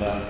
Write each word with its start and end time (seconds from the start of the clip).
الحمد 0.00 0.29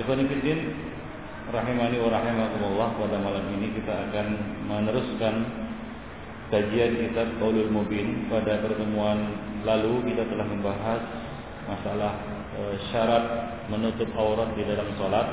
Ikhwan 0.00 0.24
Fiddin 0.24 0.72
Rahimani 1.52 2.00
wa 2.00 2.08
rahimakumullah 2.08 2.88
Pada 2.96 3.20
malam 3.20 3.44
ini 3.60 3.68
kita 3.76 4.08
akan 4.08 4.26
meneruskan 4.64 5.34
Kajian 6.50 6.98
kitab 6.98 7.30
Qaulul 7.38 7.70
Mubin. 7.70 8.26
Pada 8.32 8.58
pertemuan 8.64 9.36
lalu 9.62 10.08
kita 10.08 10.24
telah 10.32 10.46
membahas 10.48 11.02
Masalah 11.68 12.12
e, 12.56 12.60
syarat 12.88 13.24
menutup 13.68 14.08
aurat 14.16 14.56
di 14.56 14.64
dalam 14.64 14.88
sholat 14.96 15.28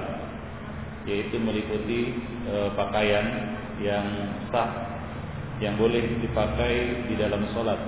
Yaitu 1.07 1.39
meliputi 1.39 2.11
e, 2.45 2.55
pakaian 2.75 3.55
yang 3.79 4.05
sah 4.51 4.99
yang 5.57 5.73
boleh 5.73 6.21
dipakai 6.21 7.09
di 7.09 7.17
dalam 7.17 7.49
sholat, 7.49 7.81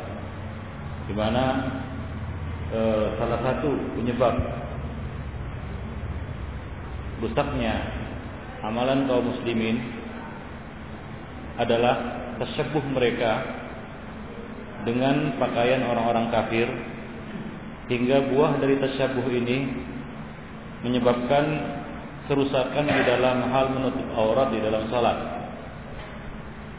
di 1.06 1.14
mana 1.14 1.70
e, 2.74 2.82
salah 3.22 3.40
satu 3.46 3.70
penyebab 3.94 4.59
rusaknya 7.20 7.76
amalan 8.64 9.08
kaum 9.08 9.28
muslimin 9.32 9.80
adalah 11.60 11.96
tersebut 12.40 12.84
mereka 12.96 13.44
dengan 14.88 15.36
pakaian 15.36 15.84
orang-orang 15.84 16.32
kafir 16.32 16.68
hingga 17.92 18.32
buah 18.32 18.64
dari 18.64 18.80
tasyabuh 18.80 19.28
ini 19.28 19.58
menyebabkan 20.88 21.46
kerusakan 22.32 22.86
di 22.88 23.02
dalam 23.04 23.44
hal 23.52 23.76
menutup 23.76 24.08
aurat 24.16 24.54
di 24.54 24.60
dalam 24.64 24.88
salat. 24.88 25.18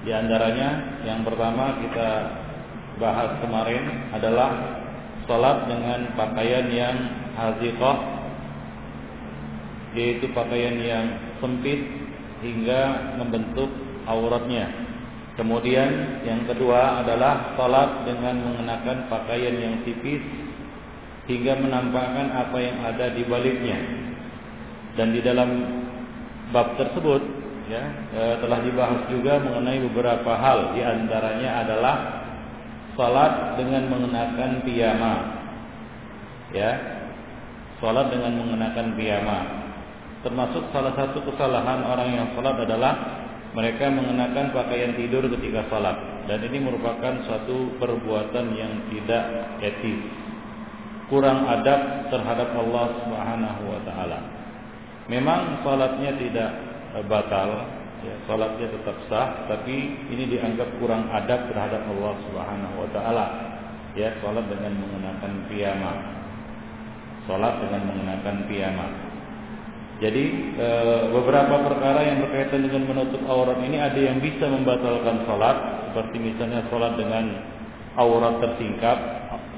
Di 0.01 0.17
antaranya 0.17 1.03
yang 1.05 1.21
pertama 1.27 1.77
kita 1.85 2.09
bahas 2.97 3.37
kemarin 3.45 4.09
adalah 4.17 4.81
salat 5.29 5.69
dengan 5.69 6.17
pakaian 6.17 6.67
yang 6.73 6.97
haziqah 7.37 8.20
yaitu 9.95 10.31
pakaian 10.31 10.77
yang 10.79 11.07
sempit 11.43 11.81
hingga 12.41 13.15
membentuk 13.19 13.69
auratnya. 14.07 14.71
Kemudian 15.39 16.21
yang 16.27 16.45
kedua 16.45 17.01
adalah 17.01 17.57
salat 17.57 18.05
dengan 18.05 18.45
mengenakan 18.45 19.09
pakaian 19.09 19.57
yang 19.57 19.75
tipis 19.89 20.21
hingga 21.31 21.57
menampakkan 21.63 22.29
apa 22.35 22.59
yang 22.61 22.77
ada 22.85 23.15
di 23.15 23.23
baliknya. 23.25 23.79
Dan 24.99 25.15
di 25.15 25.23
dalam 25.23 25.49
bab 26.51 26.75
tersebut 26.77 27.23
ya 27.71 27.83
e, 28.11 28.23
telah 28.43 28.59
dibahas 28.67 29.07
juga 29.07 29.39
mengenai 29.39 29.79
beberapa 29.87 30.35
hal 30.35 30.75
di 30.75 30.83
antaranya 30.83 31.63
adalah 31.63 31.97
salat 32.99 33.55
dengan 33.55 33.87
mengenakan 33.87 34.67
piyama 34.67 35.15
ya 36.51 36.71
salat 37.79 38.11
dengan 38.11 38.35
mengenakan 38.43 38.99
piyama 38.99 39.60
termasuk 40.21 40.69
salah 40.73 40.93
satu 40.97 41.25
kesalahan 41.25 41.85
orang 41.85 42.09
yang 42.13 42.27
salat 42.37 42.57
adalah 42.61 42.93
mereka 43.51 43.91
mengenakan 43.91 44.55
pakaian 44.55 44.95
tidur 44.95 45.27
ketika 45.27 45.67
salat 45.73 45.97
dan 46.31 46.39
ini 46.47 46.63
merupakan 46.63 47.25
suatu 47.27 47.75
perbuatan 47.81 48.47
yang 48.55 48.73
tidak 48.93 49.25
etis 49.65 50.01
kurang 51.11 51.49
adab 51.51 52.13
terhadap 52.13 52.55
Allah 52.55 52.87
Subhanahu 53.03 53.63
wa 53.67 53.81
taala 53.83 54.21
memang 55.11 55.65
salatnya 55.67 56.15
tidak 56.15 56.71
batal, 57.07 57.51
ya, 58.03 58.15
salatnya 58.27 58.67
tetap 58.67 58.97
sah, 59.07 59.47
tapi 59.47 59.95
ini 60.11 60.27
dianggap 60.27 60.67
kurang 60.83 61.07
adab 61.15 61.47
terhadap 61.47 61.87
Allah 61.87 62.15
Subhanahu 62.27 62.75
wa 62.83 62.89
taala. 62.91 63.27
Ya, 63.95 64.15
salat 64.23 64.47
dengan 64.47 64.79
mengenakan 64.79 65.51
piyama. 65.51 65.93
Salat 67.27 67.59
dengan 67.63 67.83
mengenakan 67.91 68.37
piyama. 68.47 68.87
Jadi 70.01 70.25
e, 70.57 70.69
beberapa 71.13 71.61
perkara 71.61 72.01
yang 72.01 72.25
berkaitan 72.25 72.65
dengan 72.65 72.89
menutup 72.89 73.21
aurat 73.29 73.61
ini 73.61 73.77
ada 73.77 74.01
yang 74.01 74.17
bisa 74.17 74.49
membatalkan 74.49 75.29
salat, 75.29 75.57
seperti 75.93 76.17
misalnya 76.17 76.65
salat 76.73 76.97
dengan 76.97 77.37
aurat 78.01 78.41
tersingkap, 78.41 78.97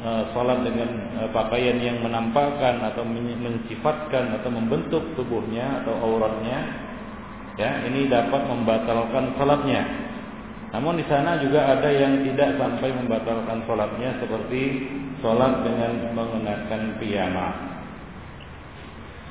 e, 0.03 0.11
salat 0.35 0.67
dengan 0.67 0.91
e, 1.15 1.21
pakaian 1.31 1.79
yang 1.79 2.03
menampakkan 2.03 2.83
atau 2.91 3.07
mensifatkan 3.07 4.43
atau 4.43 4.51
membentuk 4.51 5.15
tubuhnya 5.15 5.87
atau 5.87 5.95
auratnya 6.11 6.91
ya 7.55 7.87
ini 7.87 8.11
dapat 8.11 8.43
membatalkan 8.43 9.39
salatnya. 9.39 10.11
Namun 10.75 10.99
di 10.99 11.07
sana 11.07 11.39
juga 11.39 11.71
ada 11.71 11.87
yang 11.87 12.27
tidak 12.27 12.59
sampai 12.59 12.91
membatalkan 12.91 13.63
salatnya 13.63 14.19
seperti 14.19 14.91
salat 15.23 15.63
dengan 15.63 16.19
mengenakan 16.19 16.99
piyama. 16.99 17.72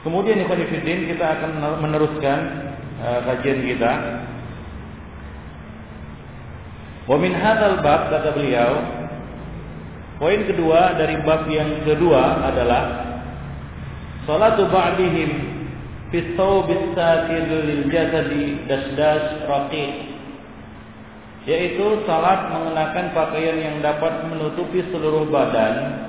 Kemudian 0.02 0.42
ikhwan 0.42 0.66
kita 0.66 1.26
akan 1.38 1.52
meneruskan 1.86 2.40
uh, 3.02 3.20
kajian 3.30 3.62
kita. 3.62 3.92
Wa 7.06 7.18
min 7.22 7.38
bab 7.86 8.02
kata 8.10 8.30
beliau, 8.34 8.72
poin 10.18 10.42
kedua 10.46 10.98
dari 10.98 11.22
bab 11.22 11.46
yang 11.50 11.86
kedua 11.86 12.50
adalah 12.50 12.84
salatu 14.26 14.70
ba'dihim 14.70 15.32
fi 16.14 16.38
thawbis 16.38 16.94
satir 16.94 17.46
lil 17.50 17.90
jasadi 17.90 18.62
dasdas 18.70 19.46
raqiq 19.50 20.12
yaitu 21.50 22.06
salat 22.06 22.54
mengenakan 22.54 23.18
pakaian 23.18 23.58
yang 23.58 23.78
dapat 23.82 24.30
menutupi 24.30 24.86
seluruh 24.94 25.26
badan 25.26 26.06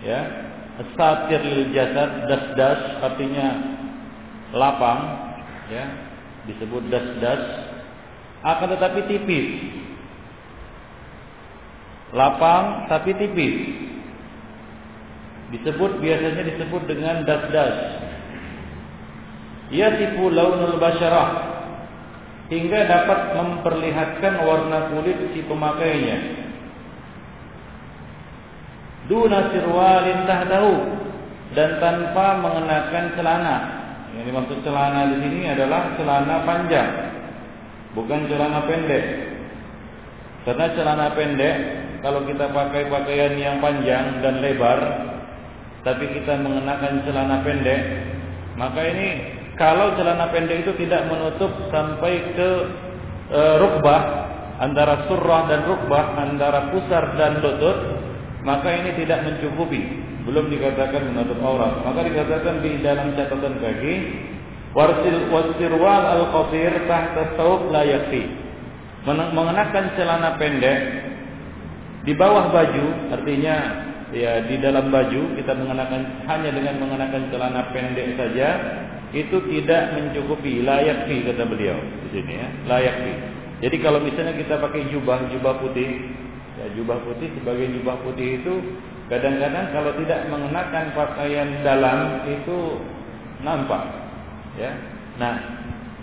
ya 0.00 0.49
satir 0.96 1.40
lil 1.44 1.72
jasad 1.76 2.24
dasdas 2.28 2.80
artinya 3.04 3.48
lapang 4.56 5.00
ya 5.70 5.84
disebut 6.48 6.88
dasdas. 6.88 7.42
Akan 8.40 8.72
tetapi 8.72 9.04
tipis. 9.04 9.48
Lapang 12.16 12.88
tapi 12.88 13.12
tipis. 13.14 13.56
Disebut 15.52 16.00
biasanya 16.00 16.42
disebut 16.48 16.82
dengan 16.88 17.26
dasdas. 17.28 18.00
Yasifu 19.70 20.32
launul 20.32 20.82
basyarah 20.82 21.50
hingga 22.50 22.80
dapat 22.90 23.38
memperlihatkan 23.38 24.34
warna 24.42 24.90
kulit 24.90 25.18
si 25.36 25.46
pemakainya. 25.46 26.49
Duna 29.10 29.50
sirwalin 29.50 30.22
tahtahu 30.22 30.74
dan 31.58 31.82
tanpa 31.82 32.38
mengenakan 32.38 33.04
celana. 33.18 33.56
Yang 34.14 34.24
dimaksud 34.30 34.58
celana 34.62 35.10
di 35.10 35.16
sini 35.18 35.50
adalah 35.50 35.98
celana 35.98 36.46
panjang, 36.46 36.90
bukan 37.98 38.30
celana 38.30 38.70
pendek. 38.70 39.04
Karena 40.46 40.66
celana 40.78 41.06
pendek 41.18 41.54
kalau 42.06 42.22
kita 42.22 42.54
pakai 42.54 42.86
pakaian 42.86 43.34
yang 43.34 43.58
panjang 43.58 44.22
dan 44.22 44.38
lebar, 44.38 44.78
tapi 45.82 46.06
kita 46.14 46.38
mengenakan 46.38 47.02
celana 47.02 47.42
pendek, 47.42 47.80
maka 48.54 48.80
ini 48.94 49.08
kalau 49.58 49.92
celana 49.98 50.32
pendek 50.32 50.64
itu 50.64 50.72
tidak 50.86 51.04
menutup 51.10 51.52
sampai 51.68 52.14
ke 52.32 52.50
e, 53.28 53.40
rukbah 53.60 54.02
antara 54.62 55.04
surah 55.04 55.50
dan 55.52 55.60
rukbah 55.68 56.16
antara 56.16 56.72
pusar 56.72 57.20
dan 57.20 57.44
lutut 57.44 57.99
maka 58.42 58.68
ini 58.72 58.90
tidak 59.04 59.24
mencukupi. 59.24 59.82
Belum 60.24 60.52
dikatakan 60.52 61.12
menutup 61.12 61.40
aurat. 61.40 61.80
Maka 61.84 62.04
dikatakan 62.04 62.60
di 62.60 62.80
dalam 62.84 63.16
catatan 63.16 63.56
kaki 63.60 63.94
warsil 64.76 65.20
wasirwal 65.32 66.04
al 66.06 66.24
qasir 66.30 66.72
tahta 66.86 67.34
saub 67.34 67.72
la 67.72 67.82
mengenakan 69.08 69.84
celana 69.96 70.36
pendek 70.36 70.78
di 72.04 72.12
bawah 72.12 72.52
baju 72.52 73.12
artinya 73.16 73.56
ya 74.12 74.44
di 74.44 74.60
dalam 74.60 74.92
baju 74.92 75.40
kita 75.40 75.52
mengenakan 75.56 76.24
hanya 76.28 76.50
dengan 76.52 76.74
mengenakan 76.84 77.22
celana 77.32 77.62
pendek 77.72 78.16
saja 78.20 78.48
itu 79.10 79.36
tidak 79.50 79.98
mencukupi. 79.98 80.62
Layak 80.62 81.10
fi 81.10 81.26
kata 81.26 81.44
beliau 81.48 81.76
di 82.06 82.08
sini 82.14 82.32
ya. 82.38 82.48
Layak 82.70 82.96
jadi 83.60 83.76
kalau 83.84 84.00
misalnya 84.00 84.32
kita 84.40 84.56
pakai 84.56 84.88
jubah 84.88 85.28
jubah 85.28 85.60
putih 85.60 86.08
Ya, 86.60 86.68
jubah 86.76 87.00
putih 87.08 87.32
sebagai 87.40 87.72
jubah 87.72 87.96
putih 88.04 88.36
itu 88.44 88.54
kadang-kadang 89.08 89.72
kalau 89.72 89.96
tidak 89.96 90.28
mengenakan 90.28 90.92
pakaian 90.92 91.48
dalam 91.64 92.20
itu 92.28 92.76
nampak. 93.40 93.80
Ya. 94.60 94.76
Nah, 95.16 95.40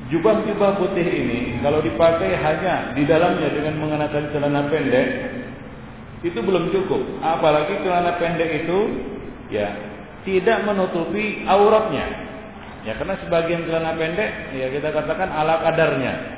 jubah-jubah 0.10 0.82
putih 0.82 1.06
ini 1.06 1.62
kalau 1.62 1.78
dipakai 1.86 2.34
hanya 2.42 2.98
di 2.98 3.06
dalamnya 3.06 3.54
dengan 3.54 3.78
mengenakan 3.78 4.34
celana 4.34 4.66
pendek 4.66 5.08
itu 6.26 6.40
belum 6.42 6.74
cukup. 6.74 7.06
Apalagi 7.22 7.78
celana 7.86 8.18
pendek 8.18 8.66
itu 8.66 8.80
ya 9.54 9.78
tidak 10.26 10.66
menutupi 10.66 11.46
auratnya. 11.46 12.26
Ya 12.82 12.98
karena 12.98 13.14
sebagian 13.22 13.62
celana 13.70 13.94
pendek 13.94 14.58
ya 14.58 14.74
kita 14.74 14.90
katakan 14.90 15.30
ala 15.30 15.62
kadarnya 15.62 16.37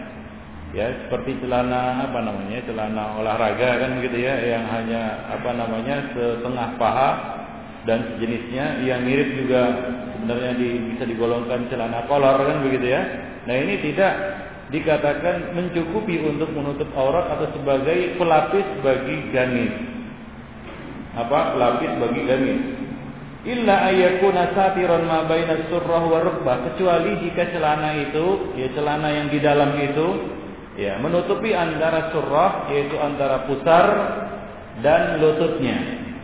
ya 0.70 0.86
seperti 1.06 1.42
celana 1.42 2.06
apa 2.06 2.20
namanya 2.22 2.62
celana 2.70 3.18
olahraga 3.18 3.70
kan 3.82 3.92
gitu 4.06 4.18
ya 4.22 4.38
yang 4.38 4.70
hanya 4.70 5.34
apa 5.34 5.50
namanya 5.58 6.14
setengah 6.14 6.78
paha 6.78 7.12
dan 7.90 8.06
sejenisnya 8.14 8.86
yang 8.86 9.02
mirip 9.02 9.34
juga 9.34 9.62
sebenarnya 10.20 10.52
di, 10.60 10.70
bisa 10.94 11.04
digolongkan 11.08 11.72
celana 11.72 12.06
kolor 12.06 12.38
kan 12.44 12.62
begitu 12.62 12.92
ya. 12.92 13.02
Nah 13.48 13.56
ini 13.56 13.82
tidak 13.82 14.14
dikatakan 14.70 15.58
mencukupi 15.58 16.22
untuk 16.22 16.54
menutup 16.54 16.86
aurat 16.94 17.34
atau 17.34 17.50
sebagai 17.56 18.20
pelapis 18.20 18.68
bagi 18.86 19.18
gamis. 19.34 19.74
Apa? 21.18 21.58
Pelapis 21.58 21.92
bagi 21.98 22.22
gamis. 22.30 22.62
Illa 23.48 23.90
ayyakuna 23.90 24.52
satiran 24.52 25.08
ma 25.08 25.24
baina 25.24 25.72
surrah 25.72 26.04
wa 26.04 26.56
kecuali 26.70 27.24
jika 27.24 27.56
celana 27.56 27.96
itu 27.96 28.54
ya 28.60 28.68
celana 28.76 29.10
yang 29.16 29.32
di 29.32 29.40
dalam 29.40 29.80
itu 29.80 30.08
ya 30.80 30.96
menutupi 31.04 31.52
antara 31.52 32.16
surah 32.16 32.72
yaitu 32.72 32.96
antara 32.96 33.44
pusar 33.44 33.86
dan 34.80 35.20
lututnya. 35.20 35.78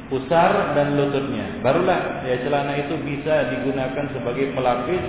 Pusar 0.07 0.77
dan 0.77 0.95
lututnya. 0.95 1.59
Barulah 1.59 2.23
ya 2.23 2.39
celana 2.47 2.79
itu 2.79 2.95
bisa 3.03 3.51
digunakan 3.51 4.05
sebagai 4.15 4.55
pelapis 4.55 5.03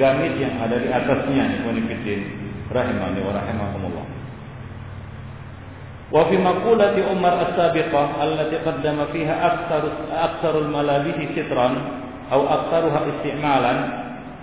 gamis 0.00 0.32
yang 0.40 0.56
ada 0.64 0.80
di 0.80 0.88
atasnya 0.88 1.60
ikhwanifiddin 1.60 2.20
rahimani 2.72 3.20
wa 3.20 3.36
wa 6.06 6.22
fi 6.30 6.38
maqulati 6.38 7.02
Umar 7.10 7.50
as-sabiqah 7.50 8.22
allati 8.22 8.62
qaddama 8.62 9.10
fiha 9.10 9.34
aktsaru 9.34 9.88
aktsarul 10.06 10.70
malabisi 10.70 11.34
sitran 11.34 11.74
atau 12.30 12.46
aktsaruha 12.46 13.00
istimalan 13.10 13.78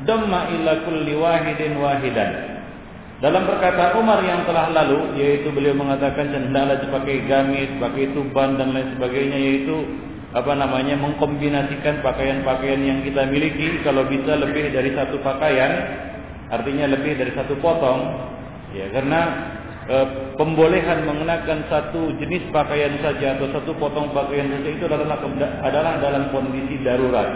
damma 0.03 0.51
ila 0.51 0.83
kulli 0.83 1.15
wahidin 1.15 1.79
wahidan 1.79 2.31
dalam 3.23 3.47
perkataan 3.47 4.03
Umar 4.03 4.19
yang 4.19 4.43
telah 4.43 4.67
lalu, 4.67 5.15
yaitu 5.15 5.47
beliau 5.55 5.71
mengatakan 5.79 6.27
hendaklah 6.27 6.75
dipakai 6.83 7.23
gamis, 7.23 7.71
pakai 7.79 8.11
tuban 8.11 8.59
dan 8.59 8.75
lain 8.75 8.99
sebagainya, 8.99 9.39
yaitu 9.39 9.79
apa 10.35 10.51
namanya 10.51 10.99
mengkombinasikan 10.99 12.03
pakaian-pakaian 12.03 12.83
yang 12.83 12.99
kita 12.99 13.23
miliki. 13.31 13.79
Kalau 13.79 14.03
bisa 14.11 14.35
lebih 14.35 14.75
dari 14.75 14.91
satu 14.91 15.23
pakaian, 15.23 15.71
artinya 16.51 16.91
lebih 16.91 17.15
dari 17.15 17.31
satu 17.31 17.55
potong, 17.63 18.11
ya 18.75 18.91
karena 18.91 19.21
e, 19.87 19.95
pembolehan 20.35 21.07
mengenakan 21.07 21.63
satu 21.71 22.19
jenis 22.19 22.51
pakaian 22.51 22.99
saja 22.99 23.39
atau 23.39 23.47
satu 23.55 23.71
potong 23.79 24.11
pakaian 24.11 24.51
saja 24.51 24.67
itu 24.67 24.83
adalah 24.83 25.23
adalah 25.63 25.95
dalam 26.03 26.27
kondisi 26.27 26.75
darurat. 26.83 27.31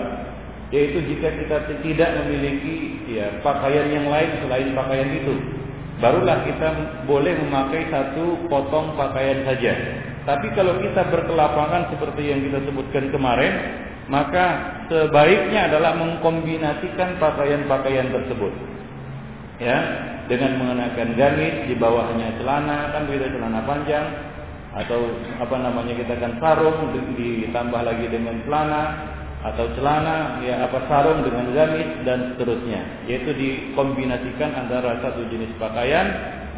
Yaitu 0.68 1.00
jika 1.16 1.32
kita 1.32 1.80
tidak 1.80 2.12
memiliki 2.20 3.08
ya 3.08 3.40
pakaian 3.40 3.88
yang 3.88 4.12
lain 4.12 4.36
selain 4.44 4.76
pakaian 4.76 5.16
itu 5.16 5.64
barulah 5.98 6.46
kita 6.46 6.68
boleh 7.10 7.34
memakai 7.42 7.90
satu 7.90 8.48
potong 8.50 8.94
pakaian 8.94 9.46
saja. 9.46 9.74
Tapi 10.28 10.52
kalau 10.54 10.78
kita 10.84 11.08
berkelapangan 11.08 11.90
seperti 11.96 12.30
yang 12.30 12.44
kita 12.44 12.60
sebutkan 12.68 13.10
kemarin, 13.16 13.54
maka 14.12 14.46
sebaiknya 14.92 15.72
adalah 15.72 15.96
mengkombinasikan 15.96 17.18
pakaian-pakaian 17.18 18.12
tersebut. 18.12 18.54
Ya, 19.58 19.78
dengan 20.30 20.60
mengenakan 20.62 21.18
gamis 21.18 21.66
di 21.66 21.74
bawahnya 21.80 22.38
celana, 22.38 22.94
kan 22.94 23.10
begitu 23.10 23.34
celana 23.34 23.64
panjang 23.66 24.06
atau 24.78 25.10
apa 25.42 25.56
namanya 25.58 25.98
kita 25.98 26.14
kan 26.22 26.38
sarung 26.38 26.94
ditambah 27.18 27.82
lagi 27.82 28.06
dengan 28.14 28.38
celana 28.46 28.84
atau 29.54 29.72
celana 29.80 30.44
ya 30.44 30.68
apa 30.68 30.84
sarung 30.92 31.24
dengan 31.24 31.48
gamis 31.56 32.04
dan 32.04 32.36
seterusnya 32.36 33.08
yaitu 33.08 33.32
dikombinasikan 33.32 34.52
antara 34.52 35.00
satu 35.00 35.24
jenis 35.32 35.56
pakaian 35.56 36.08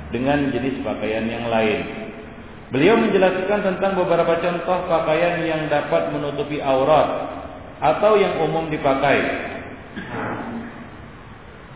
dengan 0.09 0.49
jenis 0.49 0.81
pakaian 0.81 1.25
yang 1.29 1.45
lain. 1.53 1.85
Beliau 2.69 2.97
menjelaskan 3.01 3.65
tentang 3.65 3.97
beberapa 3.97 4.41
contoh 4.41 4.85
pakaian 4.89 5.41
yang 5.41 5.69
dapat 5.69 6.13
menutupi 6.13 6.61
aurat 6.61 7.29
atau 7.81 8.13
yang 8.17 8.41
umum 8.45 8.69
dipakai. 8.69 9.17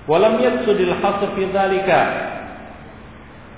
Walam 0.05 0.37
yaksudil 0.37 0.93
hasr 1.01 1.33
fi 1.33 1.45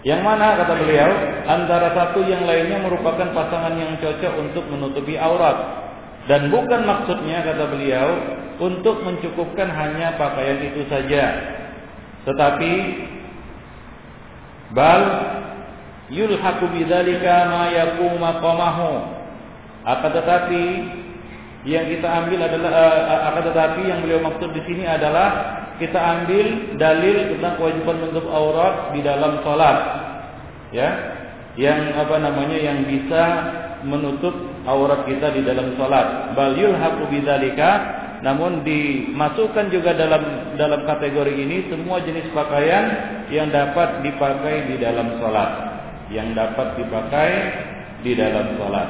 Yang 0.06 0.22
mana 0.22 0.62
kata 0.62 0.74
beliau 0.78 1.12
antara 1.50 1.92
satu 1.98 2.22
yang 2.24 2.46
lainnya 2.46 2.84
merupakan 2.86 3.34
pasangan 3.34 3.74
yang 3.74 3.98
cocok 3.98 4.34
untuk 4.38 4.64
menutupi 4.70 5.18
aurat 5.18 5.85
dan 6.26 6.50
bukan 6.50 6.82
maksudnya 6.90 7.46
kata 7.46 7.70
beliau 7.70 8.10
untuk 8.58 9.06
mencukupkan 9.06 9.70
hanya 9.70 10.18
pakaian 10.18 10.58
itu 10.74 10.82
saja. 10.90 11.24
Tetapi 12.26 12.74
bal 14.74 15.04
yulhaqu 16.10 16.66
bidzalika 16.74 17.36
ma 17.54 17.64
yaqumu 17.70 18.18
maqamahu. 18.18 18.92
Akan 19.86 20.12
tetapi 20.18 20.64
yang 21.70 21.86
kita 21.94 22.08
ambil 22.10 22.40
adalah 22.42 22.72
uh, 22.74 23.22
akan 23.30 23.44
tetapi 23.54 23.82
yang 23.86 24.00
beliau 24.02 24.22
maksud 24.26 24.50
di 24.50 24.62
sini 24.66 24.86
adalah 24.90 25.62
kita 25.78 25.98
ambil 25.98 26.74
dalil 26.82 27.38
tentang 27.38 27.54
kewajiban 27.62 28.02
menutup 28.02 28.26
aurat 28.34 28.98
di 28.98 29.06
dalam 29.06 29.46
salat. 29.46 29.78
Ya. 30.74 30.90
Yang 31.56 32.02
apa 32.02 32.16
namanya 32.20 32.58
yang 32.58 32.84
bisa 32.90 33.24
menutup 33.86 34.55
aurat 34.66 35.06
kita 35.06 35.32
di 35.32 35.42
dalam 35.46 35.78
salat. 35.78 36.34
Bal 36.34 36.58
yulhaqu 36.58 37.08
bidzalika 37.10 37.72
namun 38.26 38.66
dimasukkan 38.66 39.70
juga 39.70 39.94
dalam 39.94 40.56
dalam 40.58 40.82
kategori 40.90 41.34
ini 41.46 41.70
semua 41.70 42.02
jenis 42.02 42.26
pakaian 42.34 42.86
yang 43.30 43.54
dapat 43.54 44.02
dipakai 44.02 44.74
di 44.74 44.76
dalam 44.82 45.22
salat. 45.22 45.52
Yang 46.10 46.38
dapat 46.38 46.68
dipakai 46.82 47.32
di 48.02 48.12
dalam 48.18 48.58
salat. 48.58 48.90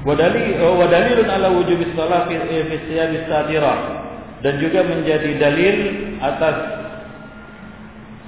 Wadali 0.00 0.56
oh, 0.64 0.80
wadalilun 0.80 1.28
ala 1.28 1.52
wujubi 1.52 1.92
shalah 1.92 2.24
fi 2.24 2.40
fi 2.40 2.96
dan 4.40 4.54
juga 4.56 4.80
menjadi 4.80 5.36
dalil 5.36 5.76
atas 6.24 6.56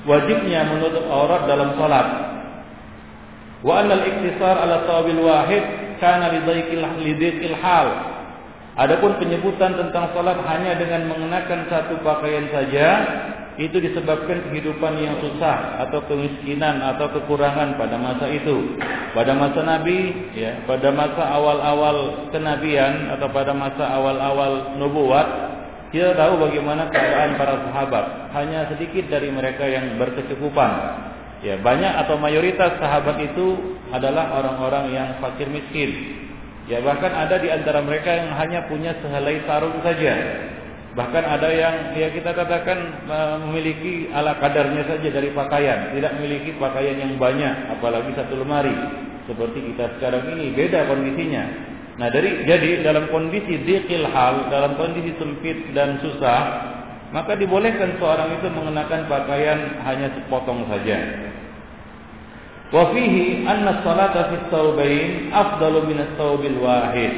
wajibnya 0.04 0.68
menutup 0.68 1.09
aurat 1.09 1.49
dalam 1.49 1.73
salat 1.80 2.32
Wa 3.62 3.87
anal 3.87 4.02
iktisar 4.02 4.59
ala 4.59 4.87
tawabil 4.90 5.23
wahid 5.23 5.62
kana 6.02 6.35
lidhaikil 6.35 7.57
hal. 7.62 7.88
Adapun 8.75 9.21
penyebutan 9.23 9.78
tentang 9.78 10.11
salat 10.16 10.38
hanya 10.49 10.75
dengan 10.75 11.07
mengenakan 11.07 11.69
satu 11.71 12.00
pakaian 12.02 12.49
saja 12.50 12.88
itu 13.61 13.76
disebabkan 13.85 14.49
kehidupan 14.49 14.97
yang 14.97 15.21
susah 15.21 15.85
atau 15.85 16.00
kemiskinan 16.09 16.81
atau 16.81 17.04
kekurangan 17.12 17.76
pada 17.76 18.00
masa 18.00 18.33
itu. 18.33 18.81
Pada 19.12 19.37
masa 19.37 19.61
Nabi, 19.61 20.33
ya, 20.33 20.64
pada 20.64 20.88
masa 20.88 21.21
awal-awal 21.37 22.28
kenabian 22.33 23.12
atau 23.12 23.28
pada 23.28 23.52
masa 23.52 23.92
awal-awal 23.92 24.81
nubuat, 24.81 25.26
kita 25.92 26.16
tahu 26.16 26.40
bagaimana 26.49 26.88
keadaan 26.88 27.37
para 27.37 27.61
sahabat. 27.69 28.04
Hanya 28.33 28.73
sedikit 28.73 29.12
dari 29.12 29.28
mereka 29.28 29.69
yang 29.69 30.00
berkecukupan. 30.00 30.73
Ya, 31.43 31.59
banyak 31.59 32.07
atau 32.07 32.15
mayoritas 32.23 32.79
sahabat 32.79 33.19
itu 33.19 33.77
adalah 33.91 34.31
orang-orang 34.39 34.95
yang 34.95 35.09
fakir 35.19 35.51
miskin. 35.51 36.23
Ya, 36.71 36.79
bahkan 36.79 37.11
ada 37.11 37.35
di 37.43 37.51
antara 37.51 37.83
mereka 37.83 38.15
yang 38.15 38.31
hanya 38.39 38.71
punya 38.71 38.95
sehelai 39.03 39.43
sarung 39.43 39.83
saja. 39.83 40.15
Bahkan 40.95 41.25
ada 41.25 41.49
yang 41.51 41.99
ya 41.99 42.15
kita 42.15 42.31
katakan 42.31 42.79
memiliki 43.49 44.13
ala 44.15 44.39
kadarnya 44.39 44.87
saja 44.87 45.09
dari 45.11 45.35
pakaian, 45.35 45.91
tidak 45.99 46.13
memiliki 46.21 46.55
pakaian 46.63 46.95
yang 47.01 47.19
banyak, 47.19 47.75
apalagi 47.75 48.15
satu 48.15 48.39
lemari. 48.39 48.77
Seperti 49.27 49.73
kita 49.73 49.99
sekarang 49.99 50.39
ini 50.39 50.55
beda 50.55 50.87
kondisinya. 50.87 51.45
Nah, 51.99 52.09
dari 52.09 52.47
jadi 52.47 52.87
dalam 52.87 53.11
kondisi 53.11 53.67
dzikil 53.67 54.07
hal, 54.07 54.47
dalam 54.47 54.79
kondisi 54.79 55.17
sempit 55.19 55.75
dan 55.75 55.99
susah, 56.05 56.41
maka 57.12 57.37
dibolehkan 57.37 58.00
seorang 58.00 58.40
itu 58.40 58.49
mengenakan 58.49 59.04
pakaian 59.04 59.85
hanya 59.85 60.09
sepotong 60.16 60.64
saja. 60.66 60.99
Wa 62.73 62.88
fihi 62.97 63.45
anna 63.45 63.85
salata 63.85 64.33
fi 64.33 64.37
thawbain 64.49 65.28
afdalu 65.28 65.92
min 65.92 65.99
thawbil 66.16 66.59
wahid. 66.64 67.12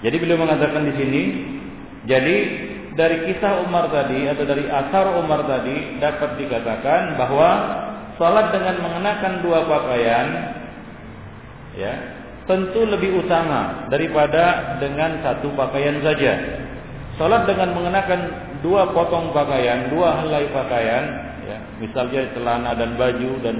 Jadi 0.00 0.16
beliau 0.16 0.40
mengatakan 0.40 0.88
di 0.88 0.94
sini, 0.96 1.22
jadi 2.08 2.36
dari 2.96 3.28
kisah 3.28 3.68
Umar 3.68 3.92
tadi 3.92 4.26
atau 4.26 4.42
dari 4.48 4.64
asar 4.64 5.20
Umar 5.20 5.44
tadi 5.44 6.00
dapat 6.00 6.40
dikatakan 6.40 7.20
bahwa 7.20 7.50
salat 8.18 8.50
dengan 8.50 8.80
mengenakan 8.82 9.44
dua 9.46 9.62
pakaian 9.68 10.26
ya 11.78 12.17
tentu 12.48 12.88
lebih 12.88 13.22
utama 13.22 13.86
daripada 13.92 14.76
dengan 14.80 15.20
satu 15.20 15.52
pakaian 15.52 16.00
saja. 16.00 16.64
Salat 17.20 17.44
dengan 17.44 17.76
mengenakan 17.76 18.20
dua 18.64 18.88
potong 18.96 19.30
pakaian, 19.36 19.92
dua 19.92 20.24
helai 20.24 20.48
pakaian, 20.48 21.04
ya, 21.44 21.58
misalnya 21.78 22.32
celana 22.32 22.72
dan 22.72 22.96
baju 22.96 23.32
dan 23.44 23.56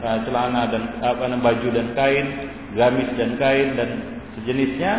uh, 0.00 0.18
celana 0.24 0.62
dan 0.72 0.82
apa 1.04 1.28
namanya 1.28 1.44
baju 1.52 1.68
dan 1.74 1.86
kain, 1.92 2.26
gamis 2.72 3.10
dan 3.20 3.30
kain 3.36 3.68
dan 3.76 3.90
sejenisnya 4.40 4.92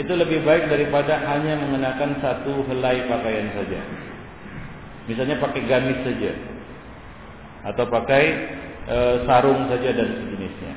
itu 0.00 0.12
lebih 0.16 0.40
baik 0.44 0.72
daripada 0.72 1.20
hanya 1.28 1.60
mengenakan 1.60 2.16
satu 2.24 2.64
helai 2.68 3.04
pakaian 3.08 3.52
saja. 3.52 3.80
Misalnya 5.04 5.36
pakai 5.42 5.62
gamis 5.68 5.98
saja 6.06 6.32
atau 7.62 7.84
pakai 7.90 8.24
e, 8.88 8.96
sarung 9.28 9.68
saja 9.68 9.90
dan 9.92 10.08
sejenisnya. 10.16 10.71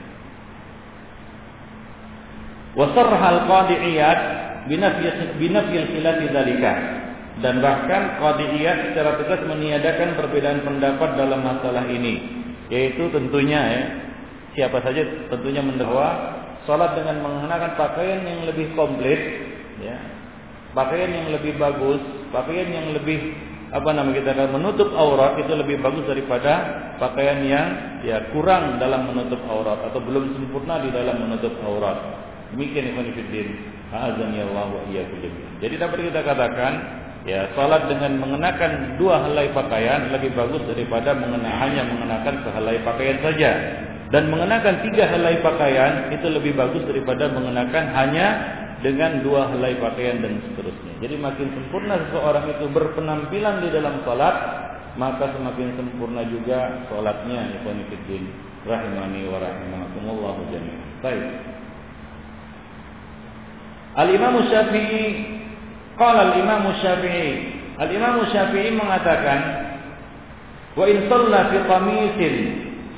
Wasarhal 2.75 3.47
qadi'iyat 3.47 4.19
binafyil 4.67 5.87
khilaf 5.95 6.17
dzalika. 6.19 6.73
Dan 7.39 7.59
bahkan 7.59 8.19
qadi'iyat 8.19 8.91
secara 8.91 9.19
tegas 9.19 9.41
meniadakan 9.47 10.19
perbedaan 10.19 10.63
pendapat 10.63 11.09
dalam 11.19 11.43
masalah 11.43 11.87
ini. 11.87 12.43
Yaitu 12.67 13.11
tentunya 13.11 13.61
ya 13.61 13.83
siapa 14.55 14.79
saja 14.81 15.03
tentunya 15.29 15.59
mendakwa 15.59 16.39
salat 16.65 16.97
dengan 16.97 17.21
mengenakan 17.21 17.75
pakaian 17.77 18.23
yang 18.23 18.47
lebih 18.47 18.71
komplit 18.73 19.19
ya 19.83 19.99
pakaian 20.71 21.11
yang 21.11 21.27
lebih 21.35 21.59
bagus 21.59 22.01
pakaian 22.31 22.71
yang 22.71 22.95
lebih 22.95 23.35
apa 23.75 23.91
nama 23.91 24.09
kita 24.15 24.47
menutup 24.55 24.95
aurat 24.95 25.35
itu 25.43 25.51
lebih 25.51 25.83
bagus 25.83 26.07
daripada 26.07 26.53
pakaian 26.95 27.43
yang 27.43 27.67
ya 28.07 28.31
kurang 28.31 28.79
dalam 28.79 29.11
menutup 29.11 29.43
aurat 29.51 29.91
atau 29.91 29.99
belum 29.99 30.31
sempurna 30.39 30.79
di 30.79 30.89
dalam 30.95 31.27
menutup 31.27 31.51
aurat 31.67 32.24
demikian 32.53 32.93
ikhwan 32.93 33.09
fillah 33.15 33.47
azan 33.95 34.29
ya 34.35 34.43
Allah 34.51 34.67
wa 34.69 34.81
iyyakum 34.91 35.17
jadi 35.63 35.75
dapat 35.79 35.97
kita 36.11 36.21
katakan 36.21 36.73
ya 37.25 37.49
salat 37.57 37.89
dengan 37.89 38.21
mengenakan 38.21 39.01
dua 39.01 39.25
helai 39.25 39.49
pakaian 39.55 40.13
lebih 40.13 40.35
bagus 40.37 40.61
daripada 40.69 41.17
mengenakan 41.17 41.57
hanya 41.65 41.81
mengenakan 41.87 42.35
sehelai 42.45 42.77
pakaian 42.85 43.17
saja 43.23 43.51
dan 44.13 44.29
mengenakan 44.29 44.85
tiga 44.85 45.09
helai 45.09 45.41
pakaian 45.41 46.13
itu 46.13 46.27
lebih 46.29 46.53
bagus 46.53 46.85
daripada 46.85 47.25
mengenakan 47.33 47.85
hanya 47.97 48.27
dengan 48.85 49.25
dua 49.25 49.49
helai 49.49 49.81
pakaian 49.81 50.21
dan 50.21 50.37
seterusnya. 50.45 50.93
Jadi 51.01 51.15
makin 51.17 51.47
sempurna 51.57 51.97
seseorang 52.05 52.45
itu 52.53 52.65
berpenampilan 52.69 53.65
di 53.65 53.69
dalam 53.73 54.05
salat, 54.05 54.35
maka 54.99 55.33
semakin 55.33 55.73
sempurna 55.73 56.21
juga 56.29 56.85
salatnya. 56.85 57.49
Ikhwan 57.57 57.81
fillah 57.89 58.23
rahimani 58.69 59.21
wa 59.25 59.37
rahimakumullah 59.41 60.35
jami'an. 60.53 61.01
Baik. 61.01 61.25
Al-Imam 63.95 64.43
Syafi'i 64.51 65.23
qala 65.95 66.35
al-Imam 66.35 66.67
Syafi'i 66.83 67.55
Al-Imam 67.75 68.23
Syafi'i 68.31 68.71
mengatakan 68.71 69.39
wa 70.75 70.85
in 70.87 71.07
shalla 71.07 71.51
fi 71.51 71.57
qamisin 71.63 72.35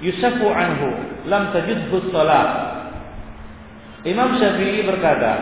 yusafu 0.02 0.46
anhu 0.50 0.90
lam 1.26 1.54
tajidhu 1.54 2.14
salat. 2.14 2.50
Imam 4.06 4.38
Syafi'i 4.40 4.86
berkata, 4.88 5.34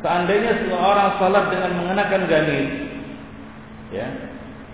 seandainya 0.00 0.64
seorang 0.64 1.20
salat 1.20 1.44
dengan 1.52 1.70
mengenakan 1.84 2.22
gamis, 2.30 2.70
ya, 3.92 4.08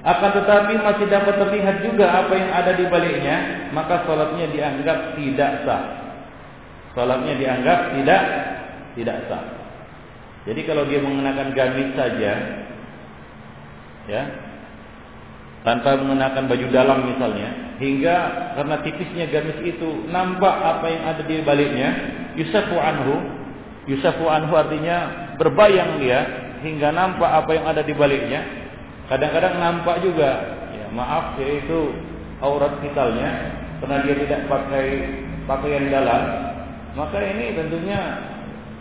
akan 0.06 0.30
tetapi 0.32 0.78
masih 0.78 1.06
dapat 1.10 1.34
terlihat 1.40 1.76
juga 1.84 2.06
apa 2.06 2.32
yang 2.38 2.50
ada 2.54 2.72
di 2.76 2.84
baliknya, 2.86 3.68
maka 3.74 4.06
salatnya 4.06 4.46
dianggap 4.52 5.18
tidak 5.18 5.52
sah. 5.66 5.82
Salatnya 6.94 7.34
dianggap 7.34 7.78
tidak 7.98 8.22
tidak 8.94 9.18
sah. 9.26 9.59
Jadi 10.48 10.60
kalau 10.64 10.88
dia 10.88 11.04
mengenakan 11.04 11.52
gamis 11.52 11.92
saja, 11.92 12.32
ya, 14.08 14.22
tanpa 15.60 16.00
mengenakan 16.00 16.48
baju 16.48 16.66
dalam 16.72 16.98
misalnya 17.04 17.76
hingga 17.76 18.16
karena 18.56 18.76
tipisnya 18.80 19.28
gamis 19.28 19.60
itu 19.64 20.08
nampak 20.08 20.52
apa 20.52 20.86
yang 20.88 21.02
ada 21.04 21.22
di 21.24 21.40
baliknya 21.44 21.88
yusafu 22.36 22.76
anhu 22.80 23.20
yusafu 23.84 24.24
anhu 24.28 24.56
artinya 24.56 25.28
berbayang 25.36 26.00
dia 26.00 26.20
hingga 26.60 26.92
nampak 26.92 27.28
apa 27.28 27.50
yang 27.56 27.66
ada 27.68 27.82
di 27.84 27.96
baliknya. 27.96 28.40
Kadang-kadang 29.08 29.58
nampak 29.58 30.06
juga 30.06 30.30
ya 30.70 30.86
maaf 30.94 31.34
yaitu 31.42 31.90
aurat 32.38 32.78
vitalnya 32.78 33.58
karena 33.82 33.96
dia 34.06 34.14
tidak 34.22 34.40
pakai 34.46 34.86
pakaian 35.50 35.90
dalam 35.90 36.22
maka 36.94 37.18
ini 37.18 37.58
tentunya 37.58 38.00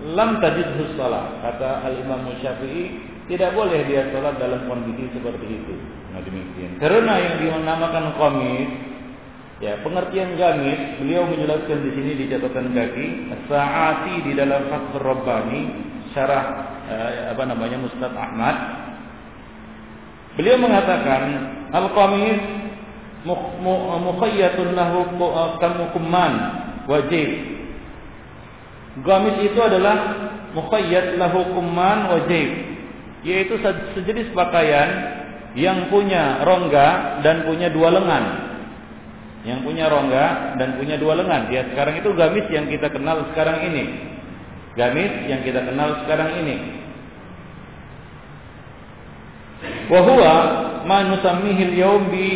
lam 0.03 0.39
tajidhus 0.39 0.95
salah 0.95 1.39
kata 1.43 1.83
al 1.83 1.95
Imam 1.99 2.23
Syafi'i 2.39 3.03
tidak 3.27 3.53
boleh 3.53 3.85
dia 3.85 4.09
sholat 4.09 4.39
dalam 4.41 4.65
kondisi 4.65 5.05
seperti 5.13 5.45
itu 5.45 5.75
Nah 6.09 6.21
demikian. 6.25 6.81
Karena 6.81 7.13
yang 7.21 7.35
dinamakan 7.37 8.17
komis, 8.17 8.69
ya 9.61 9.77
pengertian 9.85 10.35
gamis, 10.37 10.97
beliau 10.97 11.29
menjelaskan 11.29 11.85
di 11.85 11.91
sini 11.93 12.11
di 12.17 12.25
catatan 12.33 12.73
kaki, 12.73 13.07
saati 13.45 14.13
di 14.25 14.31
dalam 14.33 14.67
Fathur 14.73 15.03
Rabbani, 15.05 15.61
syarah 16.17 16.45
eh, 16.89 17.11
apa 17.33 17.43
namanya 17.45 17.77
Mustad 17.77 18.13
Ahmad. 18.13 18.55
Beliau 20.33 20.55
mengatakan 20.57 21.23
al-qamis 21.75 22.39
mukhayyatun 23.27 24.73
lahu 24.73 25.05
kamukumman 25.61 26.33
wajib. 26.89 27.58
Gamis 29.05 29.38
itu 29.46 29.60
adalah 29.62 29.98
mukhayyat 30.58 31.15
lahu 31.22 31.46
kumman 31.53 32.10
wajib, 32.10 32.50
yaitu 33.22 33.62
sejenis 33.93 34.34
pakaian 34.34 34.89
yang 35.53 35.89
punya 35.93 36.41
rongga 36.46 37.22
dan 37.22 37.46
punya 37.46 37.69
dua 37.69 37.93
lengan. 37.93 38.25
Yang 39.46 39.60
punya 39.63 39.86
rongga 39.88 40.25
dan 40.60 40.75
punya 40.75 41.00
dua 41.00 41.15
lengan. 41.15 41.48
Ya 41.48 41.63
sekarang 41.72 42.01
itu 42.01 42.10
gamis 42.12 42.46
yang 42.51 42.67
kita 42.67 42.91
kenal 42.91 43.24
sekarang 43.31 43.63
ini. 43.72 43.84
Gamis 44.75 45.13
yang 45.31 45.41
kita 45.48 45.63
kenal 45.63 46.03
sekarang 46.03 46.43
ini. 46.43 46.55
Wahua 49.89 50.36
manusamihil 50.86 51.74
yaum 51.75 52.13
bi 52.13 52.27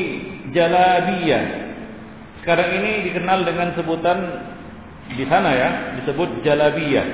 jalabiyah. 0.56 1.44
Sekarang 2.44 2.70
ini 2.82 3.08
dikenal 3.08 3.48
dengan 3.48 3.72
sebutan 3.78 4.18
di 5.14 5.24
sana 5.28 5.52
ya, 5.54 5.70
disebut 6.04 6.44
jalabiyah. 6.44 7.08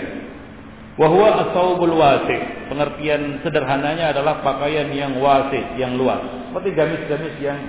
Wahwa 0.99 1.47
asaubul 1.47 1.95
wasi. 1.95 2.67
Pengertian 2.67 3.39
sederhananya 3.39 4.11
adalah 4.11 4.43
pakaian 4.43 4.91
yang 4.91 5.15
wasi, 5.23 5.63
yang 5.79 5.95
luas. 5.95 6.19
Seperti 6.51 6.75
gamis-gamis 6.75 7.35
yang 7.39 7.59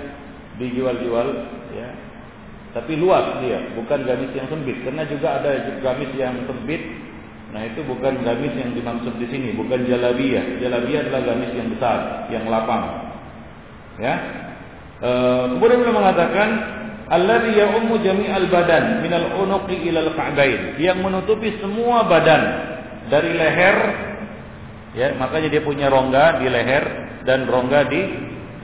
dijual-jual, 0.59 1.27
ya. 1.71 1.89
Tapi 2.71 2.99
luas 2.99 3.39
dia, 3.39 3.71
bukan 3.75 4.03
gamis 4.03 4.31
yang 4.35 4.47
sempit. 4.51 4.83
Karena 4.83 5.03
juga 5.07 5.39
ada 5.39 5.51
gamis 5.79 6.11
yang 6.15 6.35
sempit. 6.43 6.79
Nah 7.51 7.67
itu 7.67 7.83
bukan 7.83 8.23
gamis 8.23 8.55
yang 8.55 8.71
dimaksud 8.71 9.15
di 9.19 9.27
sini, 9.27 9.55
bukan 9.55 9.83
jalabiyah. 9.83 10.59
Jalabiyah 10.63 10.99
adalah 11.07 11.21
gamis 11.31 11.51
yang 11.51 11.67
besar, 11.71 12.27
yang 12.31 12.47
lapang. 12.47 13.11
Ya. 13.99 14.15
E, 15.03 15.11
kemudian 15.55 15.83
beliau 15.83 15.99
mengatakan 15.99 16.49
alladhi 17.11 17.59
ya'ummu 17.59 17.99
jami'al 17.99 18.47
badan 18.47 19.03
minal 19.03 19.43
unuqi 19.43 19.91
ilal 19.91 20.15
ka'bain. 20.15 20.79
Yang 20.79 20.97
menutupi 21.03 21.59
semua 21.59 22.07
badan 22.07 22.41
dari 23.11 23.35
leher 23.35 23.77
ya 24.95 25.11
makanya 25.19 25.51
dia 25.51 25.63
punya 25.63 25.91
rongga 25.91 26.39
di 26.39 26.47
leher 26.47 26.83
dan 27.27 27.43
rongga 27.45 27.81
di 27.91 28.01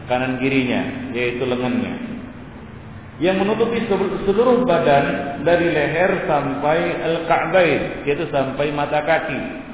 kanan 0.07 0.39
kirinya 0.39 1.11
yaitu 1.11 1.43
lengannya. 1.43 2.07
Yang 3.19 3.35
menutupi 3.43 3.83
seluruh 4.23 4.63
badan 4.63 5.05
dari 5.43 5.67
leher 5.67 6.23
sampai 6.23 6.79
al-ka'bain 7.03 8.07
yaitu 8.07 8.31
sampai 8.31 8.71
mata 8.71 9.03
kaki. 9.03 9.67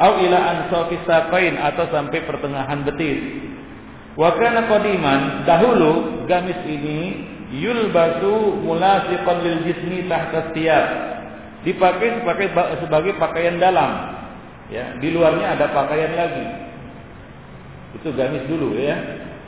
Au 0.00 0.16
ila 0.16 0.38
ansafis 0.40 1.04
atau 1.04 1.84
sampai 1.92 2.24
pertengahan 2.24 2.88
betis. 2.88 3.20
Wa 4.16 4.32
kana 4.32 4.64
dahulu 5.44 6.24
gamis 6.24 6.56
ini 6.64 6.98
yulbasu 7.50 8.62
mulasiqan 8.62 9.36
lil 9.42 9.58
jismi 9.66 10.06
tahta 10.06 10.54
thiyab 10.54 10.86
dipakai 11.66 12.22
sebagai 12.22 12.48
sebagai 12.80 13.12
pakaian 13.20 13.60
dalam. 13.60 14.18
Ya, 14.70 14.94
di 15.02 15.10
luarnya 15.10 15.58
ada 15.58 15.74
pakaian 15.74 16.14
lagi. 16.14 16.46
Itu 17.98 18.14
gamis 18.14 18.46
dulu 18.46 18.78
ya. 18.78 18.94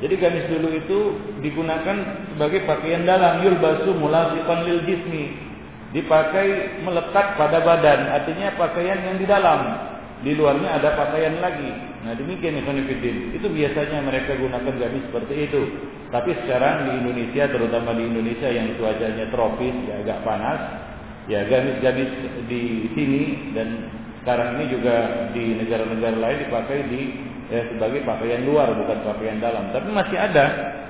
Jadi 0.02 0.18
gamis 0.18 0.50
dulu 0.50 0.68
itu 0.74 0.98
digunakan 1.46 2.26
sebagai 2.34 2.66
pakaian 2.66 3.06
dalam 3.06 3.46
yulbasu 3.46 3.94
mulasiqan 3.94 4.66
lil 4.66 4.82
jismi. 4.82 5.38
Dipakai 5.92 6.80
melekat 6.82 7.36
pada 7.36 7.60
badan, 7.60 8.08
artinya 8.10 8.56
pakaian 8.56 8.98
yang 9.04 9.16
di 9.20 9.28
dalam. 9.28 9.92
di 10.22 10.38
luarnya 10.38 10.78
ada 10.78 10.94
pakaian 10.94 11.42
lagi. 11.42 11.91
Nah 12.02 12.18
demikian 12.18 12.58
Ikhwanifidin. 12.58 13.38
Itu 13.38 13.46
biasanya 13.46 14.02
mereka 14.02 14.34
gunakan 14.34 14.74
gamis 14.74 15.06
seperti 15.06 15.34
itu. 15.46 15.62
Tapi 16.10 16.34
sekarang 16.44 16.90
di 16.90 16.92
Indonesia, 16.98 17.46
terutama 17.48 17.94
di 17.94 18.04
Indonesia 18.04 18.48
yang 18.50 18.74
cuacanya 18.76 19.26
tropis, 19.30 19.72
ya 19.86 19.94
agak 20.02 20.18
panas, 20.26 20.60
ya 21.30 21.40
gamis-gamis 21.46 22.10
di 22.50 22.90
sini 22.92 23.54
dan 23.54 23.86
sekarang 24.22 24.58
ini 24.58 24.64
juga 24.70 24.94
di 25.30 25.56
negara-negara 25.62 26.16
lain 26.18 26.38
dipakai 26.46 26.78
di 26.90 27.00
ya, 27.50 27.62
sebagai 27.70 28.02
pakaian 28.02 28.42
luar 28.44 28.74
bukan 28.74 28.98
pakaian 29.06 29.38
dalam. 29.38 29.70
Tapi 29.70 29.88
masih 29.94 30.18
ada 30.18 30.46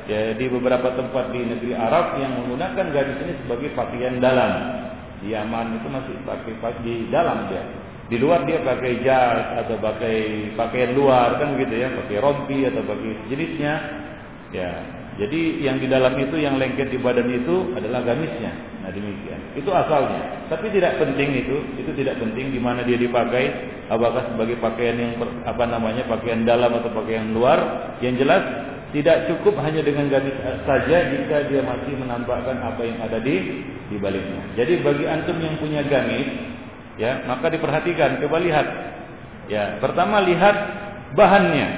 ya 0.09 0.35
di 0.35 0.47
beberapa 0.49 0.97
tempat 0.97 1.31
di 1.31 1.41
negeri 1.45 1.73
Arab 1.77 2.19
yang 2.19 2.41
menggunakan 2.43 2.87
gamis 2.89 3.19
ini 3.21 3.35
sebagai 3.45 3.71
pakaian 3.77 4.17
dalam. 4.17 4.53
Yaman 5.23 5.79
itu 5.79 5.87
masih 5.87 6.15
pakai 6.27 6.83
di 6.83 7.07
dalam 7.15 7.47
dia. 7.47 7.63
Di 8.13 8.21
luar 8.21 8.45
dia 8.45 8.61
pakai 8.61 9.01
jas 9.01 9.65
atau 9.65 9.81
pakai 9.81 10.53
pakaian 10.53 10.93
luar 10.93 11.41
kan 11.41 11.57
gitu 11.57 11.73
ya, 11.73 11.89
pakai 11.97 12.21
rompi 12.21 12.69
atau 12.69 12.85
pakai 12.85 13.11
jenisnya. 13.33 13.75
Ya, 14.53 14.85
jadi 15.13 15.61
yang 15.61 15.77
di 15.77 15.93
dalam 15.93 16.17
itu 16.17 16.41
yang 16.41 16.57
lengket 16.57 16.89
di 16.89 16.97
badan 16.97 17.29
itu 17.29 17.77
adalah 17.77 18.01
gamisnya. 18.01 18.53
Nah 18.81 18.89
demikian. 18.89 19.41
Itu 19.53 19.69
asalnya. 19.69 20.49
Tapi 20.49 20.73
tidak 20.73 20.97
penting 20.97 21.37
itu, 21.37 21.57
itu 21.77 21.91
tidak 22.01 22.17
penting 22.17 22.49
di 22.49 22.57
mana 22.57 22.81
dia 22.81 22.97
dipakai, 22.97 23.53
apakah 23.93 24.25
sebagai 24.33 24.57
pakaian 24.57 24.97
yang 24.97 25.13
apa 25.45 25.65
namanya 25.69 26.09
pakaian 26.09 26.49
dalam 26.49 26.73
atau 26.73 26.89
pakaian 26.97 27.29
luar. 27.37 27.61
Yang 28.01 28.25
jelas 28.25 28.43
tidak 28.97 29.29
cukup 29.29 29.61
hanya 29.61 29.85
dengan 29.85 30.09
gamis 30.09 30.37
saja 30.65 30.97
jika 31.13 31.49
dia 31.49 31.61
masih 31.61 31.93
menampakkan 31.97 32.57
apa 32.61 32.81
yang 32.81 32.99
ada 33.05 33.21
di 33.21 33.65
di 33.93 33.97
baliknya. 34.01 34.49
Jadi 34.57 34.81
bagi 34.81 35.05
antum 35.05 35.37
yang 35.45 35.61
punya 35.61 35.85
gamis 35.85 36.29
ya 37.03 37.27
maka 37.27 37.51
diperhatikan 37.51 38.23
coba 38.23 38.39
lihat. 38.39 38.67
Ya 39.51 39.83
pertama 39.83 40.23
lihat 40.23 40.55
bahannya. 41.19 41.69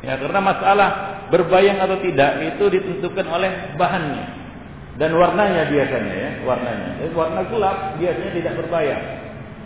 Ya 0.00 0.16
karena 0.16 0.40
masalah 0.40 0.90
berbayang 1.28 1.80
atau 1.80 2.00
tidak 2.00 2.40
itu 2.40 2.64
ditentukan 2.72 3.26
oleh 3.28 3.76
bahannya. 3.76 4.24
Dan 4.94 5.12
warnanya 5.18 5.68
biasanya 5.68 6.14
ya 6.14 6.30
warnanya. 6.46 7.02
Jadi, 7.02 7.12
warna 7.12 7.42
gelap 7.52 7.76
biasanya 8.00 8.32
tidak 8.32 8.54
berbayang. 8.64 9.04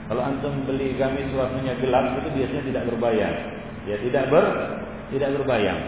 Kalau 0.09 0.23
antum 0.25 0.65
beli 0.65 0.97
gamis 0.97 1.29
warnanya 1.37 1.79
gelap 1.79 2.19
itu 2.19 2.29
biasanya 2.35 2.65
tidak 2.67 2.83
berbayang. 2.91 3.35
Ya 3.87 3.97
tidak 4.03 4.25
ber 4.27 4.47
tidak 5.15 5.31
berbayang. 5.38 5.81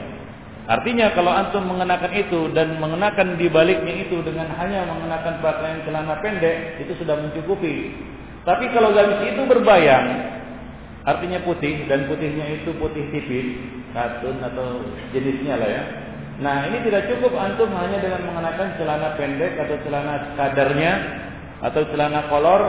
Artinya 0.71 1.11
kalau 1.19 1.33
antum 1.35 1.67
mengenakan 1.67 2.12
itu 2.15 2.53
dan 2.55 2.79
mengenakan 2.79 3.35
di 3.35 3.50
baliknya 3.50 4.07
itu 4.07 4.23
dengan 4.23 4.47
hanya 4.55 4.87
mengenakan 4.87 5.43
pakaian 5.43 5.83
celana 5.83 6.15
pendek 6.23 6.79
itu 6.85 6.93
sudah 7.00 7.17
mencukupi. 7.19 7.97
Tapi 8.41 8.73
kalau 8.73 8.97
gamis 8.97 9.21
itu 9.37 9.43
berbayang, 9.45 10.07
artinya 11.05 11.45
putih 11.45 11.85
dan 11.85 12.09
putihnya 12.09 12.61
itu 12.61 12.73
putih 12.81 13.05
tipis, 13.13 13.61
katun 13.93 14.41
atau 14.41 14.81
jenisnya 15.13 15.61
lah 15.61 15.69
ya. 15.69 15.83
Nah 16.41 16.65
ini 16.73 16.81
tidak 16.89 17.05
cukup 17.13 17.37
antum 17.37 17.69
hanya 17.77 18.01
dengan 18.01 18.25
mengenakan 18.25 18.81
celana 18.81 19.13
pendek 19.21 19.61
atau 19.61 19.77
celana 19.85 20.33
kadarnya 20.41 20.93
atau 21.61 21.85
celana 21.93 22.33
kolor 22.33 22.63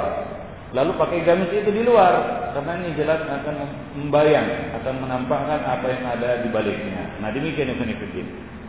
lalu 0.75 0.91
pakai 0.99 1.23
gamis 1.23 1.51
itu 1.55 1.71
di 1.71 1.83
luar 1.83 2.47
karena 2.51 2.83
ini 2.83 2.95
jelas 2.99 3.23
akan 3.23 3.55
membayang 3.95 4.75
akan 4.75 4.95
menampakkan 4.99 5.59
apa 5.63 5.87
yang 5.87 6.03
ada 6.03 6.29
di 6.43 6.51
baliknya. 6.51 7.15
Nah 7.23 7.31
demikian 7.31 7.71
yang 7.71 7.79
saya 7.79 8.23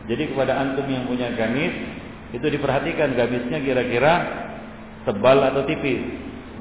Jadi 0.07 0.23
kepada 0.31 0.55
antum 0.55 0.87
yang 0.87 1.03
punya 1.03 1.35
gamis 1.35 1.71
itu 2.31 2.47
diperhatikan 2.47 3.15
gamisnya 3.15 3.59
kira-kira 3.59 4.13
tebal 5.03 5.43
atau 5.43 5.67
tipis 5.67 5.99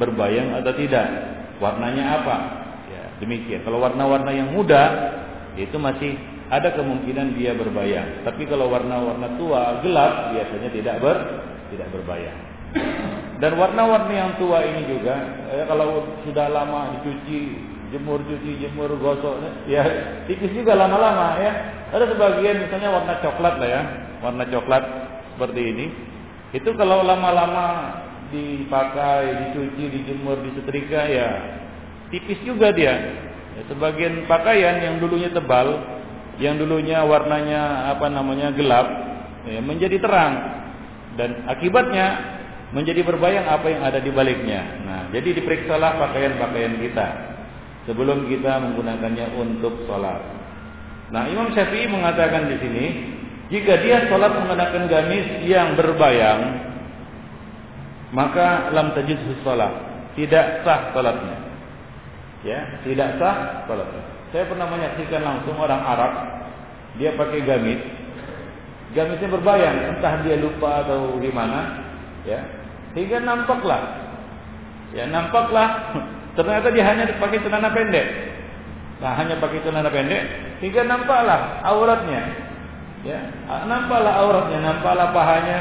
berbayang 0.01 0.57
atau 0.61 0.73
tidak, 0.77 1.07
warnanya 1.59 2.23
apa. 2.23 2.37
Ya, 2.89 3.03
demikian. 3.21 3.65
Kalau 3.67 3.81
warna-warna 3.81 4.33
yang 4.33 4.53
muda 4.53 4.83
itu 5.57 5.77
masih 5.77 6.17
ada 6.53 6.73
kemungkinan 6.77 7.37
dia 7.37 7.57
berbayang. 7.57 8.25
Tapi 8.29 8.45
kalau 8.45 8.69
warna-warna 8.69 9.41
tua, 9.41 9.81
gelap 9.81 10.37
biasanya 10.37 10.69
tidak 10.73 10.97
ber 11.01 11.17
tidak 11.73 11.89
berbayang. 11.93 12.41
Dan 13.41 13.59
warna-warna 13.59 14.13
yang 14.13 14.33
tua 14.39 14.65
ini 14.65 14.87
juga 14.87 15.17
ya, 15.51 15.65
kalau 15.69 16.05
sudah 16.25 16.47
lama 16.53 17.01
dicuci, 17.01 17.59
jemur 17.93 18.21
cuci, 18.25 18.65
jemur 18.65 18.89
gosok 18.97 19.41
ya 19.69 19.85
tipis 20.25 20.53
juga 20.57 20.77
lama-lama 20.77 21.37
ya. 21.41 21.53
Ada 21.93 22.09
sebagian 22.09 22.65
misalnya 22.65 22.89
warna 22.89 23.15
coklat 23.21 23.55
lah 23.61 23.69
ya, 23.69 23.83
warna 24.25 24.45
coklat 24.49 24.85
seperti 25.37 25.61
ini. 25.61 25.87
Itu 26.53 26.73
kalau 26.77 27.05
lama-lama 27.05 27.67
dipakai, 28.33 29.53
dicuci, 29.53 29.85
dijemur, 29.93 30.41
disetrika 30.41 31.05
ya 31.07 31.31
tipis 32.13 32.39
juga 32.45 32.71
dia. 32.77 32.95
Ya, 33.57 33.63
sebagian 33.73 34.29
pakaian 34.29 34.85
yang 34.85 34.95
dulunya 35.01 35.33
tebal, 35.33 35.81
yang 36.37 36.61
dulunya 36.61 37.01
warnanya 37.09 37.93
apa 37.97 38.13
namanya 38.13 38.53
gelap, 38.53 38.87
ya, 39.49 39.61
menjadi 39.65 39.97
terang 39.97 40.35
dan 41.17 41.49
akibatnya 41.49 42.37
menjadi 42.73 43.05
berbayang 43.05 43.49
apa 43.49 43.67
yang 43.69 43.83
ada 43.85 44.01
di 44.01 44.09
baliknya. 44.13 44.61
Nah, 44.85 45.03
jadi 45.13 45.37
diperiksalah 45.41 46.01
pakaian-pakaian 46.01 46.81
kita 46.81 47.07
sebelum 47.85 48.29
kita 48.33 48.61
menggunakannya 48.61 49.37
untuk 49.37 49.85
sholat. 49.85 50.21
Nah, 51.13 51.29
Imam 51.29 51.53
Syafi'i 51.53 51.85
mengatakan 51.93 52.49
di 52.49 52.57
sini, 52.57 52.85
jika 53.53 53.77
dia 53.85 54.09
sholat 54.09 54.33
menggunakan 54.33 54.89
gamis 54.89 55.45
yang 55.45 55.77
berbayang, 55.77 56.72
maka 58.13 58.71
lam 58.71 58.93
tajid 58.93 59.19
salat. 59.43 59.73
Tidak 60.13 60.63
sah 60.63 60.93
salatnya. 60.93 61.37
Ya, 62.45 62.85
tidak 62.85 63.17
sah 63.17 63.65
salatnya. 63.65 64.05
Saya 64.31 64.45
pernah 64.49 64.69
menyaksikan 64.69 65.25
langsung 65.25 65.57
orang 65.57 65.81
Arab 65.81 66.13
dia 67.01 67.17
pakai 67.17 67.41
gamis. 67.45 67.81
Gamisnya 68.93 69.33
berbayang, 69.33 69.97
entah 69.97 70.21
dia 70.21 70.37
lupa 70.37 70.85
atau 70.85 71.17
gimana, 71.17 71.81
ya. 72.29 72.45
Hingga 72.93 73.25
nampaklah 73.25 74.03
ya 74.93 75.09
nampaklah 75.09 75.97
ternyata 76.37 76.69
dia 76.73 76.85
hanya 76.85 77.09
pakai 77.17 77.41
celana 77.41 77.73
pendek. 77.73 78.07
Nah, 79.03 79.19
hanya 79.19 79.35
pakai 79.43 79.59
celana 79.67 79.91
pendek 79.91 80.23
hingga 80.63 80.87
nampaklah 80.87 81.65
auratnya. 81.67 82.23
Ya, 83.03 83.19
nampaklah 83.67 84.15
auratnya, 84.15 84.63
nampaklah 84.63 85.11
pahanya, 85.11 85.59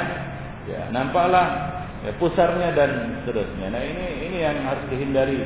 ya, 0.69 0.81
nampaklah 0.93 1.70
ya, 2.05 2.11
pusarnya 2.17 2.69
dan 2.73 3.21
seterusnya. 3.23 3.67
Nah 3.73 3.81
ini 3.81 4.05
ini 4.29 4.37
yang 4.41 4.57
harus 4.65 4.85
dihindari 4.89 5.37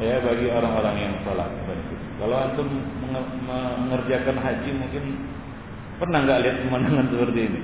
ya 0.00 0.22
bagi 0.24 0.46
orang-orang 0.50 0.96
yang 0.98 1.14
salah. 1.26 1.48
Kalau 2.20 2.36
antum 2.36 2.68
mengerjakan 3.48 4.36
haji 4.36 4.70
mungkin 4.76 5.04
pernah 5.96 6.20
nggak 6.20 6.40
lihat 6.44 6.56
pemandangan 6.68 7.06
seperti 7.16 7.40
ini? 7.48 7.60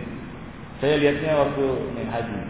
Saya 0.80 0.94
lihatnya 1.00 1.32
waktu 1.40 1.64
naik 1.96 2.10
haji 2.12 2.40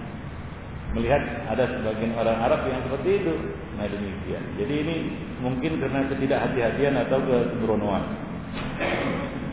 melihat 0.97 1.23
ada 1.51 1.65
sebagian 1.67 2.17
orang 2.17 2.39
Arab 2.41 2.61
yang 2.71 2.81
seperti 2.87 3.11
itu. 3.23 3.35
Nah 3.77 3.87
demikian. 3.91 4.43
Jadi 4.57 4.75
ini 4.81 4.97
mungkin 5.45 5.83
karena 5.83 6.09
ketidakhati-hatian 6.09 6.95
atau 7.07 7.19
kesembronoan. 7.21 8.03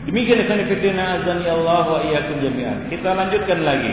Demikian 0.04 0.44
ikhwan 0.44 0.64
fillah 0.68 1.08
azani 1.20 1.46
Allah 1.48 1.84
wa 1.88 2.00
iyyakum 2.04 2.36
jami'an. 2.40 2.88
Kita 2.88 3.08
lanjutkan 3.12 3.60
lagi. 3.64 3.92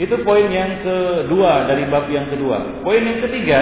Itu 0.00 0.24
poin 0.24 0.48
yang 0.48 0.80
kedua 0.80 1.68
dari 1.68 1.84
bab 1.92 2.08
yang 2.08 2.32
kedua. 2.32 2.80
Poin 2.80 3.04
yang 3.04 3.20
ketiga, 3.20 3.60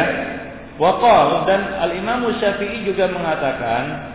waqal 0.78 1.50
dan 1.50 1.82
Al-Imam 1.82 2.30
Syafi'i 2.38 2.86
juga 2.86 3.10
mengatakan 3.10 4.14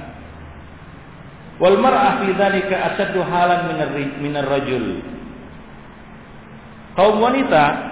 wal 1.60 1.76
mar'ah 1.84 2.24
fi 2.24 2.32
dzalika 2.32 2.96
asaddu 2.96 3.20
halan 3.28 3.76
minar 4.24 4.48
rajul. 4.48 5.04
Kaum 6.96 7.20
wanita 7.20 7.92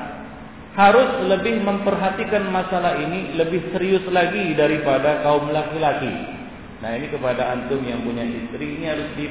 harus 0.79 1.27
lebih 1.27 1.59
memperhatikan 1.67 2.47
masalah 2.47 2.95
ini 3.03 3.35
lebih 3.35 3.75
serius 3.75 4.07
lagi 4.07 4.55
daripada 4.55 5.27
kaum 5.27 5.51
laki-laki. 5.51 6.39
Nah, 6.79 6.95
ini 6.95 7.11
kepada 7.11 7.51
antum 7.51 7.83
yang 7.83 7.99
punya 8.07 8.23
istri 8.23 8.79
ini 8.79 8.87
harus 8.87 9.11
di 9.19 9.27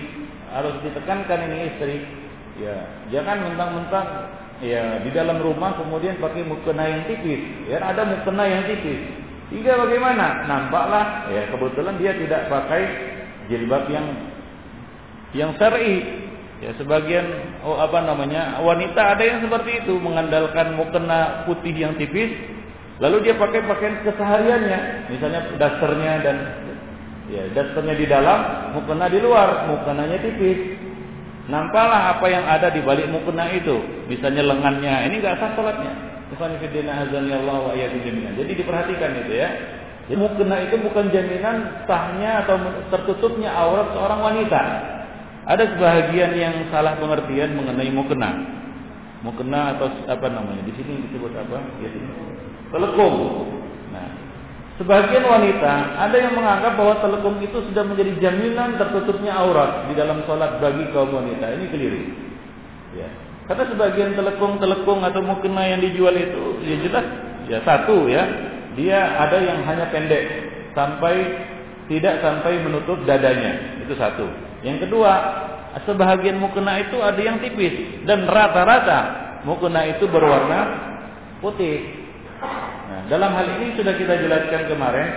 harus 0.53 0.77
ditekankan 0.85 1.41
ini 1.49 1.57
istri. 1.73 1.97
Ya, 2.61 2.77
jangan 3.09 3.49
mentang-mentang 3.49 4.07
ya 4.61 5.01
di 5.01 5.11
dalam 5.13 5.41
rumah 5.41 5.77
kemudian 5.77 6.21
pakai 6.21 6.45
mukena 6.45 6.85
yang 6.85 7.03
tipis. 7.09 7.41
Ya 7.69 7.81
ada 7.81 8.05
mukena 8.05 8.45
yang 8.45 8.65
tipis. 8.69 9.01
Hingga 9.51 9.73
bagaimana? 9.83 10.47
Nampaklah 10.47 11.33
ya 11.33 11.43
kebetulan 11.51 11.99
dia 11.99 12.13
tidak 12.15 12.47
pakai 12.47 12.83
jilbab 13.51 13.89
yang 13.91 14.07
yang 15.35 15.51
syar'i. 15.59 16.29
Ya 16.61 16.77
sebagian 16.77 17.25
oh 17.65 17.81
apa 17.81 18.05
namanya 18.05 18.61
wanita 18.61 19.17
ada 19.17 19.25
yang 19.25 19.41
seperti 19.41 19.81
itu 19.81 19.97
mengandalkan 19.97 20.77
mukena 20.77 21.49
putih 21.49 21.73
yang 21.73 21.97
tipis 21.97 22.29
lalu 23.01 23.25
dia 23.25 23.35
pakai 23.41 23.65
pakaian 23.65 23.97
kesehariannya. 24.05 24.81
Misalnya 25.09 25.41
dasternya 25.57 26.13
dan 26.21 26.37
ya 27.33 27.43
dasternya 27.57 27.97
di 27.97 28.07
dalam 28.07 28.39
mukena 28.77 29.09
di 29.09 29.19
luar 29.25 29.73
mukenanya 29.73 30.21
tipis 30.21 30.90
Nampaklah 31.51 32.15
apa 32.17 32.27
yang 32.31 32.47
ada 32.47 32.71
di 32.71 32.79
balik 32.81 33.11
mukena 33.11 33.51
itu. 33.51 34.07
Misalnya 34.07 34.47
lengannya, 34.47 35.11
ini 35.11 35.19
enggak 35.19 35.43
sah 35.43 35.51
salatnya. 35.59 35.93
Jadi 38.39 38.53
diperhatikan 38.55 39.11
itu 39.27 39.33
ya. 39.35 39.51
Jadi 40.07 40.15
mukena 40.15 40.63
itu 40.63 40.79
bukan 40.79 41.11
jaminan 41.11 41.87
sahnya 41.91 42.47
atau 42.47 42.55
tertutupnya 42.95 43.51
aurat 43.51 43.91
seorang 43.99 44.21
wanita. 44.23 44.63
Ada 45.51 45.75
sebahagian 45.75 46.39
yang 46.39 46.55
salah 46.71 46.95
pengertian 47.03 47.59
mengenai 47.59 47.91
mukena. 47.91 48.31
Mukena 49.27 49.75
atau 49.75 49.91
apa 50.07 50.27
namanya? 50.31 50.63
Di 50.63 50.73
sini 50.79 51.03
disebut 51.11 51.35
apa? 51.35 51.59
Di 51.83 51.91
sini. 51.91 52.11
Sebagian 54.81 55.29
wanita 55.29 56.01
ada 56.01 56.17
yang 56.17 56.33
menganggap 56.33 56.73
bahwa 56.73 57.05
telekung 57.05 57.37
itu 57.45 57.61
sudah 57.69 57.85
menjadi 57.85 58.17
jaminan 58.17 58.81
tertutupnya 58.81 59.37
aurat 59.37 59.93
di 59.93 59.93
dalam 59.93 60.25
sholat 60.25 60.57
bagi 60.57 60.89
kaum 60.97 61.13
wanita. 61.13 61.53
Ini 61.53 61.69
keliru. 61.69 62.01
Ya. 62.97 63.05
Karena 63.45 63.69
sebagian 63.69 64.17
telekung-telekung 64.17 65.05
atau 65.05 65.21
mukena 65.21 65.69
yang 65.69 65.85
dijual 65.85 66.17
itu 66.17 66.65
ya 66.65 66.81
jelas 66.81 67.07
ya 67.45 67.59
satu 67.61 68.09
ya 68.09 68.25
dia 68.73 69.21
ada 69.21 69.37
yang 69.37 69.61
hanya 69.69 69.93
pendek 69.93 70.49
sampai 70.73 71.29
tidak 71.93 72.25
sampai 72.25 72.65
menutup 72.65 73.05
dadanya. 73.05 73.85
Itu 73.85 73.93
satu. 74.01 74.33
Yang 74.65 74.89
kedua, 74.89 75.13
sebahagian 75.85 76.41
mukena 76.41 76.81
itu 76.81 76.97
ada 77.05 77.21
yang 77.21 77.37
tipis 77.45 78.01
dan 78.09 78.25
rata-rata 78.25 78.99
mukena 79.45 79.93
itu 79.93 80.09
berwarna 80.09 80.61
putih. 81.45 82.00
Dalam 83.11 83.35
hal 83.35 83.59
ini 83.59 83.75
sudah 83.75 83.91
kita 83.99 84.23
jelaskan 84.23 84.71
kemarin, 84.71 85.09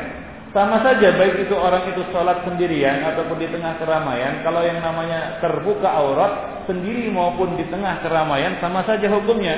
sama 0.50 0.82
saja 0.82 1.14
baik 1.14 1.46
itu 1.46 1.54
orang 1.54 1.94
itu 1.94 2.02
sholat 2.10 2.42
sendirian 2.46 3.06
ataupun 3.06 3.38
di 3.38 3.50
tengah 3.54 3.78
keramaian, 3.78 4.42
kalau 4.42 4.66
yang 4.66 4.82
namanya 4.82 5.38
terbuka 5.42 5.90
aurat 5.94 6.66
sendiri 6.66 7.10
maupun 7.14 7.54
di 7.54 7.66
tengah 7.70 8.02
keramaian 8.02 8.58
sama 8.58 8.82
saja 8.86 9.06
hukumnya. 9.14 9.54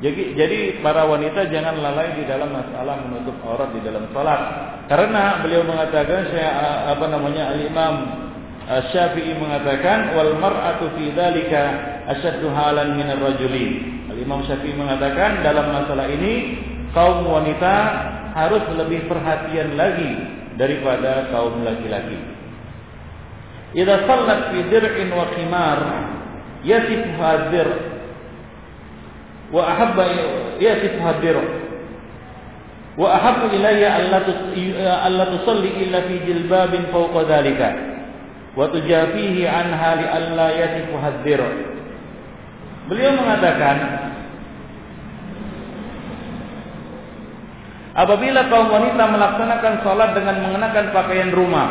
Jadi, 0.00 0.34
jadi 0.34 0.58
para 0.82 1.06
wanita 1.06 1.46
jangan 1.52 1.78
lalai 1.78 2.18
di 2.18 2.26
dalam 2.26 2.50
masalah 2.50 3.04
menutup 3.06 3.36
aurat 3.46 3.70
di 3.70 3.80
dalam 3.84 4.08
salat. 4.10 4.40
Karena 4.90 5.38
beliau 5.44 5.62
mengatakan 5.62 6.28
saya 6.32 6.50
apa 6.90 7.06
namanya 7.06 7.54
al-Imam 7.54 7.94
Syafi'i 8.92 9.36
mengatakan 9.38 10.16
wal 10.16 10.40
mar'atu 10.40 10.90
fi 10.96 11.12
dzalika 11.14 11.62
asyaddu 12.16 12.50
halan 12.50 12.98
min 12.98 13.12
ar-rajuli. 13.14 13.66
Al-Imam 14.10 14.42
Syafi'i 14.42 14.74
mengatakan 14.74 15.40
dalam 15.46 15.70
masalah 15.70 16.10
ini 16.10 16.34
kaum 16.92 17.24
wanita 17.28 17.74
harus 18.32 18.64
lebih 18.76 19.08
perhatian 19.08 19.76
lagi 19.76 20.12
daripada 20.56 21.32
kaum 21.32 21.64
laki-laki. 21.64 22.20
Idza 23.72 24.04
sallat 24.04 24.52
fi 24.52 24.58
dir'in 24.68 25.08
wa 25.12 25.26
khimar 25.32 25.80
yasif 26.62 27.02
hadir 27.16 27.68
wa 29.52 29.68
ahabba 29.68 30.04
yasifha 30.56 31.20
birr 31.20 31.38
wa 32.96 33.08
ahabbu 33.20 33.52
ilayya 33.52 34.00
alla 34.00 35.24
tusalli 35.28 35.88
illa 35.88 36.04
fi 36.08 36.14
jilbabin 36.24 36.88
fawqa 36.88 37.24
dhalika 37.28 37.68
wa 38.56 38.68
tujafihi 38.68 39.48
anha 39.48 39.90
li 40.00 40.06
alla 40.08 40.46
yasifha 40.56 41.10
birr 41.24 41.44
Beliau 42.82 43.14
mengatakan 43.14 43.76
Apabila 47.92 48.48
kaum 48.48 48.72
wanita 48.72 49.04
melaksanakan 49.04 49.74
sholat 49.84 50.16
dengan 50.16 50.36
mengenakan 50.48 50.96
pakaian 50.96 51.30
rumah 51.36 51.68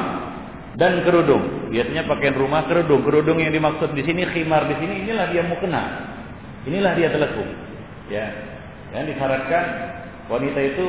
dan 0.77 1.01
kerudung, 1.01 1.73
biasanya 1.73 2.05
pakaian 2.05 2.37
rumah 2.37 2.69
kerudung, 2.69 3.01
kerudung 3.01 3.41
yang 3.41 3.49
dimaksud 3.49 3.89
di 3.97 4.05
sini 4.05 4.29
khimar 4.29 4.69
di 4.69 4.77
sini 4.77 5.01
inilah 5.01 5.33
dia 5.33 5.41
mukena, 5.41 5.83
inilah 6.69 6.93
dia 6.93 7.09
telekung. 7.09 7.49
Ya, 8.13 8.27
yang 8.93 9.09
disyaratkan 9.09 9.65
wanita 10.29 10.59
itu 10.61 10.85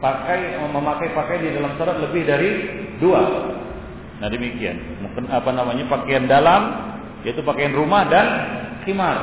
pakai 0.00 0.56
memakai 0.64 1.12
pakaian 1.12 1.42
di 1.44 1.50
dalam 1.56 1.72
syarat 1.76 1.96
lebih 2.00 2.22
dari 2.24 2.50
dua. 2.98 3.22
Nah 4.22 4.28
demikian. 4.30 5.00
Mungkin 5.02 5.28
apa 5.28 5.50
namanya 5.50 5.84
pakaian 5.90 6.24
dalam 6.24 6.62
yaitu 7.26 7.40
pakaian 7.44 7.72
rumah 7.72 8.06
dan 8.08 8.26
khimar 8.84 9.16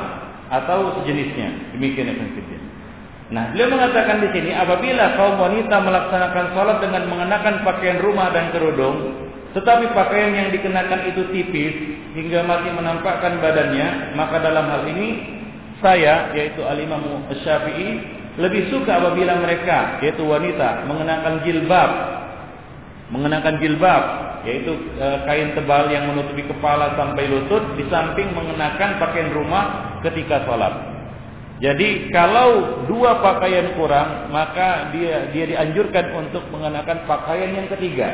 atau 0.52 1.00
sejenisnya. 1.00 1.72
Demikian 1.72 2.12
ya 2.12 2.14
prinsipnya. 2.18 2.51
Nah, 3.32 3.48
beliau 3.56 3.72
mengatakan 3.72 4.20
di 4.20 4.28
sini 4.28 4.52
apabila 4.52 5.16
kaum 5.16 5.40
wanita 5.40 5.76
melaksanakan 5.80 6.52
sholat 6.52 6.84
dengan 6.84 7.08
mengenakan 7.08 7.64
pakaian 7.64 7.98
rumah 8.04 8.28
dan 8.28 8.52
kerudung, 8.52 9.24
tetapi 9.56 9.88
pakaian 9.96 10.36
yang 10.36 10.48
dikenakan 10.52 11.08
itu 11.08 11.32
tipis 11.32 11.74
hingga 12.12 12.44
masih 12.44 12.76
menampakkan 12.76 13.40
badannya, 13.40 14.12
maka 14.20 14.36
dalam 14.36 14.68
hal 14.68 14.84
ini 14.84 15.40
saya 15.80 16.28
yaitu 16.36 16.60
Al-Imam 16.60 17.24
Syafi'i 17.40 18.20
lebih 18.36 18.68
suka 18.68 19.00
apabila 19.00 19.40
mereka 19.40 20.00
yaitu 20.04 20.24
wanita 20.24 20.88
mengenakan 20.88 21.44
jilbab 21.44 21.90
mengenakan 23.12 23.60
jilbab 23.60 24.02
yaitu 24.48 24.72
e, 24.96 25.06
kain 25.28 25.52
tebal 25.52 25.86
yang 25.92 26.08
menutupi 26.08 26.48
kepala 26.48 26.96
sampai 26.96 27.28
lutut 27.28 27.76
di 27.76 27.84
samping 27.92 28.32
mengenakan 28.32 28.96
pakaian 28.96 29.30
rumah 29.36 29.98
ketika 30.00 30.48
sholat. 30.48 30.91
Jadi 31.62 32.10
kalau 32.10 32.82
dua 32.90 33.22
pakaian 33.22 33.78
kurang 33.78 34.34
maka 34.34 34.90
dia 34.90 35.30
dia 35.30 35.46
dianjurkan 35.46 36.10
untuk 36.10 36.42
mengenakan 36.50 37.06
pakaian 37.06 37.54
yang 37.54 37.70
ketiga 37.70 38.10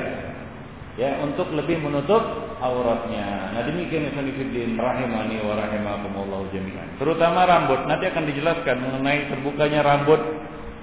ya 1.01 1.17
untuk 1.25 1.49
lebih 1.57 1.81
menutup 1.81 2.21
auratnya. 2.61 3.57
Nah 3.57 3.65
demikian 3.65 4.13
Ikhwanifiddin 4.13 4.77
rahimani 4.77 5.41
wa 5.41 5.57
rahimakumullah 5.57 6.45
jami'an. 6.53 7.01
Terutama 7.01 7.49
rambut 7.49 7.89
nanti 7.89 8.13
akan 8.13 8.25
dijelaskan 8.29 8.77
mengenai 8.85 9.33
terbukanya 9.33 9.81
rambut 9.81 10.21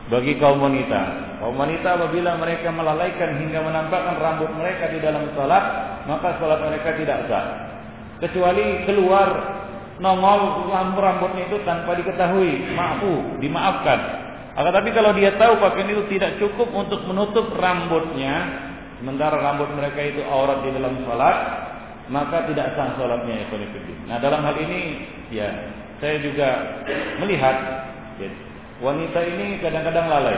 bagi 0.10 0.34
kaum 0.41 0.58
wanita. 0.58 1.01
Kaum 1.45 1.62
wanita 1.62 2.01
apabila 2.01 2.34
mereka 2.41 2.73
melalaikan 2.73 3.45
hingga 3.45 3.62
menampakkan 3.62 4.17
rambut 4.17 4.49
mereka 4.58 4.89
di 4.89 5.04
dalam 5.06 5.30
salat, 5.38 5.63
maka 6.10 6.41
salat 6.41 6.65
mereka 6.65 6.97
tidak 6.97 7.30
sah. 7.30 7.45
Kecuali 8.25 8.88
keluar 8.88 9.28
nongol 9.99 10.71
rambutnya 10.73 11.47
itu 11.47 11.58
tanpa 11.63 11.95
diketahui, 11.95 12.75
maafu, 12.75 13.39
dimaafkan. 13.39 13.99
Akan 14.55 14.71
tapi 14.71 14.89
kalau 14.95 15.12
dia 15.12 15.36
tahu 15.36 15.60
pakaian 15.60 15.91
itu 15.91 16.03
tidak 16.15 16.39
cukup 16.39 16.71
untuk 16.71 17.03
menutup 17.08 17.51
rambutnya, 17.60 18.34
sementara 18.99 19.36
rambut 19.39 19.67
mereka 19.75 19.99
itu 19.99 20.23
aurat 20.23 20.63
di 20.63 20.71
dalam 20.71 21.03
salat, 21.03 21.38
maka 22.08 22.47
tidak 22.47 22.71
sah 22.75 22.95
salatnya 22.95 23.43
ya 23.43 23.45
Nah, 24.08 24.17
dalam 24.21 24.41
hal 24.45 24.55
ini 24.62 24.79
ya 25.34 25.49
saya 25.99 26.21
juga 26.23 26.49
melihat 27.19 27.55
ya, 28.19 28.29
wanita 28.79 29.19
ini 29.27 29.60
kadang-kadang 29.60 30.08
lalai. 30.08 30.38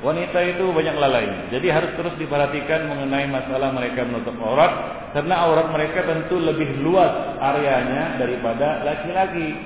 Wanita 0.00 0.40
itu 0.48 0.64
banyak 0.72 0.96
lalai. 0.96 1.52
Jadi 1.52 1.68
harus 1.68 1.92
terus 1.92 2.16
diperhatikan 2.16 2.88
mengenai 2.88 3.28
masalah 3.28 3.68
mereka 3.68 4.08
menutup 4.08 4.32
aurat 4.40 4.72
karena 5.12 5.44
aurat 5.44 5.68
mereka 5.68 6.08
tentu 6.08 6.40
lebih 6.40 6.80
luas 6.80 7.36
areanya 7.36 8.16
daripada 8.16 8.80
laki-laki. 8.80 9.60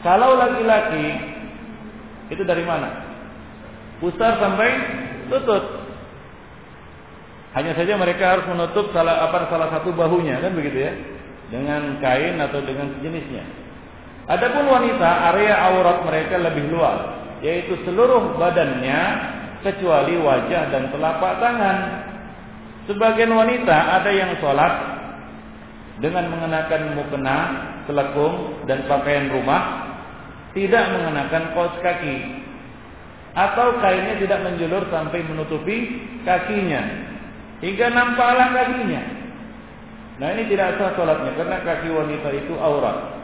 Kalau 0.00 0.40
laki-laki 0.40 1.06
itu 2.32 2.42
dari 2.48 2.64
mana? 2.64 3.12
Pusar 4.00 4.40
sampai 4.40 4.70
lutut. 5.28 5.64
Hanya 7.52 7.76
saja 7.76 8.00
mereka 8.00 8.24
harus 8.32 8.48
menutup 8.48 8.88
salah 8.96 9.28
apa 9.28 9.52
salah 9.52 9.68
satu 9.68 9.92
bahunya 9.92 10.40
kan 10.40 10.56
begitu 10.56 10.88
ya 10.88 10.92
dengan 11.52 12.00
kain 12.00 12.40
atau 12.40 12.64
dengan 12.64 12.88
sejenisnya. 12.96 13.44
Adapun 14.32 14.64
wanita 14.64 15.36
area 15.36 15.60
aurat 15.60 16.08
mereka 16.08 16.40
lebih 16.40 16.72
luas 16.72 17.20
yaitu 17.44 17.74
seluruh 17.84 18.38
badannya 18.38 19.00
kecuali 19.62 20.18
wajah 20.18 20.68
dan 20.68 20.90
telapak 20.90 21.32
tangan. 21.38 21.76
Sebagian 22.90 23.30
wanita 23.30 24.02
ada 24.02 24.10
yang 24.10 24.34
sholat 24.42 24.74
dengan 26.02 26.34
mengenakan 26.34 26.98
mukena, 26.98 27.38
selekung 27.86 28.66
dan 28.66 28.84
pakaian 28.90 29.30
rumah, 29.30 29.94
tidak 30.52 30.84
mengenakan 30.98 31.54
kaos 31.54 31.74
kaki 31.78 32.42
atau 33.32 33.80
kainnya 33.80 34.20
tidak 34.20 34.44
menjulur 34.44 34.84
sampai 34.92 35.24
menutupi 35.24 36.04
kakinya 36.26 36.82
hingga 37.64 37.86
nampaklah 37.88 38.50
kakinya. 38.52 39.02
Nah 40.20 40.28
ini 40.36 40.50
tidak 40.52 40.76
sah 40.76 40.92
sholatnya 40.92 41.32
karena 41.38 41.56
kaki 41.64 41.88
wanita 41.88 42.28
itu 42.34 42.54
aurat. 42.60 43.22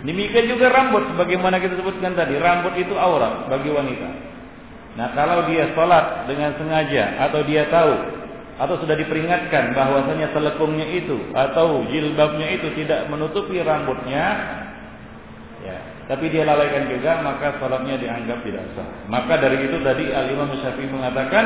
Demikian 0.00 0.48
juga 0.48 0.72
rambut, 0.72 1.12
sebagaimana 1.12 1.60
kita 1.60 1.76
sebutkan 1.76 2.16
tadi, 2.16 2.40
rambut 2.40 2.72
itu 2.80 2.96
aurat 2.96 3.52
bagi 3.52 3.68
wanita. 3.68 4.29
Nah 5.00 5.16
kalau 5.16 5.48
dia 5.48 5.64
sholat 5.72 6.28
dengan 6.28 6.52
sengaja 6.60 7.24
atau 7.24 7.40
dia 7.48 7.64
tahu 7.72 8.20
atau 8.60 8.76
sudah 8.84 8.92
diperingatkan 9.00 9.72
bahwasanya 9.72 10.28
telekungnya 10.36 10.84
itu 10.92 11.32
atau 11.32 11.80
jilbabnya 11.88 12.52
itu 12.52 12.68
tidak 12.76 13.08
menutupi 13.08 13.64
rambutnya, 13.64 14.24
ya, 15.64 16.04
tapi 16.04 16.28
dia 16.28 16.44
lalaikan 16.44 16.92
juga 16.92 17.24
maka 17.24 17.56
salatnya 17.56 17.96
dianggap 17.96 18.44
tidak 18.44 18.60
sah. 18.76 18.84
Maka 19.08 19.40
dari 19.40 19.64
itu 19.64 19.80
tadi 19.80 20.12
Al 20.12 20.28
Imam 20.28 20.52
Syafi'i 20.60 20.92
mengatakan 20.92 21.44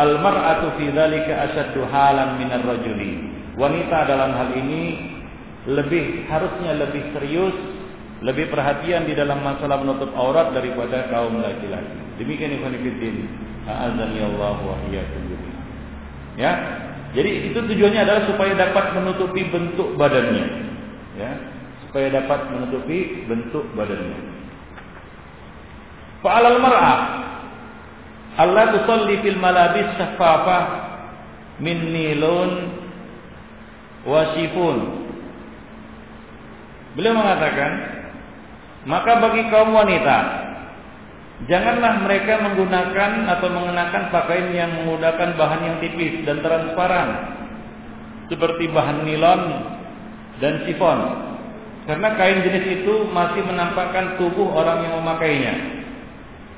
al 0.00 0.16
mar'atu 0.24 0.72
fi 0.80 0.88
dzalika 0.88 1.52
asyaddu 1.52 1.84
halan 1.84 2.40
minar 2.40 2.64
rajuli. 2.64 3.20
Wanita 3.60 4.08
dalam 4.08 4.32
hal 4.32 4.48
ini 4.56 5.12
lebih 5.68 6.24
harusnya 6.32 6.72
lebih 6.80 7.12
serius, 7.12 7.52
lebih 8.24 8.48
perhatian 8.48 9.04
di 9.04 9.12
dalam 9.12 9.44
masalah 9.44 9.76
menutup 9.84 10.08
aurat 10.16 10.56
daripada 10.56 11.12
kaum 11.12 11.44
laki-laki. 11.44 12.03
Demikian 12.20 12.54
Ibnu 12.58 12.78
Fiddin. 12.78 13.16
A'azani 13.64 14.18
Allah 14.20 14.58
wa 14.60 14.76
Ya. 16.36 16.52
Jadi 17.14 17.50
itu 17.50 17.58
tujuannya 17.62 18.00
adalah 18.02 18.26
supaya 18.26 18.52
dapat 18.58 18.94
menutupi 18.98 19.46
bentuk 19.48 19.94
badannya. 19.94 20.46
Ya. 21.14 21.30
Supaya 21.86 22.10
dapat 22.10 22.50
menutupi 22.50 23.24
bentuk 23.30 23.64
badannya. 23.78 24.18
Fa'alal 26.24 26.58
mar'ah 26.58 27.00
Allah 28.34 28.74
tusalli 28.74 29.22
fil 29.22 29.38
malabis 29.38 29.94
syafafah 29.94 30.62
min 31.62 31.94
nilun 31.94 32.50
wasifun. 34.02 35.06
Beliau 36.98 37.14
mengatakan, 37.14 37.72
maka 38.86 39.22
bagi 39.22 39.42
kaum 39.50 39.70
wanita 39.70 40.18
Janganlah 41.44 42.06
mereka 42.06 42.40
menggunakan 42.40 43.26
atau 43.26 43.48
mengenakan 43.50 44.02
pakaian 44.14 44.48
yang 44.54 44.70
menggunakan 44.80 45.34
bahan 45.34 45.60
yang 45.66 45.76
tipis 45.82 46.22
dan 46.22 46.38
transparan 46.40 47.08
seperti 48.30 48.70
bahan 48.70 49.02
nilon 49.02 49.40
dan 50.38 50.62
sifon. 50.64 50.98
Karena 51.84 52.16
kain 52.16 52.40
jenis 52.40 52.80
itu 52.80 52.94
masih 53.12 53.44
menampakkan 53.44 54.16
tubuh 54.16 54.56
orang 54.56 54.88
yang 54.88 54.94
memakainya. 55.04 55.54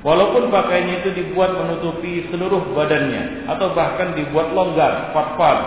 Walaupun 0.06 0.54
pakaiannya 0.54 1.02
itu 1.02 1.10
dibuat 1.18 1.56
menutupi 1.56 2.30
seluruh 2.30 2.62
badannya 2.78 3.48
atau 3.50 3.74
bahkan 3.74 4.14
dibuat 4.14 4.54
longgar, 4.54 5.10
fatfad. 5.10 5.58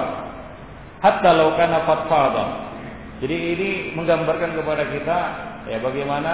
Hatta 1.03 1.31
laukana 1.35 1.83
fatfada. 1.83 2.45
Jadi 3.19 3.35
ini 3.35 3.69
menggambarkan 3.99 4.55
kepada 4.55 4.83
kita 4.95 5.19
ya 5.67 5.83
bagaimana 5.83 6.33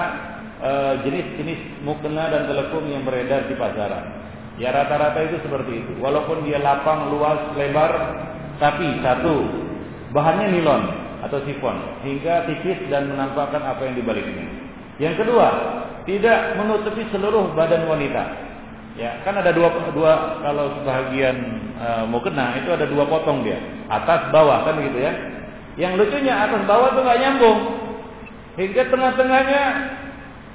jenis-jenis 1.03 1.83
mukena 1.83 2.31
dan 2.31 2.47
telekom 2.47 2.87
yang 2.87 3.03
beredar 3.03 3.45
di 3.49 3.55
pasaran. 3.59 4.23
Ya 4.55 4.71
rata-rata 4.71 5.19
itu 5.27 5.43
seperti 5.43 5.83
itu. 5.83 5.91
Walaupun 5.99 6.47
dia 6.47 6.63
lapang, 6.63 7.11
luas, 7.11 7.51
lebar, 7.59 7.91
tapi 8.55 8.87
satu 9.03 9.35
bahannya 10.15 10.55
nilon 10.55 10.83
atau 11.27 11.43
sifon 11.43 11.75
hingga 12.07 12.47
tipis 12.47 12.79
dan 12.87 13.11
menampakkan 13.11 13.59
apa 13.59 13.83
yang 13.83 13.99
dibaliknya. 13.99 14.47
Yang 14.95 15.25
kedua, 15.27 15.47
tidak 16.07 16.55
menutupi 16.55 17.03
seluruh 17.11 17.51
badan 17.51 17.83
wanita. 17.89 18.23
Ya, 18.95 19.19
kan 19.27 19.35
ada 19.35 19.51
dua 19.51 19.91
dua 19.91 20.39
kalau 20.39 20.71
sebagian 20.79 21.35
e, 21.75 21.87
mukena 22.07 22.55
itu 22.55 22.71
ada 22.71 22.87
dua 22.87 23.03
potong 23.03 23.43
dia, 23.43 23.59
atas 23.91 24.31
bawah 24.31 24.63
kan 24.63 24.79
gitu 24.79 25.03
ya. 25.03 25.11
Yang 25.75 25.99
lucunya 25.99 26.47
atas 26.47 26.63
bawah 26.63 26.95
tuh 26.95 27.03
nggak 27.03 27.19
nyambung. 27.19 27.59
Hingga 28.55 28.87
tengah-tengahnya 28.87 29.63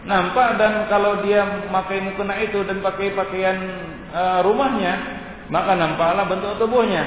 nampak 0.08 0.56
dan 0.56 0.88
kalau 0.88 1.20
dia 1.20 1.44
pakai 1.68 2.00
mukena 2.00 2.34
itu 2.40 2.64
dan 2.64 2.80
pakai 2.80 3.12
pakaian 3.12 3.56
uh, 4.12 4.40
rumahnya 4.40 4.94
maka 5.50 5.74
nampaklah 5.76 6.24
bentuk 6.30 6.56
tubuhnya. 6.56 7.04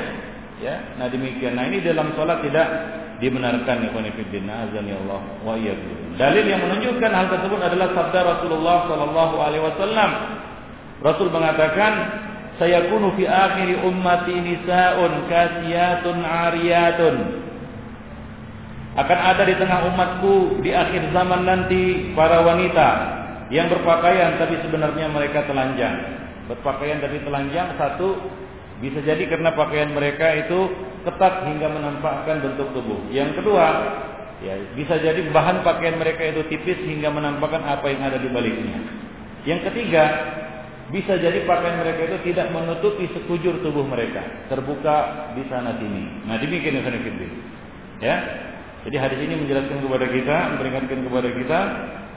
Ya 0.62 0.96
nah 1.02 1.10
demikian. 1.10 1.58
Nah 1.58 1.66
ini 1.68 1.82
dalam 1.82 2.14
sholat 2.14 2.44
tidak 2.46 2.68
dibenarkan 3.18 3.88
ya 3.88 3.90
fillah 3.94 4.56
azan 4.68 4.84
ya 4.84 4.98
Allah 5.06 5.22
wa 5.46 5.54
iyyakum 5.56 6.04
dalil 6.20 6.46
yang 6.46 6.62
menunjukkan 6.62 7.12
hal 7.14 7.26
tersebut 7.32 7.60
adalah 7.62 7.88
sabda 7.96 8.20
Rasulullah 8.22 8.78
sallallahu 8.90 9.36
alaihi 9.42 9.64
wasallam. 9.64 10.12
Rasul 11.04 11.28
mengatakan 11.34 11.94
saya 12.62 12.88
kunu 12.88 13.18
fi 13.18 13.28
akhir 13.28 13.82
ummati 13.84 14.40
nisaun 14.40 15.28
kasiyatun 15.28 16.22
ariyatun 16.22 17.16
akan 18.94 19.20
ada 19.34 19.44
di 19.50 19.56
tengah 19.58 19.90
umatku 19.90 20.62
di 20.62 20.70
akhir 20.70 21.10
zaman 21.10 21.50
nanti 21.50 22.14
para 22.14 22.46
wanita 22.46 22.88
yang 23.50 23.66
berpakaian 23.70 24.38
tapi 24.38 24.62
sebenarnya 24.62 25.10
mereka 25.10 25.50
telanjang. 25.50 26.22
Berpakaian 26.46 27.02
tapi 27.02 27.18
telanjang 27.26 27.74
satu 27.82 28.22
bisa 28.86 29.02
jadi 29.02 29.26
karena 29.26 29.56
pakaian 29.58 29.90
mereka 29.98 30.38
itu 30.46 30.70
ketat 31.10 31.46
hingga 31.50 31.74
menampakkan 31.74 32.46
bentuk 32.46 32.70
tubuh. 32.78 33.02
Yang 33.10 33.42
kedua, 33.42 33.66
ya 34.46 34.62
bisa 34.78 35.02
jadi 35.02 35.26
bahan 35.30 35.66
pakaian 35.66 35.98
mereka 35.98 36.30
itu 36.30 36.46
tipis 36.54 36.78
hingga 36.86 37.10
menampakkan 37.10 37.66
apa 37.66 37.90
yang 37.90 38.02
ada 38.06 38.22
di 38.22 38.30
baliknya. 38.30 38.78
Yang 39.44 39.74
ketiga, 39.74 40.04
bisa 40.94 41.18
jadi 41.18 41.42
pakaian 41.50 41.82
mereka 41.82 42.14
itu 42.14 42.18
tidak 42.30 42.54
menutupi 42.54 43.10
sekujur 43.10 43.66
tubuh 43.66 43.90
mereka, 43.90 44.46
terbuka 44.54 45.32
di 45.34 45.44
sana 45.50 45.82
sini. 45.82 46.30
Nah, 46.30 46.38
demikian 46.38 46.78
yang 46.78 46.86
Ya, 48.04 48.18
jadi 48.84 48.98
hadis 49.00 49.20
ini 49.24 49.40
menjelaskan 49.40 49.80
kepada 49.80 50.06
kita, 50.12 50.38
memperingatkan 50.56 51.00
kepada 51.08 51.30
kita 51.32 51.60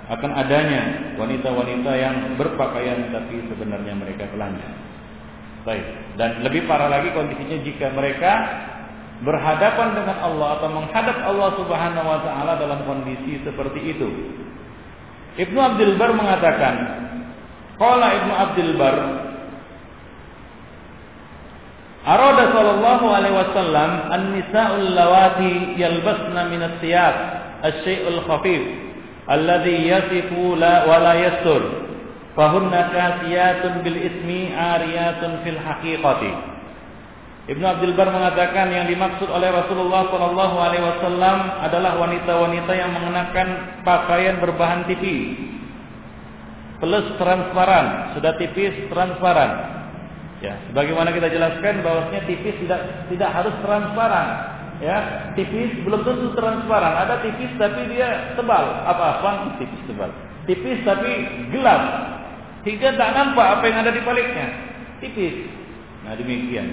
akan 0.06 0.30
adanya 0.34 0.82
wanita-wanita 1.18 1.92
yang 1.94 2.16
berpakaian 2.34 3.10
tapi 3.14 3.42
sebenarnya 3.46 3.94
mereka 3.94 4.26
telanjang. 4.34 4.74
Baik. 5.62 5.86
Dan 6.18 6.42
lebih 6.46 6.66
parah 6.70 6.90
lagi 6.90 7.10
kondisinya 7.10 7.58
jika 7.62 7.90
mereka 7.90 8.32
berhadapan 9.22 9.98
dengan 9.98 10.16
Allah 10.22 10.48
atau 10.58 10.68
menghadap 10.70 11.16
Allah 11.26 11.50
Subhanahu 11.58 12.06
wa 12.06 12.20
taala 12.22 12.52
dalam 12.58 12.82
kondisi 12.86 13.42
seperti 13.42 13.80
itu. 13.94 14.08
Ibnu 15.36 15.58
Abdul 15.58 15.94
Bar 15.98 16.10
mengatakan, 16.14 16.74
qala 17.78 18.06
Ibnu 18.22 18.32
Abdul 18.34 18.72
Bar 18.74 18.96
Arada 22.06 22.54
sallallahu 22.54 23.06
alaihi 23.10 23.34
wasallam 23.34 23.90
an-nisa'ul 24.14 24.94
lawati 24.94 25.74
yalbasna 25.74 26.46
min 26.46 26.62
as-siyab 26.62 27.14
asy-syai'ul 27.66 28.22
khafif 28.30 28.62
alladhi 29.26 29.90
yasifu 29.90 30.54
la 30.54 30.86
wa 30.86 31.02
la 31.02 31.18
yastur 31.18 31.66
fahunna 32.38 32.94
kasiyatun 32.94 33.82
bil 33.82 33.98
ismi 33.98 34.54
ariyatun 34.54 35.42
fil 35.42 35.58
haqiqati. 35.58 36.32
Ibnu 37.50 37.66
Abdul 37.66 37.98
Bar 37.98 38.14
mengatakan 38.14 38.70
yang 38.70 38.86
dimaksud 38.86 39.26
oleh 39.26 39.50
Rasulullah 39.50 40.06
sallallahu 40.06 40.56
alaihi 40.62 40.86
wasallam 40.86 41.58
adalah 41.58 41.98
wanita-wanita 42.06 42.70
yang 42.70 42.94
mengenakan 42.94 43.82
pakaian 43.82 44.38
berbahan 44.38 44.86
tipis. 44.86 45.42
Plus 46.78 47.06
transparan, 47.18 48.14
sudah 48.14 48.38
tipis 48.38 48.74
transparan 48.94 49.75
Ya, 50.44 50.52
sebagaimana 50.68 51.16
kita 51.16 51.32
jelaskan 51.32 51.80
bahwasanya 51.80 52.28
tipis 52.28 52.56
tidak 52.60 53.08
tidak 53.08 53.30
harus 53.32 53.54
transparan. 53.64 54.28
Ya, 54.84 55.32
tipis 55.32 55.72
belum 55.80 56.04
tentu 56.04 56.36
transparan. 56.36 56.92
Ada 56.92 57.24
tipis 57.24 57.48
tapi 57.56 57.88
dia 57.88 58.36
tebal. 58.36 58.64
Apa 58.84 59.20
apa? 59.20 59.30
Tipis 59.56 59.80
tebal. 59.88 60.12
Tipis 60.44 60.84
tapi 60.84 61.12
gelap. 61.48 61.82
Hingga 62.68 62.98
tak 63.00 63.10
nampak 63.16 63.46
apa 63.60 63.64
yang 63.64 63.78
ada 63.80 63.92
di 63.94 64.02
baliknya. 64.04 64.46
Tipis. 65.00 65.48
Nah, 66.04 66.12
demikian. 66.18 66.68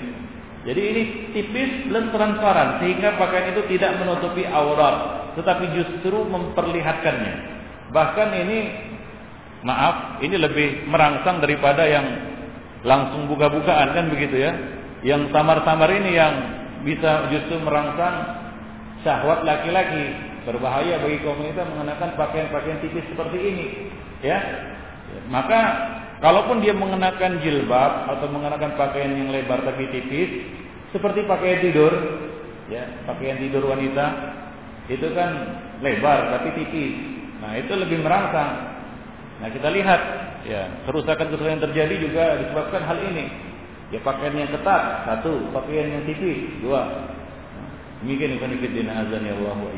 Jadi 0.64 0.82
ini 0.82 1.04
tipis 1.36 1.92
dan 1.92 2.08
transparan 2.12 2.80
sehingga 2.80 3.20
pakaian 3.20 3.52
itu 3.52 3.68
tidak 3.76 4.00
menutupi 4.00 4.48
aurat, 4.48 5.32
tetapi 5.36 5.76
justru 5.76 6.24
memperlihatkannya. 6.24 7.36
Bahkan 7.92 8.30
ini 8.32 8.60
maaf, 9.68 10.24
ini 10.24 10.40
lebih 10.40 10.88
merangsang 10.88 11.44
daripada 11.44 11.84
yang 11.84 12.33
langsung 12.84 13.32
buka-bukaan 13.32 13.96
kan 13.96 14.06
begitu 14.12 14.44
ya. 14.44 14.52
Yang 15.04 15.36
samar-samar 15.36 15.90
ini 15.92 16.16
yang 16.16 16.34
bisa 16.88 17.32
justru 17.32 17.60
merangsang 17.64 18.16
syahwat 19.04 19.44
laki-laki. 19.44 20.32
Berbahaya 20.44 21.00
bagi 21.00 21.24
kaum 21.24 21.40
wanita 21.40 21.64
mengenakan 21.72 22.20
pakaian-pakaian 22.20 22.84
tipis 22.84 23.08
seperti 23.08 23.38
ini 23.40 23.66
ya? 24.20 24.40
Maka 25.32 25.60
kalaupun 26.20 26.60
dia 26.60 26.76
mengenakan 26.76 27.40
jilbab 27.40 28.12
atau 28.12 28.28
mengenakan 28.28 28.76
pakaian 28.76 29.16
yang 29.16 29.32
lebar 29.32 29.64
tapi 29.64 29.88
tipis 29.92 30.44
seperti 30.92 31.24
pakaian 31.28 31.64
tidur 31.64 31.92
ya 32.68 33.08
pakaian 33.08 33.40
tidur 33.40 33.64
wanita 33.72 34.06
itu 34.92 35.08
kan 35.16 35.32
lebar 35.80 36.36
tapi 36.36 36.60
tipis. 36.60 36.96
Nah 37.40 37.56
itu 37.56 37.72
lebih 37.76 38.04
merangsang 38.04 38.73
nah 39.44 39.50
kita 39.52 39.68
lihat 39.68 40.24
Ya, 40.44 40.68
kerusakan-kerusakan 40.84 41.56
yang 41.56 41.64
terjadi 41.72 41.96
juga 42.04 42.24
disebabkan 42.44 42.84
hal 42.84 43.00
ini. 43.00 43.32
Ya 43.96 44.00
pakaian 44.04 44.36
yang 44.36 44.52
ketat, 44.52 45.08
satu, 45.08 45.48
pakaian 45.56 45.88
yang 45.88 46.04
tipis, 46.04 46.60
dua. 46.60 47.08
Demikian 48.04 48.36
ikhwan 48.36 48.52
fillah 48.60 49.00
azan 49.08 49.24
ya 49.24 49.34
Allah 49.40 49.56
wa. 49.56 49.72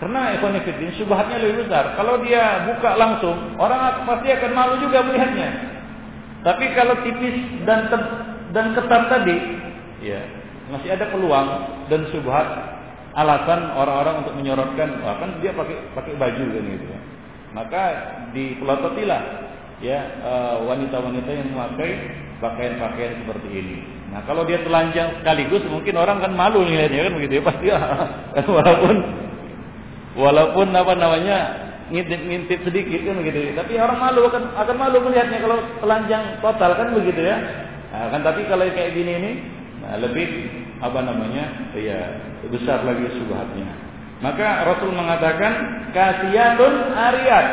Karena 0.00 0.20
ikhwan 0.40 0.56
fillah 0.64 0.96
subhatnya 0.96 1.36
lebih 1.44 1.68
besar. 1.68 1.92
Kalau 2.00 2.24
dia 2.24 2.72
buka 2.72 2.96
langsung, 2.96 3.36
orang 3.60 4.08
pasti 4.08 4.28
akan 4.32 4.52
malu 4.56 4.74
juga 4.80 5.04
melihatnya. 5.04 5.48
Tapi 6.40 6.64
kalau 6.72 6.96
tipis 7.04 7.36
dan 7.68 7.92
dan 8.56 8.72
ketat 8.72 9.02
tadi, 9.12 9.36
ya 10.00 10.24
masih 10.72 10.88
ada 10.96 11.04
peluang 11.12 11.48
dan 11.92 12.08
subhat 12.08 12.48
alasan 13.12 13.76
orang-orang 13.76 14.24
untuk 14.24 14.34
menyorotkan, 14.40 15.04
wah 15.04 15.20
kan 15.20 15.36
dia 15.44 15.52
pakai 15.52 15.76
pakai 15.92 16.14
baju 16.16 16.44
kan 16.48 16.64
gitu 16.64 16.88
maka 17.56 17.82
dipelototilah 18.34 19.22
ya 19.78 19.98
eh, 20.20 20.56
wanita-wanita 20.66 21.30
yang 21.30 21.48
memakai 21.54 21.90
pakaian-pakaian 22.38 23.24
seperti 23.24 23.48
ini. 23.50 23.76
Nah 24.08 24.24
kalau 24.24 24.46
dia 24.48 24.62
telanjang 24.64 25.20
sekaligus 25.20 25.62
mungkin 25.68 25.94
orang 26.00 26.22
kan 26.22 26.32
malu 26.32 26.64
lihatnya 26.64 27.10
kan 27.10 27.14
begitu 27.18 27.34
ya 27.38 27.44
pasti 27.44 27.66
ya. 27.68 27.78
walaupun 28.56 28.96
walaupun 30.18 30.66
apa 30.72 30.92
namanya 30.96 31.38
ngintip-ngintip 31.88 32.64
sedikit 32.68 33.00
kan 33.04 33.16
begitu. 33.20 33.52
Tapi 33.56 33.72
orang 33.80 33.98
malu 34.00 34.20
akan 34.28 34.44
akan 34.54 34.76
malu 34.76 34.98
melihatnya 35.08 35.38
kalau 35.40 35.58
telanjang 35.80 36.24
total 36.40 36.70
kan 36.76 36.88
begitu 36.92 37.20
ya. 37.24 37.36
Nah, 37.88 38.12
kan 38.12 38.20
tapi 38.20 38.44
kalau 38.44 38.68
kayak 38.68 38.92
gini 38.92 39.12
ini 39.16 39.32
nah, 39.80 39.96
lebih 39.96 40.28
apa 40.78 41.00
namanya? 41.00 41.72
ya 41.74 41.98
besar 42.48 42.84
lagi 42.84 43.08
subhatnya. 43.16 43.68
Maka 44.18 44.66
Rasul 44.66 44.90
mengatakan 44.92 45.52
kasiyatun 45.94 46.74
ariyat. 46.92 47.46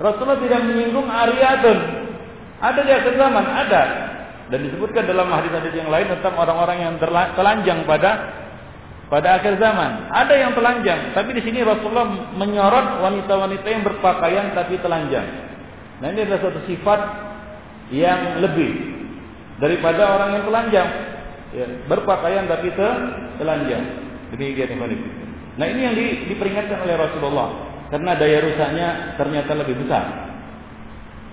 Rasulullah 0.00 0.40
tidak 0.40 0.60
menyinggung 0.64 1.04
ariyatun. 1.04 1.78
Ada 2.60 2.80
di 2.80 2.92
akhir 2.92 3.14
zaman, 3.20 3.44
ada. 3.44 3.82
Dan 4.48 4.66
disebutkan 4.66 5.04
dalam 5.04 5.28
hadis-hadis 5.28 5.76
yang 5.76 5.92
lain 5.92 6.08
tentang 6.08 6.34
orang-orang 6.40 6.82
yang 6.82 6.94
telanjang 7.36 7.84
pada 7.84 8.40
pada 9.12 9.38
akhir 9.38 9.60
zaman. 9.60 10.08
Ada 10.08 10.34
yang 10.34 10.52
telanjang, 10.56 11.12
tapi 11.12 11.36
di 11.36 11.42
sini 11.44 11.60
Rasulullah 11.60 12.32
menyorot 12.34 13.04
wanita-wanita 13.04 13.66
yang 13.68 13.82
berpakaian 13.84 14.56
tapi 14.56 14.80
telanjang. 14.80 15.26
Nah 16.00 16.06
ini 16.10 16.24
adalah 16.24 16.40
satu 16.48 16.64
sifat 16.64 17.00
yang 17.92 18.40
lebih 18.40 18.70
daripada 19.60 20.16
orang 20.16 20.40
yang 20.40 20.44
telanjang, 20.48 20.88
ya, 21.52 21.66
berpakaian 21.86 22.48
tapi 22.48 22.72
telanjang. 23.36 23.84
Demikian 24.30 24.78
Nah 25.58 25.66
ini 25.66 25.80
yang 25.82 25.94
di, 25.98 26.04
diperingatkan 26.30 26.86
oleh 26.86 26.94
Rasulullah 26.94 27.69
karena 27.90 28.14
daya 28.14 28.38
rusaknya 28.46 28.88
ternyata 29.18 29.52
lebih 29.58 29.76
besar. 29.82 30.04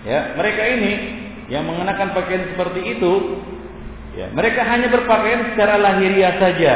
Ya, 0.06 0.34
mereka 0.34 0.62
ini 0.66 0.92
yang 1.50 1.66
mengenakan 1.66 2.14
pakaian 2.14 2.54
seperti 2.54 2.98
itu, 2.98 3.12
ya, 4.14 4.30
mereka 4.30 4.62
hanya 4.66 4.90
berpakaian 4.90 5.54
secara 5.54 5.78
lahiriah 5.78 6.38
saja, 6.38 6.74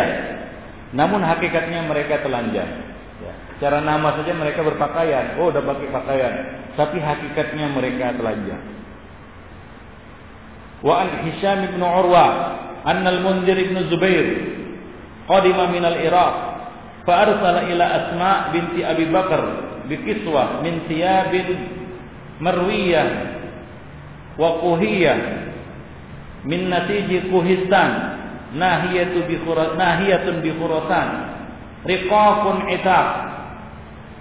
namun 0.93 1.25
hakikatnya 1.25 1.87
mereka 1.87 2.23
telanjang. 2.23 2.71
Ya. 3.23 3.35
Secara 3.57 3.81
nama 3.81 4.19
saja 4.21 4.33
mereka 4.37 4.61
berpakaian. 4.61 5.41
Oh, 5.41 5.49
udah 5.49 5.63
pakai 5.65 5.89
pakaian. 5.89 6.35
Tapi 6.77 6.99
hakikatnya 7.01 7.67
mereka 7.73 8.13
telanjang. 8.17 8.63
Wa 10.83 11.07
an 11.07 11.09
Hisham 11.25 11.63
bin 11.73 11.79
Urwa 11.79 12.27
anna 12.83 13.09
al-Munzir 13.15 13.55
bin 13.55 13.79
Zubair 13.87 14.27
qadima 15.31 15.71
min 15.71 15.87
al-Iraq 15.87 16.35
fa 17.07 17.15
arsala 17.23 17.71
ila 17.71 17.85
Asma 17.87 18.33
binti 18.51 18.83
Abi 18.83 19.07
Bakar 19.83 19.91
bi 19.91 19.97
kiswa 20.07 20.63
min 20.63 20.87
thiyabin 20.87 21.49
marwiyah 22.39 23.09
wa 24.39 24.63
quhiyah 24.63 25.19
min 26.47 26.71
natiji 26.71 27.27
kuhistan 27.27 27.91
nahiyatu 28.55 29.27
bi 29.27 29.43
nahiyatun 29.79 30.39
bi 30.43 30.51
khurasan 30.55 31.09
riqaqun 31.83 32.57
itaq 32.79 33.09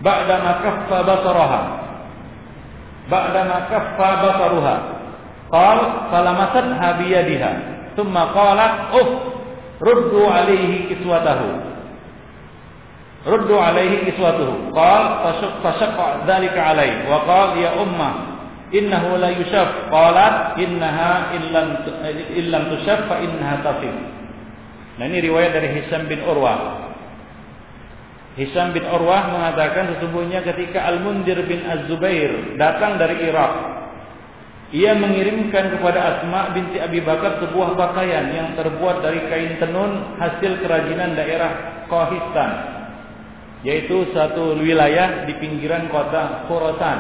ba'da 0.02 0.36
ma 0.42 0.54
kaffa 0.66 0.98
basaraha 1.06 1.62
ba'da 3.06 3.42
ma 3.46 3.60
kaffa 3.70 4.10
basaruha 4.26 4.76
qal 5.54 5.80
falamasatha 6.10 6.90
bi 6.98 7.06
yadiha 7.14 7.52
thumma 7.94 8.34
qalat 8.34 8.74
uf 8.98 9.10
ruddu 9.78 10.26
alaihi 10.26 10.90
kiswatahu 10.90 11.71
ruddu 13.28 13.56
alaihi 13.58 14.08
kiswatuhu. 14.10 14.74
Qal 14.74 15.04
fashaqqa 15.62 16.26
dhalika 16.26 16.62
alaihi. 16.74 17.06
Wa 17.08 17.26
qal 17.26 17.50
ya 17.60 17.78
umma 17.82 18.12
innahu 18.74 19.18
la 19.18 19.30
yushaf. 19.36 19.90
Qalat 19.90 20.58
innaha 20.62 21.36
illam 21.38 21.68
illam 22.38 22.64
tushaf 22.78 23.06
fa 23.06 23.22
innaha 23.22 23.56
tafif. 23.66 23.96
Nah 25.00 25.06
ini 25.08 25.24
riwayat 25.24 25.52
dari 25.56 25.70
Hisam 25.82 26.06
bin 26.06 26.22
Urwah. 26.22 26.92
Hisam 28.36 28.72
bin 28.72 28.88
Urwah 28.88 29.28
mengatakan 29.34 29.92
sesungguhnya 29.98 30.40
ketika 30.48 30.88
Al-Mundir 30.88 31.42
bin 31.48 31.68
Az-Zubair 31.68 32.56
datang 32.56 32.96
dari 32.96 33.28
Irak, 33.28 33.54
ia 34.72 34.96
mengirimkan 34.96 35.76
kepada 35.76 36.00
Asma 36.00 36.56
binti 36.56 36.80
Abi 36.80 37.04
Bakar 37.04 37.44
sebuah 37.44 37.76
pakaian 37.76 38.32
yang 38.32 38.56
terbuat 38.56 39.04
dari 39.04 39.20
kain 39.28 39.60
tenun 39.60 40.16
hasil 40.16 40.64
kerajinan 40.64 41.12
daerah 41.12 41.84
Khohistan, 41.92 42.52
yaitu 43.62 44.10
satu 44.14 44.58
wilayah 44.58 45.30
di 45.30 45.38
pinggiran 45.38 45.90
kota 45.94 46.50
Khorasan 46.50 47.00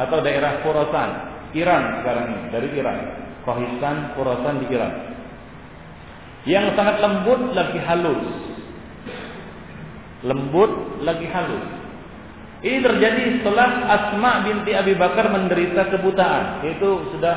atau 0.00 0.18
daerah 0.24 0.64
Khorasan, 0.64 1.10
Iran 1.52 2.00
sekarang 2.00 2.24
ini, 2.30 2.42
dari 2.52 2.68
Iran. 2.76 2.98
Khohistan, 3.40 4.16
Khorasan 4.16 4.64
di 4.64 4.66
Iran 4.72 5.10
yang 6.48 6.72
sangat 6.72 7.04
lembut 7.04 7.52
lagi 7.52 7.78
halus. 7.84 8.24
Lembut 10.24 11.00
lagi 11.04 11.28
halus. 11.28 11.66
Ini 12.60 12.84
terjadi 12.84 13.40
setelah 13.40 13.88
Asma 13.88 14.44
binti 14.44 14.76
Abi 14.76 14.92
Bakar 14.92 15.32
menderita 15.32 15.88
kebutaan, 15.88 16.60
yaitu 16.64 17.08
sudah 17.12 17.36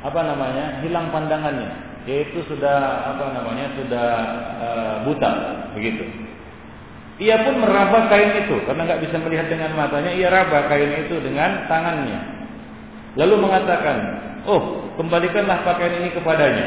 apa 0.00 0.20
namanya? 0.24 0.80
hilang 0.80 1.12
pandangannya, 1.12 2.00
yaitu 2.08 2.40
sudah 2.48 3.12
apa 3.12 3.32
namanya? 3.36 3.76
sudah 3.76 4.08
uh, 4.60 4.96
buta, 5.04 5.32
begitu. 5.76 6.04
Ia 7.16 7.48
pun 7.48 7.64
meraba 7.64 8.12
kain 8.12 8.44
itu 8.44 8.60
karena 8.68 8.84
nggak 8.84 9.02
bisa 9.08 9.16
melihat 9.24 9.48
dengan 9.48 9.72
matanya, 9.72 10.12
ia 10.12 10.28
raba 10.28 10.68
kain 10.68 10.92
itu 11.00 11.16
dengan 11.24 11.64
tangannya. 11.64 12.20
Lalu 13.16 13.40
mengatakan, 13.40 13.96
"Oh, 14.44 14.92
kembalikanlah 15.00 15.64
pakaian 15.64 15.96
ini 16.04 16.12
kepadanya." 16.12 16.66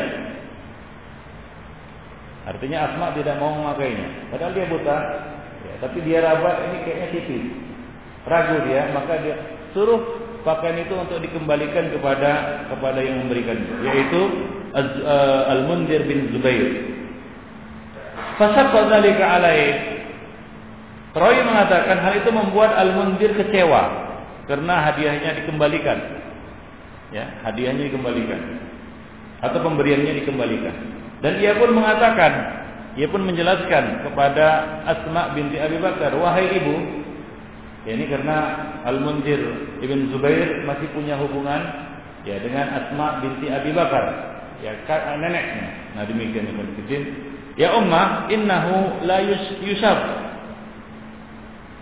Artinya 2.49 2.77
Asma 2.89 3.13
tidak 3.13 3.37
mau 3.37 3.53
memakainya. 3.53 4.33
Padahal 4.33 4.57
dia 4.57 4.65
buta, 4.65 4.97
ya, 5.69 5.73
tapi 5.85 6.01
dia 6.01 6.25
raba 6.25 6.65
ini 6.65 6.77
kayaknya 6.81 7.07
tipis. 7.13 7.45
Ragu 8.25 8.57
dia, 8.65 8.89
maka 8.89 9.21
dia 9.21 9.37
suruh 9.77 10.01
pakaian 10.41 10.81
itu 10.81 10.97
untuk 10.97 11.21
dikembalikan 11.21 11.93
kepada 11.93 12.65
kepada 12.73 12.99
yang 13.05 13.21
memberikan, 13.21 13.57
yaitu 13.85 14.21
uh, 14.73 15.53
Al-Mundir 15.53 16.09
bin 16.09 16.33
Zubair. 16.33 16.89
Fasaqqa 18.41 18.97
dzalika 18.97 19.25
alaih. 19.29 19.98
Roy 21.17 21.41
mengatakan 21.41 21.97
hal 22.05 22.13
itu 22.21 22.29
membuat 22.29 22.77
Al-Mundir 22.77 23.33
kecewa 23.33 23.81
karena 24.45 24.89
hadiahnya 24.89 25.41
dikembalikan. 25.41 25.97
Ya, 27.09 27.41
hadiahnya 27.41 27.89
dikembalikan 27.89 28.37
atau 29.41 29.59
pemberiannya 29.63 30.21
dikembalikan. 30.23 30.75
Dan 31.19 31.39
ia 31.41 31.55
pun 31.57 31.73
mengatakan, 31.75 32.31
ia 32.95 33.07
pun 33.07 33.23
menjelaskan 33.23 34.07
kepada 34.07 34.79
Asma 34.87 35.35
binti 35.35 35.59
Abi 35.59 35.79
Bakar, 35.79 36.15
wahai 36.15 36.59
ibu, 36.59 36.75
ya 37.87 37.95
ini 37.95 38.05
karena 38.07 38.37
Al-Munzir 38.87 39.39
ibn 39.83 40.11
Zubair 40.11 40.63
masih 40.63 40.87
punya 40.95 41.15
hubungan 41.19 41.59
ya 42.23 42.39
dengan 42.39 42.67
Asma 42.75 43.23
binti 43.23 43.47
Abi 43.51 43.71
Bakar, 43.71 44.05
ya 44.63 44.75
neneknya. 45.17 45.95
Nah 45.95 46.03
demikian 46.07 46.45
Ibn. 46.55 46.67
Ya 47.59 47.75
Ummah, 47.75 48.31
innahu 48.31 49.03
la 49.03 49.19
yusab. 49.59 49.97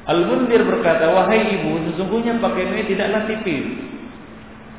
Al-Munzir 0.07 0.63
berkata, 0.63 1.11
wahai 1.11 1.59
ibu, 1.59 1.83
sesungguhnya 1.91 2.39
pakaian 2.39 2.71
ini 2.79 2.83
tidaklah 2.87 3.27
tipis. 3.27 3.65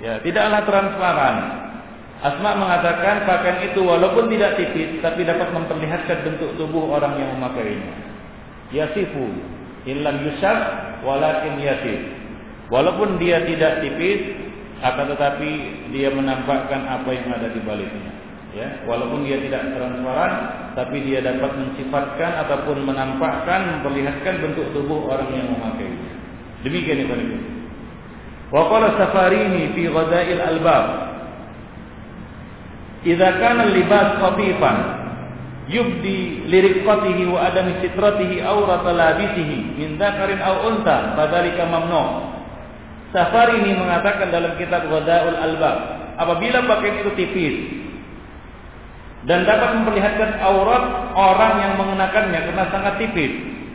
Ya, 0.00 0.16
tidaklah 0.24 0.64
transparan. 0.64 1.36
Asma 2.18 2.50
mengatakan 2.58 3.28
pakaian 3.28 3.70
itu 3.70 3.78
walaupun 3.78 4.26
tidak 4.32 4.58
tipis 4.58 4.98
tapi 4.98 5.22
dapat 5.22 5.54
memperlihatkan 5.54 6.26
bentuk 6.26 6.50
tubuh 6.58 6.90
orang 6.90 7.14
yang 7.14 7.30
memakainya. 7.38 7.94
Yasifu 8.74 9.38
illam 9.86 10.26
yusaf 10.26 10.58
walakin 11.06 11.62
yasif. 11.62 12.00
Walaupun 12.74 13.22
dia 13.22 13.46
tidak 13.46 13.86
tipis 13.86 14.34
akan 14.82 15.14
tetapi 15.14 15.50
dia 15.94 16.10
menampakkan 16.10 16.90
apa 16.90 17.10
yang 17.10 17.30
ada 17.30 17.48
di 17.54 17.60
baliknya. 17.62 18.10
Ya, 18.56 18.82
walaupun 18.88 19.22
dia 19.22 19.38
tidak 19.38 19.76
transparan 19.76 20.32
tapi 20.78 21.02
dia 21.02 21.18
dapat 21.18 21.58
mensifatkan 21.58 22.46
ataupun 22.46 22.86
menampakkan 22.86 23.82
memperlihatkan 23.82 24.38
bentuk 24.38 24.70
tubuh 24.70 25.10
orang 25.10 25.26
yang 25.34 25.50
memakainya. 25.50 26.10
Demikian 26.62 27.02
itu. 27.02 27.38
Wa 28.54 28.70
qala 28.70 28.94
Safarini 28.94 29.74
fi 29.74 29.90
Ghadail 29.90 30.38
Albab 30.38 30.86
Idza 33.02 33.30
kana 33.42 33.70
libas 33.74 34.18
khafifan 34.22 34.76
yubdi 35.70 36.46
liriqatihi 36.46 37.30
wa 37.30 37.46
adami 37.46 37.78
sitratihi 37.82 38.42
aurata 38.42 38.90
labisihi 38.90 39.78
min 39.78 39.98
dzakarin 39.98 40.42
aw 40.42 40.66
unta 40.66 41.14
fadzalika 41.18 41.62
mamnu. 41.66 42.04
Safari 43.10 43.66
ini 43.66 43.74
mengatakan 43.74 44.30
dalam 44.30 44.54
kitab 44.60 44.84
Ghadaul 44.86 45.38
Albab, 45.38 45.76
apabila 46.20 46.60
pakaian 46.68 47.00
itu 47.00 47.10
tipis 47.16 47.54
dan 49.26 49.42
dapat 49.42 49.82
memperlihatkan 49.82 50.38
aurat 50.38 51.14
orang 51.18 51.54
yang 51.58 51.72
mengenakannya 51.74 52.38
karena 52.46 52.64
sangat 52.70 52.94
tipis, 53.02 53.32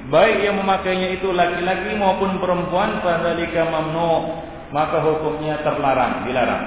baik 0.07 0.39
yang 0.39 0.55
memakainya 0.55 1.19
itu 1.19 1.35
laki-laki 1.35 1.99
maupun 1.99 2.39
perempuan, 2.39 3.03
fadzalika 3.03 3.67
mamnu, 3.67 4.39
maka 4.71 5.03
hukumnya 5.03 5.59
terlarang, 5.65 6.23
dilarang. 6.23 6.63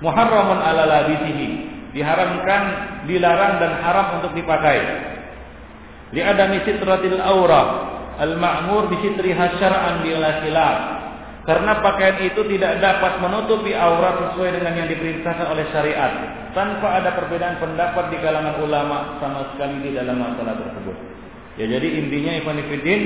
Muharramun 0.00 0.58
ala 0.62 0.86
labisihi 0.86 1.48
diharamkan 1.92 2.62
dilarang 3.10 3.58
dan 3.58 3.72
haram 3.82 4.22
untuk 4.22 4.32
dipakai. 4.38 4.78
Li 6.14 6.22
adami 6.22 6.62
sitratil 6.62 7.18
aura 7.20 7.62
al-ma'mur 8.18 8.90
bi 8.90 8.96
sitriha 9.02 9.58
syar'an 9.58 10.02
bila 10.06 10.40
khilaf. 10.42 10.78
Karena 11.48 11.80
pakaian 11.80 12.20
itu 12.20 12.44
tidak 12.52 12.84
dapat 12.84 13.16
menutupi 13.24 13.72
aurat 13.72 14.28
sesuai 14.28 14.60
dengan 14.60 14.76
yang 14.76 14.88
diperintahkan 14.92 15.46
oleh 15.48 15.64
syariat 15.72 16.12
tanpa 16.52 17.00
ada 17.00 17.16
perbedaan 17.16 17.56
pendapat 17.56 18.12
di 18.12 18.20
kalangan 18.20 18.60
ulama 18.60 19.16
sama 19.24 19.48
sekali 19.54 19.80
di 19.80 19.96
dalam 19.96 20.20
masalah 20.20 20.60
tersebut. 20.60 20.96
Ya 21.56 21.64
jadi 21.64 21.88
intinya 21.96 22.32
Fiddin 22.44 23.02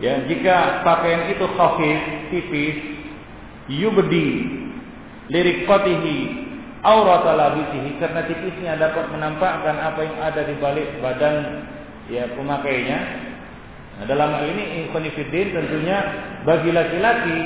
ya 0.00 0.24
jika 0.24 0.82
pakaian 0.88 1.28
itu 1.28 1.44
khafif, 1.52 2.00
tipis, 2.32 2.76
yubdi 3.68 4.28
lirikatihi 5.28 6.16
aurat 6.80 7.28
labisihi 7.28 7.98
karena 7.98 8.24
tipisnya 8.24 8.72
dapat 8.78 9.10
menampakkan 9.10 9.76
apa 9.84 10.00
yang 10.00 10.16
ada 10.22 10.42
di 10.46 10.54
balik 10.62 10.88
badan 11.02 11.66
ya 12.06 12.30
pemakainya 12.32 12.98
Nah, 13.96 14.04
dalam 14.04 14.28
hal 14.28 14.44
ini 14.44 14.64
ikhwanifiddin 14.86 15.56
tentunya 15.56 15.98
bagi 16.44 16.68
laki-laki 16.68 17.40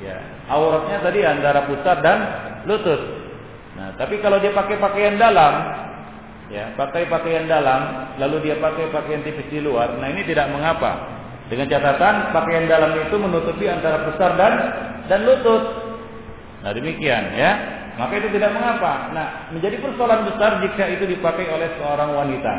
ya 0.00 0.16
auratnya 0.48 1.00
tadi 1.04 1.20
antara 1.24 1.68
pusat 1.68 2.00
dan 2.00 2.18
lutut. 2.64 3.00
Nah, 3.76 3.92
tapi 4.00 4.20
kalau 4.24 4.40
dia 4.40 4.52
pakai 4.56 4.80
pakaian 4.80 5.20
dalam 5.20 5.54
ya, 6.48 6.72
pakai 6.76 7.08
pakaian 7.08 7.44
dalam 7.44 8.12
lalu 8.16 8.48
dia 8.48 8.56
pakai 8.60 8.88
pakaian 8.88 9.20
tipis 9.24 9.48
di 9.52 9.60
luar, 9.60 9.96
nah 10.00 10.08
ini 10.08 10.24
tidak 10.24 10.48
mengapa. 10.52 11.12
Dengan 11.44 11.68
catatan 11.68 12.32
pakaian 12.32 12.64
dalam 12.64 12.96
itu 12.96 13.16
menutupi 13.20 13.68
antara 13.68 14.08
pusar 14.08 14.40
dan 14.40 14.52
dan 15.04 15.28
lutut. 15.28 15.62
Nah, 16.64 16.72
demikian 16.72 17.36
ya. 17.36 17.52
Maka 17.94 18.18
itu 18.18 18.26
tidak 18.34 18.50
mengapa. 18.50 19.14
Nah, 19.14 19.26
menjadi 19.54 19.78
persoalan 19.78 20.26
besar 20.26 20.58
jika 20.66 20.84
itu 20.90 21.06
dipakai 21.06 21.46
oleh 21.46 21.70
seorang 21.78 22.10
wanita. 22.10 22.54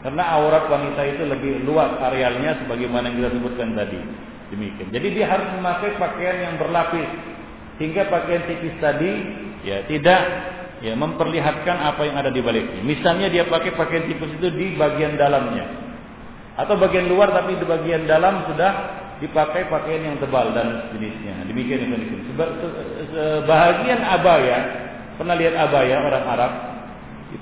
Karena 0.00 0.32
aurat 0.32 0.64
wanita 0.72 1.02
itu 1.04 1.22
lebih 1.28 1.52
luas 1.68 1.92
arealnya 2.00 2.56
sebagaimana 2.64 3.12
yang 3.12 3.16
kita 3.20 3.30
sebutkan 3.36 3.76
tadi. 3.76 4.00
Demikian. 4.50 4.88
Jadi 4.90 5.08
dia 5.14 5.26
harus 5.28 5.48
memakai 5.60 5.94
pakaian 6.00 6.36
yang 6.40 6.54
berlapis 6.56 7.06
hingga 7.78 8.08
pakaian 8.08 8.42
tipis 8.48 8.74
tadi 8.82 9.12
ya 9.62 9.84
tidak 9.86 10.20
ya 10.80 10.96
memperlihatkan 10.96 11.76
apa 11.84 12.02
yang 12.08 12.16
ada 12.16 12.32
di 12.32 12.40
baliknya. 12.40 12.80
Misalnya 12.80 13.28
dia 13.28 13.44
pakai 13.46 13.76
pakaian 13.76 14.08
tipis 14.08 14.32
itu 14.40 14.48
di 14.56 14.74
bagian 14.74 15.20
dalamnya 15.20 15.68
atau 16.56 16.74
bagian 16.80 17.06
luar 17.06 17.30
tapi 17.30 17.60
di 17.60 17.64
bagian 17.68 18.08
dalam 18.08 18.48
sudah 18.50 18.72
dipakai 19.20 19.68
pakaian 19.68 20.12
yang 20.12 20.16
tebal 20.16 20.50
dan 20.56 20.90
jenisnya. 20.96 21.44
Demikian 21.44 21.92
itu. 21.92 22.16
Sebahagian 23.12 24.00
abaya 24.00 24.58
pernah 25.20 25.36
lihat 25.36 25.54
abaya 25.60 25.94
orang 26.00 26.24
Arab 26.24 26.52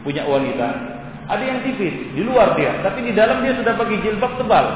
punya 0.03 0.27
wanita 0.27 0.98
ada 1.29 1.45
yang 1.45 1.61
tipis 1.61 1.95
di 2.17 2.25
luar 2.25 2.57
dia, 2.57 2.81
tapi 2.81 3.05
di 3.05 3.13
dalam 3.13 3.45
dia 3.45 3.53
sudah 3.61 3.77
pakai 3.77 3.97
jilbab 4.01 4.33
tebal. 4.41 4.67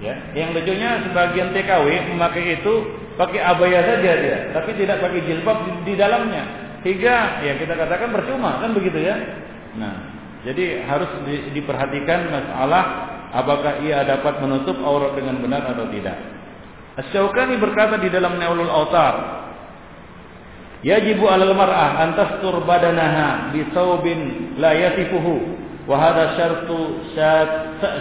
Ya, 0.00 0.16
yang 0.32 0.56
lucunya 0.56 1.04
sebagian 1.04 1.52
TKW 1.52 2.14
memakai 2.14 2.56
itu 2.62 2.74
pakai 3.20 3.42
abaya 3.42 3.84
saja 3.84 4.10
dia, 4.16 4.38
tapi 4.56 4.72
tidak 4.78 5.02
pakai 5.02 5.20
jilbab 5.26 5.66
di, 5.66 5.92
di 5.92 5.94
dalamnya. 5.98 6.44
Hingga 6.80 7.44
ya 7.44 7.52
kita 7.60 7.76
katakan 7.76 8.08
percuma 8.08 8.64
kan 8.64 8.72
begitu 8.72 8.96
ya. 9.04 9.18
Nah, 9.76 9.94
jadi 10.46 10.88
harus 10.88 11.10
di, 11.28 11.52
diperhatikan 11.52 12.32
masalah 12.32 12.84
apakah 13.34 13.84
ia 13.84 14.00
dapat 14.08 14.40
menutup 14.40 14.78
aurat 14.80 15.12
dengan 15.12 15.36
benar 15.42 15.68
atau 15.68 15.84
tidak. 15.92 16.16
Asy-Syaukani 16.96 17.60
berkata 17.60 18.00
di 18.00 18.08
dalam 18.08 18.40
Naulul 18.40 18.72
Autar 18.72 19.14
Yajibu 20.80 21.28
'alal 21.28 21.52
mar'ah 21.52 22.00
an 22.00 22.16
tastur 22.16 22.64
badanaha 22.64 23.52
bi 23.52 23.68
thawbin 23.76 24.56
la 24.56 24.72
yasifuhu 24.72 25.60
wa 25.84 25.96
hadha 26.00 26.40
syartu 26.40 27.04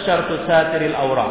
syartu 0.08 0.34
satiril 0.48 0.96
awra. 0.96 1.28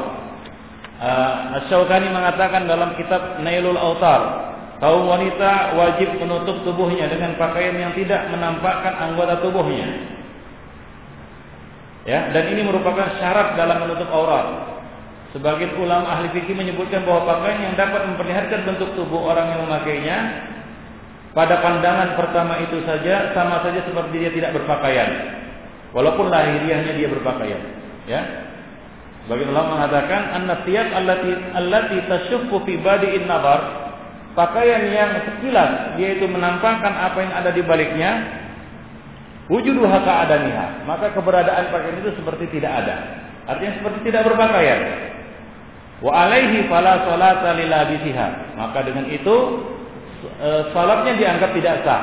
Uh, 0.98 1.62
Asy-Syaukani 1.62 2.10
mengatakan 2.10 2.66
dalam 2.66 2.98
kitab 2.98 3.38
Nailul 3.38 3.78
Autar, 3.78 4.50
kaum 4.82 5.06
wanita 5.06 5.78
wajib 5.78 6.18
menutup 6.18 6.58
tubuhnya 6.66 7.06
dengan 7.06 7.38
pakaian 7.38 7.78
yang 7.78 7.94
tidak 7.94 8.26
menampakkan 8.34 8.98
anggota 8.98 9.38
tubuhnya. 9.38 9.86
Ya, 12.02 12.34
dan 12.34 12.50
ini 12.50 12.66
merupakan 12.66 13.14
syarat 13.20 13.54
dalam 13.54 13.86
menutup 13.86 14.10
aurat. 14.10 14.74
Sebagian 15.30 15.76
ulama 15.78 16.08
ahli 16.08 16.34
fikih 16.34 16.56
menyebutkan 16.56 17.06
bahwa 17.06 17.30
pakaian 17.36 17.68
yang 17.70 17.74
dapat 17.78 18.02
memperlihatkan 18.08 18.64
bentuk 18.64 18.90
tubuh 18.98 19.28
orang 19.28 19.54
yang 19.54 19.60
memakainya 19.68 20.16
pada 21.38 21.62
pandangan 21.62 22.18
pertama 22.18 22.58
itu 22.66 22.82
saja 22.82 23.30
sama 23.30 23.62
saja 23.62 23.86
seperti 23.86 24.26
dia 24.26 24.34
tidak 24.34 24.58
berpakaian. 24.58 25.38
Walaupun 25.94 26.34
lahiriahnya 26.34 26.98
dia 26.98 27.06
berpakaian, 27.06 27.62
ya. 28.10 28.20
Bagi 29.30 29.46
ulama 29.46 29.78
mengatakan 29.78 30.34
an-nasiyat 30.34 30.88
allati 30.98 31.30
allati 31.54 31.98
tasyuffu 32.10 32.58
fi 32.66 32.74
badi'in 32.82 33.30
nabar 33.30 33.86
pakaian 34.34 34.90
yang 34.90 35.14
sekilas 35.30 36.00
yaitu 36.00 36.26
menampakkan 36.26 36.90
apa 36.90 37.22
yang 37.22 37.32
ada 37.36 37.50
di 37.54 37.62
baliknya 37.62 38.10
wujuduha 39.46 40.00
ka'adaniha 40.00 40.88
maka 40.90 41.14
keberadaan 41.14 41.70
pakaian 41.70 42.02
itu 42.02 42.18
seperti 42.18 42.50
tidak 42.58 42.82
ada. 42.82 42.96
Artinya 43.46 43.78
seperti 43.78 44.10
tidak 44.10 44.26
berpakaian. 44.26 44.80
Wa 46.02 46.26
alaihi 46.26 46.66
fala 46.66 47.06
salata 47.06 47.54
lilabisiha 47.54 48.58
maka 48.58 48.82
dengan 48.82 49.06
itu 49.06 49.36
salatnya 50.74 51.12
dianggap 51.18 51.50
tidak 51.54 51.76
sah. 51.86 52.02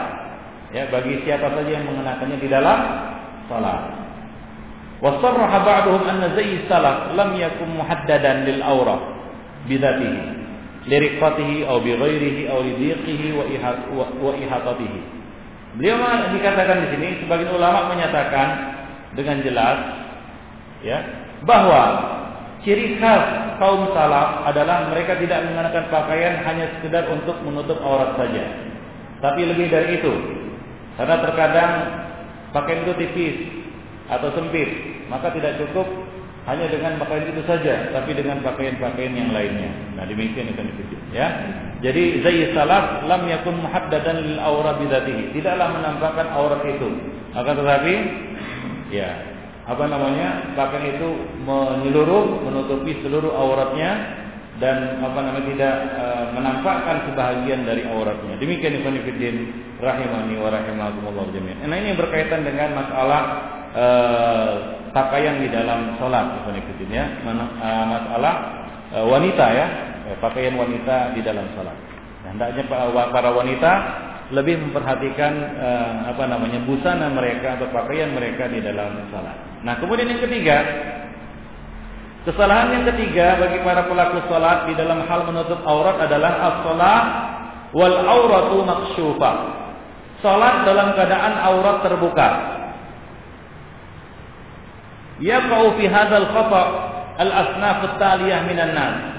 Ya, 0.74 0.92
bagi 0.92 1.24
siapa 1.24 1.56
saja 1.56 1.72
yang 1.72 1.88
mengenakannya 1.88 2.38
di 2.42 2.50
dalam 2.52 2.80
salat. 3.48 3.96
Wasarraha 5.00 5.60
ba'duhum 5.64 6.04
anna 6.08 6.36
zayy 6.36 6.64
salat 6.68 7.16
lam 7.16 7.36
yakun 7.36 7.80
muhaddadan 7.80 8.48
lil 8.48 8.60
awrah 8.64 9.00
bidatihi 9.68 10.24
liriqatihi 10.86 11.66
aw 11.66 11.82
bi 11.82 11.92
ghairihi 11.98 12.42
aw 12.48 12.60
li 12.62 12.74
dhiqihi 12.78 13.28
wa 13.36 13.46
wa 14.22 14.32
ihatatihi. 14.38 15.00
Beliau 15.76 16.32
dikatakan 16.32 16.88
di 16.88 16.88
sini 16.96 17.08
sebagian 17.26 17.52
ulama 17.52 17.92
menyatakan 17.92 18.48
dengan 19.12 19.44
jelas 19.44 19.80
ya 20.84 21.04
bahwa 21.44 21.82
Ciri 22.66 22.98
khas 22.98 23.56
kaum 23.62 23.94
salaf 23.94 24.42
adalah 24.50 24.90
mereka 24.90 25.14
tidak 25.22 25.46
mengenakan 25.46 25.86
pakaian 25.94 26.42
hanya 26.42 26.66
sekedar 26.76 27.06
untuk 27.14 27.38
menutup 27.46 27.78
aurat 27.86 28.18
saja. 28.18 28.42
Tapi 29.22 29.46
lebih 29.46 29.70
dari 29.70 30.02
itu. 30.02 30.14
Karena 30.98 31.22
terkadang 31.22 31.72
pakaian 32.50 32.82
itu 32.90 32.94
tipis 32.98 33.36
atau 34.10 34.34
sempit, 34.34 34.70
maka 35.14 35.30
tidak 35.38 35.62
cukup 35.62 35.86
hanya 36.50 36.66
dengan 36.70 36.98
pakaian 37.02 37.30
itu 37.30 37.42
saja, 37.46 37.90
tapi 37.94 38.18
dengan 38.18 38.42
pakaian-pakaian 38.42 39.14
yang 39.14 39.30
lainnya. 39.30 39.70
Nah, 39.98 40.06
demikian 40.10 40.50
itu 40.50 40.62
ya. 41.14 41.28
Jadi 41.82 42.26
zai 42.26 42.50
salaf 42.58 43.06
lam 43.06 43.30
yakun 43.30 43.62
muhaddadan 43.62 44.26
lil 44.26 44.38
aura 44.42 44.78
bidzatihi. 44.82 45.38
Tidaklah 45.38 45.70
menampakkan 45.70 46.34
aurat 46.34 46.66
itu. 46.66 46.90
Akan 47.38 47.62
tetapi 47.62 47.94
ya, 48.90 49.35
apa 49.66 49.84
namanya 49.90 50.54
pakaian 50.54 50.94
itu 50.94 51.10
menyeluruh 51.42 52.46
menutupi 52.46 53.02
seluruh 53.02 53.34
auratnya 53.34 54.22
dan 54.62 55.04
apa 55.04 55.20
namanya 55.20 55.46
tidak 55.52 55.76
e, 56.00 56.06
menampakkan 56.38 56.98
sebahagian 57.12 57.68
dari 57.68 57.84
auratnya. 57.90 58.40
Demikian 58.40 58.80
Ibnu 58.80 59.04
Fiddin 59.04 59.38
rahimani 59.84 60.40
wa 60.40 60.48
rahimakumullah 60.54 61.28
jami'an. 61.36 61.68
Nah 61.68 61.78
ini 61.82 61.98
berkaitan 61.98 62.48
dengan 62.48 62.72
masalah 62.78 63.22
e, 63.76 63.86
pakaian 64.96 65.44
di 65.44 65.52
dalam 65.52 66.00
sholat 66.00 66.46
Ibnu 66.46 66.62
Fiddin 66.72 66.92
ya, 66.94 67.06
e, 67.26 67.70
masalah 67.90 68.34
e, 68.94 68.98
wanita 69.02 69.46
ya, 69.50 69.68
pakaian 70.24 70.56
wanita 70.56 71.18
di 71.18 71.22
dalam 71.26 71.52
sholat. 71.58 71.76
Hendaknya 72.24 72.64
para 73.12 73.30
wanita 73.34 73.72
lebih 74.34 74.58
memperhatikan 74.58 75.34
uh, 75.54 75.92
apa 76.10 76.26
namanya 76.26 76.66
busana 76.66 77.14
mereka 77.14 77.62
atau 77.62 77.70
pakaian 77.70 78.10
mereka 78.10 78.50
di 78.50 78.58
dalam 78.58 79.06
salat. 79.14 79.38
Nah, 79.62 79.78
kemudian 79.78 80.10
yang 80.10 80.22
ketiga, 80.26 80.58
kesalahan 82.26 82.74
yang 82.82 82.86
ketiga 82.90 83.38
bagi 83.38 83.62
para 83.62 83.86
pelaku 83.86 84.26
salat 84.26 84.66
di 84.66 84.74
dalam 84.74 85.06
hal 85.06 85.30
menutup 85.30 85.62
aurat 85.62 86.02
adalah 86.02 86.34
as-salat 86.42 87.06
wal 87.78 87.98
auratu 88.02 88.66
makshufa. 88.66 89.34
Salat 90.26 90.66
dalam 90.66 90.98
keadaan 90.98 91.34
aurat 91.46 91.86
terbuka. 91.86 92.30
Yaqau 95.22 95.78
fi 95.78 95.86
hadzal 95.86 96.28
khata 96.34 96.62
al-asnaf 97.22 97.78
at-taliyah 97.94 98.42
minan 98.50 98.74
nas. 98.74 99.15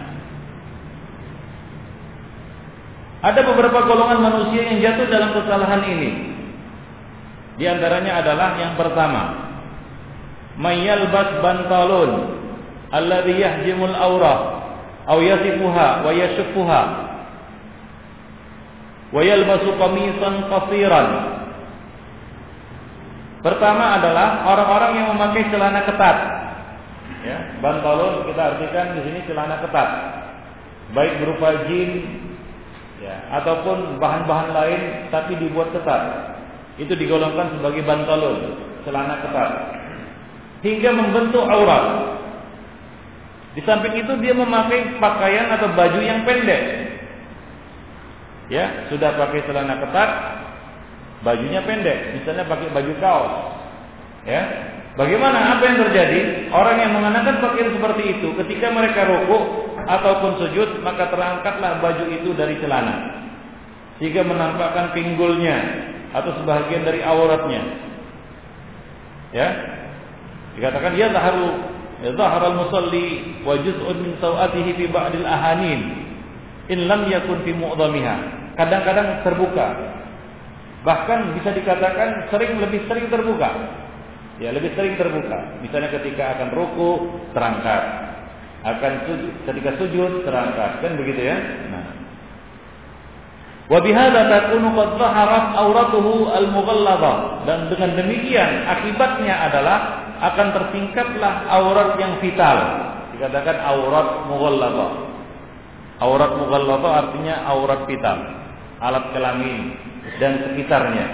Ada 3.24 3.40
beberapa 3.48 3.88
golongan 3.88 4.20
manusia 4.20 4.60
yang 4.68 4.78
jatuh 4.84 5.08
dalam 5.08 5.32
kesalahan 5.32 5.82
ini. 5.88 6.10
Di 7.56 7.64
antaranya 7.64 8.20
adalah 8.20 8.60
yang 8.60 8.76
pertama, 8.76 9.22
mayyalbas 10.60 11.40
bantalun 11.40 12.10
alladhi 12.92 13.40
yahjimul 13.40 13.96
aurah 13.96 14.38
aw 15.08 15.18
yasifuha 15.24 16.04
wa 16.04 16.12
yashuffuha 16.12 16.82
wa 19.16 19.20
yalbasu 19.24 19.70
qamisan 19.80 20.34
qasiran. 20.52 21.08
Pertama 23.40 24.02
adalah 24.02 24.44
orang-orang 24.52 24.92
yang 25.00 25.06
memakai 25.16 25.48
celana 25.48 25.80
ketat. 25.86 26.16
Ya, 27.24 27.38
bantalon 27.64 28.26
kita 28.28 28.42
artikan 28.54 28.98
di 28.98 29.00
sini 29.06 29.18
celana 29.24 29.64
ketat. 29.64 29.88
Baik 30.92 31.24
berupa 31.24 31.64
jin 31.70 31.90
ya, 33.02 33.14
ataupun 33.42 34.00
bahan-bahan 34.00 34.50
lain 34.52 34.80
tapi 35.12 35.36
dibuat 35.36 35.72
ketat. 35.72 36.34
Itu 36.76 36.92
digolongkan 36.92 37.56
sebagai 37.56 37.82
bantalon, 37.84 38.60
celana 38.84 39.24
ketat. 39.24 39.50
Hingga 40.60 40.90
membentuk 40.92 41.44
aurat. 41.44 42.16
Di 43.56 43.64
samping 43.64 43.96
itu 43.96 44.12
dia 44.20 44.36
memakai 44.36 45.00
pakaian 45.00 45.48
atau 45.56 45.72
baju 45.72 46.00
yang 46.04 46.28
pendek. 46.28 46.62
Ya, 48.52 48.86
sudah 48.92 49.16
pakai 49.16 49.42
celana 49.48 49.80
ketat, 49.80 50.10
bajunya 51.24 51.64
pendek, 51.64 52.20
misalnya 52.20 52.44
pakai 52.44 52.68
baju 52.70 52.92
kaos. 53.00 53.34
Ya. 54.28 54.42
Bagaimana 54.96 55.56
apa 55.56 55.62
yang 55.68 55.76
terjadi? 55.88 56.48
Orang 56.52 56.80
yang 56.80 56.96
mengenakan 56.96 57.44
pakaian 57.44 57.68
seperti 57.68 58.16
itu 58.16 58.32
ketika 58.44 58.72
mereka 58.72 59.04
rukuk 59.04 59.75
ataupun 59.86 60.42
sujud, 60.42 60.82
maka 60.82 61.08
terangkatlah 61.08 61.78
baju 61.78 62.04
itu 62.10 62.34
dari 62.34 62.58
celana. 62.58 63.22
Sehingga 63.96 64.26
menampakkan 64.26 64.92
pinggulnya 64.92 65.56
atau 66.12 66.34
sebahagian 66.42 66.84
dari 66.84 67.00
auratnya. 67.00 67.62
Ya. 69.32 69.48
Dikatakan 70.58 70.96
ya 70.96 71.12
zaharu 71.12 71.48
ya 72.00 72.10
zaharal 72.16 72.56
musalli 72.56 73.40
wa 73.44 73.56
juz'un 73.60 73.96
min 74.00 74.12
sawatihi 74.20 74.70
fi 74.76 74.84
ba'dil 74.88 75.28
ahanin 75.28 75.80
in 76.68 76.88
lam 76.90 77.08
yakun 77.08 77.40
fi 77.44 77.52
mu'dhamiha. 77.56 78.16
Kadang-kadang 78.56 79.20
terbuka. 79.24 79.68
Bahkan 80.84 81.36
bisa 81.40 81.50
dikatakan 81.52 82.30
sering 82.32 82.56
lebih 82.62 82.84
sering 82.88 83.10
terbuka. 83.12 83.50
Ya, 84.36 84.52
lebih 84.52 84.76
sering 84.76 84.96
terbuka. 85.00 85.60
Misalnya 85.64 85.88
ketika 85.92 86.36
akan 86.36 86.48
ruku 86.52 86.90
terangkat. 87.32 87.82
Akan 88.66 89.06
sujud, 89.06 89.32
ketika 89.46 89.78
sujud 89.78 90.26
terangkat. 90.26 90.82
Kan 90.82 90.98
begitu 90.98 91.22
ya? 91.22 91.38
Nah. 91.70 91.86
Wa 93.66 93.78
bihadza 93.82 94.30
takunu 94.30 94.74
qad 94.74 94.90
zaharat 94.98 95.46
auratuhu 95.58 96.30
al-mughallazah 96.30 97.46
dan 97.46 97.66
dengan 97.66 97.98
demikian 97.98 98.62
akibatnya 98.66 99.34
adalah 99.50 100.06
akan 100.22 100.48
tersingkaplah 100.54 101.50
aurat 101.50 101.98
yang 102.00 102.16
vital 102.22 102.56
dikatakan 103.16 103.56
aurat 103.64 104.28
mughallazah 104.28 104.92
aurat 106.00 106.32
mughallazah 106.40 106.92
artinya 107.04 107.34
aurat 107.52 107.84
vital 107.84 108.18
alat 108.80 109.04
kelamin 109.12 109.76
dan 110.20 110.46
sekitarnya 110.46 111.06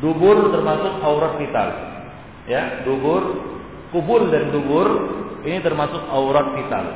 dubur 0.00 0.52
termasuk 0.52 0.92
aurat 1.04 1.40
vital 1.40 1.68
ya 2.48 2.84
dubur 2.84 3.55
kubul 3.90 4.30
dan 4.30 4.50
dubur 4.50 4.88
ini 5.46 5.62
termasuk 5.62 6.00
aurat 6.10 6.54
vital 6.58 6.86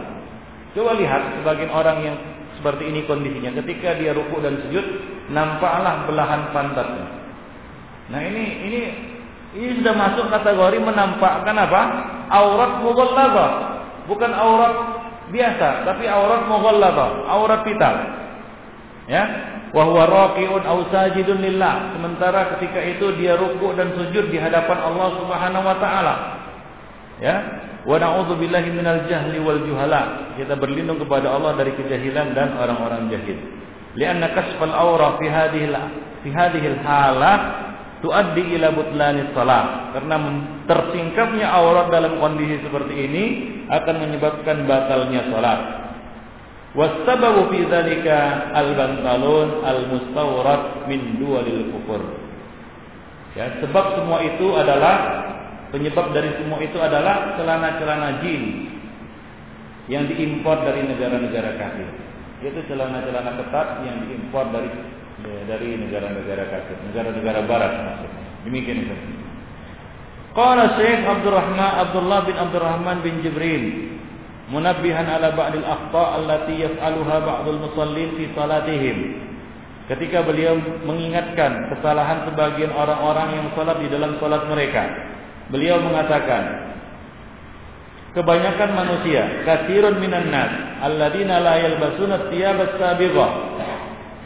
coba 0.75 0.95
lihat 0.99 1.43
sebagian 1.43 1.71
orang 1.71 1.99
yang 2.03 2.17
seperti 2.61 2.93
ini 2.93 3.09
kondisinya. 3.09 3.57
Ketika 3.65 3.97
dia 3.97 4.13
ruku 4.13 4.37
dan 4.45 4.61
sujud, 4.61 4.85
nampaklah 5.33 6.05
belahan 6.05 6.53
pantatnya. 6.53 7.09
Nah 8.13 8.21
ini 8.21 8.45
ini 8.69 8.81
ini 9.57 9.81
sudah 9.81 9.97
masuk 9.97 10.29
kategori 10.29 10.77
menampakkan 10.85 11.57
apa? 11.57 11.83
Aurat 12.29 12.85
mughalladzah. 12.85 13.51
Bukan 14.05 14.29
aurat 14.37 14.75
biasa, 15.33 15.89
tapi 15.89 16.05
aurat 16.05 16.45
mughalladzah, 16.53 17.11
aurat 17.33 17.65
vital. 17.65 17.95
Ya, 19.09 19.25
wa 19.73 19.83
huwa 19.89 20.05
raqi'un 20.05 20.63
aw 20.69 20.85
sajidun 20.93 21.41
lillah. 21.41 21.97
Sementara 21.97 22.55
ketika 22.55 22.85
itu 22.85 23.17
dia 23.17 23.41
ruku 23.41 23.73
dan 23.73 23.97
sujud 23.97 24.29
di 24.29 24.37
hadapan 24.37 24.79
Allah 24.85 25.09
Subhanahu 25.17 25.65
wa 25.65 25.77
taala. 25.81 26.15
Ya, 27.21 27.37
Wa 27.85 27.97
na'udzubillahi 27.97 28.69
minal 28.77 29.09
jahli 29.09 29.41
wal 29.41 29.65
juhala. 29.65 30.37
Kita 30.37 30.57
berlindung 30.57 31.01
kepada 31.01 31.33
Allah 31.33 31.57
dari 31.57 31.73
kejahilan 31.73 32.37
dan 32.37 32.57
orang-orang 32.61 33.09
jahil. 33.09 33.39
Lianna 33.97 34.37
kasfal 34.37 34.71
aura 34.71 35.17
fi 35.17 35.27
hadhihi 35.27 35.73
fi 36.21 36.29
hadhihi 36.29 36.69
halah 36.85 37.39
tuaddi 38.05 38.61
ila 38.61 38.69
butlani 38.77 39.33
salat. 39.33 39.97
Karena 39.97 40.17
tersingkapnya 40.69 41.49
aurat 41.49 41.89
dalam 41.89 42.21
kondisi 42.21 42.61
seperti 42.61 42.95
ini 42.95 43.25
akan 43.73 43.97
menyebabkan 43.97 44.69
batalnya 44.69 45.25
salat. 45.33 45.61
Wasababu 46.71 47.51
fi 47.51 47.67
dzalika 47.67 48.55
al-bantalun 48.55 49.65
al-mustawrad 49.67 50.87
min 50.87 51.19
duwalil 51.19 51.75
kufur. 51.75 52.03
Ya, 53.35 53.59
sebab 53.63 53.99
semua 53.99 54.23
itu 54.23 54.55
adalah 54.55 54.97
Penyebab 55.71 56.11
dari 56.11 56.35
semua 56.35 56.59
itu 56.59 56.79
adalah 56.83 57.39
celana-celana 57.39 58.23
jin 58.27 58.43
yang 59.87 60.07
diimpor 60.11 60.67
dari 60.67 60.83
negara-negara 60.83 61.55
kafir. 61.59 61.89
Itu 62.43 62.59
celana-celana 62.67 63.39
ketat 63.39 63.87
yang 63.87 64.03
diimpor 64.07 64.51
dari 64.51 64.71
dari 65.47 65.77
negara-negara 65.77 66.49
kafir, 66.49 66.77
negara-negara 66.91 67.45
barat 67.45 67.73
maksudnya. 67.77 68.25
Demikian 68.49 68.79
itu. 68.89 68.97
Qala 70.31 70.79
Syekh 70.79 71.03
Abdurrahman 71.05 71.73
Abdullah 71.91 72.21
bin 72.23 72.37
Abdurrahman 72.39 72.97
bin 73.03 73.19
Jibril 73.21 73.91
munabbihan 74.51 75.07
ala 75.07 75.35
ba'dil 75.35 75.67
akhta 75.67 76.19
allati 76.19 76.55
yaf'aluha 76.67 77.17
ba'dul 77.23 77.61
musallin 77.63 78.15
fi 78.19 78.25
salatihim. 78.35 78.99
Ketika 79.91 80.23
beliau 80.23 80.55
mengingatkan 80.87 81.75
kesalahan 81.75 82.23
sebagian 82.31 82.71
orang-orang 82.71 83.43
yang 83.43 83.47
salat 83.59 83.83
di 83.83 83.91
dalam 83.91 84.23
salat 84.23 84.47
mereka. 84.47 84.87
Beliau 85.51 85.83
mengatakan, 85.83 86.73
kebanyakan 88.15 88.71
manusia, 88.75 89.43
kathirun 89.43 89.99
minan 89.99 90.31
nas, 90.31 90.79
alladzina 90.83 91.43
la 91.43 91.59
yalbasuna 91.59 92.31
thiyabas 92.31 92.79
sabighah. 92.79 93.31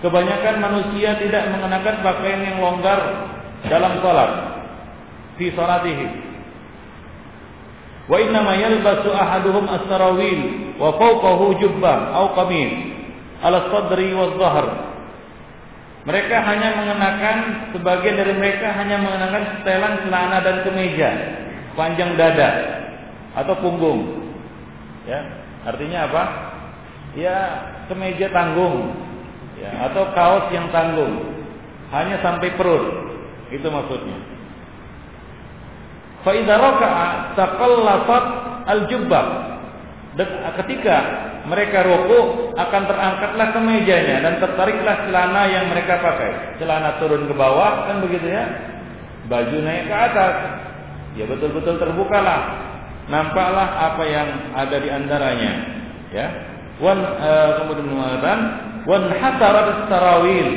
Kebanyakan 0.04 0.56
manusia 0.60 1.16
tidak 1.16 1.48
mengenakan 1.48 1.96
pakaian 2.04 2.44
yang 2.44 2.60
longgar 2.60 3.00
dalam 3.72 4.04
salat. 4.04 4.30
Fi 5.40 5.48
salatihim. 5.56 6.10
Wa 8.04 8.20
inna 8.20 8.44
ma 8.44 8.52
yalbasu 8.52 9.08
ahaduhum 9.08 9.64
as-sarawil 9.64 10.40
wa 10.76 10.92
fawqahu 11.00 11.56
jubbah 11.56 12.12
aw 12.12 12.36
qamis 12.36 12.92
ala 13.40 13.72
sadri 13.72 14.12
wa 14.12 14.28
dhahr 14.36 14.93
mereka 16.04 16.36
hanya 16.44 16.76
mengenakan 16.76 17.36
sebagian 17.72 18.20
dari 18.20 18.36
mereka 18.36 18.76
hanya 18.76 19.00
mengenakan 19.00 19.42
setelan 19.56 20.04
celana 20.04 20.38
dan 20.44 20.56
kemeja 20.60 21.10
panjang 21.74 22.12
dada 22.20 22.50
atau 23.34 23.56
punggung. 23.58 24.30
Ya, 25.04 25.20
artinya 25.64 26.08
apa? 26.08 26.22
Ya, 27.16 27.36
kemeja 27.90 28.30
tanggung. 28.30 28.94
Ya, 29.56 29.90
atau 29.90 30.12
kaos 30.12 30.52
yang 30.52 30.68
tanggung. 30.70 31.44
Hanya 31.88 32.20
sampai 32.20 32.52
perut. 32.58 33.14
Itu 33.48 33.68
maksudnya. 33.70 34.18
Fa 36.24 36.32
idza 36.32 36.54
raka'a 36.56 37.08
taqallafat 37.36 38.24
al-jubbah. 38.64 39.26
Ketika 40.62 40.96
mereka 41.44 41.84
ruku 41.84 42.50
akan 42.56 42.82
terangkatlah 42.88 43.48
kemejanya 43.52 44.24
dan 44.24 44.34
tertariklah 44.40 45.04
celana 45.04 45.42
yang 45.52 45.68
mereka 45.68 46.00
pakai. 46.00 46.56
Celana 46.56 46.96
turun 46.96 47.28
ke 47.28 47.34
bawah 47.36 47.84
kan 47.84 48.00
begitu 48.00 48.32
ya. 48.32 48.44
Baju 49.28 49.56
naik 49.60 49.84
ke 49.88 49.94
atas. 49.94 50.34
Ya 51.20 51.24
betul-betul 51.28 51.76
terbukalah. 51.76 52.64
Nampaklah 53.12 53.68
apa 53.92 54.02
yang 54.08 54.28
ada 54.56 54.76
di 54.80 54.88
antaranya. 54.88 55.52
Ya. 56.16 56.26
Wan 56.80 56.98
uh, 56.98 57.50
kemudian 57.60 57.92
mengatakan 57.92 58.40
wan 58.88 59.04
hasarat 59.12 59.86
sarawil 59.92 60.48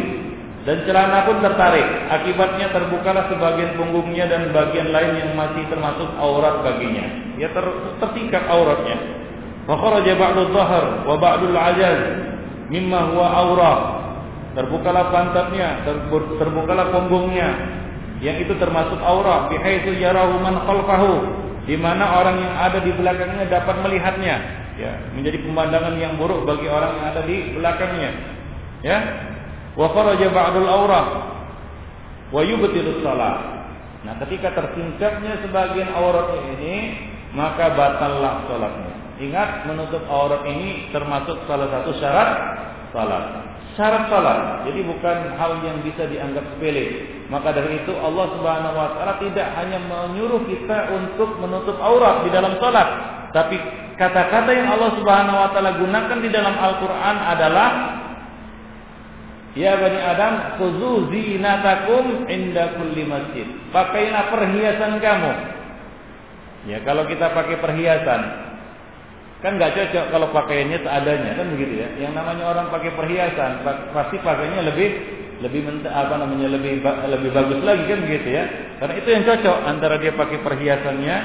dan 0.63 0.87
celana 0.87 1.27
pun 1.27 1.43
tertarik. 1.43 1.87
Akibatnya 2.15 2.71
terbukalah 2.71 3.27
sebagian 3.27 3.75
punggungnya 3.75 4.31
dan 4.31 4.55
bagian 4.55 4.95
lain 4.95 5.19
yang 5.19 5.31
masih 5.35 5.67
termasuk 5.67 6.07
aurat 6.15 6.63
baginya. 6.63 7.35
Ya 7.35 7.51
ter, 7.51 7.65
tertingkat 7.99 8.47
auratnya. 8.47 9.16
Fakharaja 9.67 10.13
ba'du 10.15 10.41
dhahar 10.55 10.85
wa 11.03 11.15
ba'du 11.19 11.51
al-ajaz 11.51 11.99
mimma 12.71 13.11
huwa 13.11 13.27
aura. 13.35 13.73
Terbukalah 14.55 15.13
pantatnya, 15.13 15.85
terbukalah 16.39 16.89
punggungnya 16.89 17.49
yang 18.23 18.41
itu 18.41 18.55
termasuk 18.57 18.97
aura 19.05 19.45
bihaitsu 19.53 19.93
yarahu 20.01 20.41
man 20.41 20.65
khalfahu 20.65 21.13
di 21.69 21.77
mana 21.77 22.17
orang 22.17 22.41
yang 22.41 22.55
ada 22.57 22.79
di 22.81 22.89
belakangnya 22.95 23.45
dapat 23.51 23.75
melihatnya. 23.85 24.35
Ya 24.77 24.93
menjadi 25.13 25.41
pemandangan 25.45 25.93
yang 25.99 26.17
buruk 26.17 26.47
bagi 26.47 26.65
orang 26.71 26.97
yang 26.97 27.05
ada 27.13 27.21
di 27.27 27.37
belakangnya. 27.53 28.11
Ya 28.81 28.97
wa 29.77 29.93
kharaja 29.93 30.27
ba'dul 30.33 30.65
aura 30.65 31.01
wa 32.33 32.41
yubtilu 32.41 32.99
salat 33.05 33.39
nah 34.01 34.17
ketika 34.25 34.57
tersingkapnya 34.57 35.45
sebagian 35.45 35.93
auratnya 35.93 36.41
ini 36.57 36.75
maka 37.37 37.71
batallah 37.77 38.49
salatnya 38.49 38.86
Ingat 39.17 39.65
menutup 39.65 40.05
aurat 40.05 40.45
ini 40.45 40.93
termasuk 40.93 41.41
salah 41.49 41.67
satu 41.73 41.89
syarat 41.97 42.29
salat. 42.93 43.23
Syarat 43.73 44.09
salat. 44.13 44.39
Jadi 44.69 44.85
bukan 44.85 45.17
hal 45.37 45.57
yang 45.65 45.81
bisa 45.81 46.05
dianggap 46.05 46.45
sepele. 46.53 47.17
Maka 47.27 47.53
dari 47.53 47.81
itu 47.81 47.93
Allah 47.97 48.29
Subhanahu 48.37 48.77
wa 48.77 48.89
taala 48.93 49.17
tidak 49.17 49.47
hanya 49.57 49.81
menyuruh 49.81 50.45
kita 50.45 50.93
untuk 50.93 51.37
menutup 51.41 51.77
aurat 51.81 52.23
di 52.23 52.29
dalam 52.31 52.55
salat, 52.61 52.89
Tapi 53.33 53.57
kata-kata 53.97 54.49
yang 54.53 54.69
Allah 54.77 54.91
Subhanahu 54.95 55.37
wa 55.37 55.49
taala 55.51 55.71
gunakan 55.81 56.17
di 56.21 56.29
dalam 56.29 56.55
Al-Qur'an 56.55 57.17
adalah 57.25 57.69
Ya 59.57 59.73
Bani 59.73 59.97
Adam, 59.97 60.61
khuzu 60.61 61.09
zinatakum 61.09 62.29
inda 62.29 62.77
kulli 62.77 63.01
masjid. 63.09 63.49
Pakailah 63.73 64.29
perhiasan 64.29 65.01
kamu. 65.01 65.33
Ya, 66.69 66.77
kalau 66.85 67.09
kita 67.09 67.33
pakai 67.33 67.57
perhiasan, 67.57 68.46
kan 69.37 69.51
nggak 69.61 69.73
cocok 69.77 70.05
kalau 70.09 70.27
pakaiannya 70.33 70.81
seadanya, 70.81 71.31
kan 71.37 71.47
begitu 71.53 71.73
ya. 71.85 71.89
Yang 72.01 72.13
namanya 72.17 72.43
orang 72.49 72.67
pakai 72.73 72.91
perhiasan, 72.97 73.61
pasti 73.93 74.17
pakainya 74.21 74.65
lebih 74.65 74.89
lebih 75.37 75.85
apa 75.85 76.17
namanya 76.17 76.57
lebih 76.57 76.81
lebih 76.81 77.29
bagus 77.29 77.59
lagi 77.61 77.83
kan 77.85 77.99
begitu 78.01 78.27
ya. 78.33 78.43
Karena 78.81 78.93
itu 78.97 79.09
yang 79.13 79.23
cocok 79.25 79.57
antara 79.69 79.95
dia 80.01 80.13
pakai 80.17 80.37
perhiasannya 80.41 81.15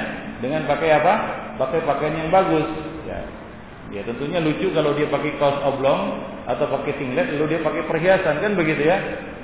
dengan 0.45 0.69
pakai 0.69 0.89
apa? 0.93 1.15
Pakai 1.57 1.81
pakaian 1.89 2.17
yang 2.21 2.31
bagus. 2.33 2.67
Ya, 3.09 3.25
Ya 3.93 4.01
tentunya 4.09 4.41
lucu 4.41 4.73
kalau 4.73 4.97
dia 4.97 5.05
pakai 5.05 5.37
kaos 5.37 5.61
oblong 5.69 6.25
atau 6.49 6.65
pakai 6.65 6.97
singlet 6.97 7.29
lalu 7.37 7.57
dia 7.57 7.61
pakai 7.61 7.85
perhiasan 7.85 8.41
kan 8.41 8.53
begitu 8.57 8.89
ya. 8.89 8.97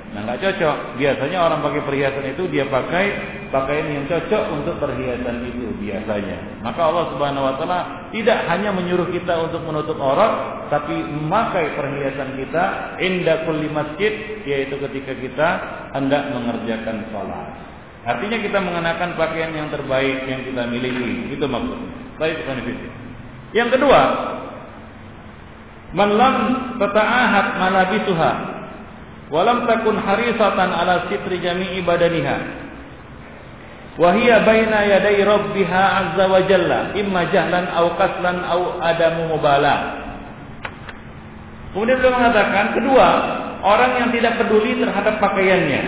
Nah 0.09 0.25
nggak 0.25 0.41
cocok. 0.41 0.77
Biasanya 0.97 1.37
orang 1.37 1.59
pakai 1.61 1.81
perhiasan 1.85 2.25
itu 2.33 2.43
dia 2.49 2.65
pakai 2.65 3.05
pakaian 3.53 3.87
yang 3.93 4.05
cocok 4.09 4.43
untuk 4.57 4.75
perhiasan 4.81 5.45
itu 5.45 5.69
biasanya. 5.77 6.65
Maka 6.65 6.81
Allah 6.81 7.05
Subhanahu 7.13 7.45
Wa 7.45 7.53
Taala 7.61 7.79
tidak 8.09 8.39
hanya 8.49 8.73
menyuruh 8.73 9.09
kita 9.13 9.37
untuk 9.37 9.61
menutup 9.69 10.01
aurat, 10.01 10.65
tapi 10.73 10.97
memakai 10.97 11.77
perhiasan 11.77 12.37
kita 12.41 12.63
indah 12.97 13.37
kulli 13.45 13.69
masjid, 13.69 14.41
yaitu 14.49 14.81
ketika 14.89 15.13
kita 15.13 15.47
hendak 15.93 16.33
mengerjakan 16.33 17.05
sholat. 17.13 17.47
Artinya 18.09 18.37
kita 18.41 18.57
mengenakan 18.57 19.13
pakaian 19.13 19.53
yang 19.53 19.69
terbaik 19.69 20.25
yang 20.25 20.41
kita 20.41 20.65
miliki. 20.65 21.37
Itu 21.37 21.45
maksudnya. 21.45 22.17
Baik, 22.17 22.43
Yang 23.53 23.69
kedua, 23.79 24.01
Man 25.89 26.21
lam 26.21 26.35
tata'ahad 26.77 27.57
malabisuha 27.57 28.58
walam 29.29 29.65
takun 29.69 29.97
harisatan 29.97 30.69
ala 30.69 31.07
sitri 31.09 31.41
jami'i 31.41 31.81
badaniha 31.85 32.37
wa 33.97 34.09
hiya 34.13 34.41
baina 34.43 34.85
yaday 34.85 35.21
rabbiha 35.21 35.83
azza 36.01 36.25
wa 36.25 36.39
jalla 36.45 36.79
imma 36.97 37.29
jahlan 37.29 37.65
aw 37.73 37.85
kaslan 37.95 38.37
aw 38.45 38.61
adamu 38.83 39.37
mubala 39.37 40.05
Kemudian 41.69 42.01
beliau 42.01 42.17
mengatakan 42.17 42.73
kedua, 42.73 43.07
orang 43.61 44.01
yang 44.01 44.09
tidak 44.09 44.41
peduli 44.41 44.73
terhadap 44.81 45.21
pakaiannya 45.21 45.81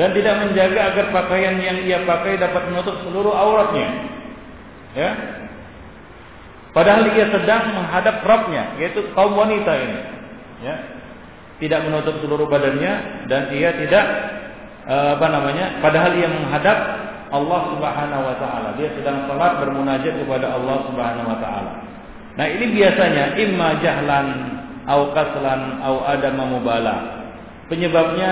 dan 0.00 0.08
tidak 0.16 0.34
menjaga 0.40 0.80
agar 0.88 1.06
pakaian 1.12 1.60
yang 1.60 1.84
ia 1.84 2.00
pakai 2.08 2.40
dapat 2.40 2.72
menutup 2.72 2.96
seluruh 3.04 3.28
auratnya. 3.36 4.08
Ya, 4.96 5.10
Padahal 6.72 7.04
ia 7.12 7.28
sedang 7.28 7.76
menghadap 7.76 8.24
Rabbnya, 8.24 8.80
yaitu 8.80 9.04
kaum 9.12 9.36
wanita 9.36 9.72
ini. 9.76 9.98
Ya. 10.64 10.76
Tidak 11.62 11.80
menutup 11.86 12.18
seluruh 12.18 12.50
badannya 12.50 13.26
dan 13.30 13.54
ia 13.54 13.70
tidak 13.78 14.04
eh, 14.90 15.08
apa 15.14 15.26
namanya? 15.30 15.78
Padahal 15.78 16.10
ia 16.18 16.26
menghadap 16.26 16.78
Allah 17.32 17.60
Subhanahu 17.72 18.22
wa 18.28 18.36
taala. 18.36 18.68
Dia 18.76 18.90
sedang 18.98 19.24
salat 19.30 19.62
bermunajat 19.62 20.20
kepada 20.20 20.58
Allah 20.58 20.76
Subhanahu 20.90 21.30
wa 21.32 21.38
taala. 21.38 21.72
Nah, 22.36 22.46
ini 22.48 22.76
biasanya 22.76 23.38
imma 23.40 23.80
jahlan 23.80 24.26
au 24.84 25.14
kaslan 25.16 25.80
au 25.80 26.04
ada 26.04 26.28
mubala. 26.34 27.24
Penyebabnya 27.72 28.30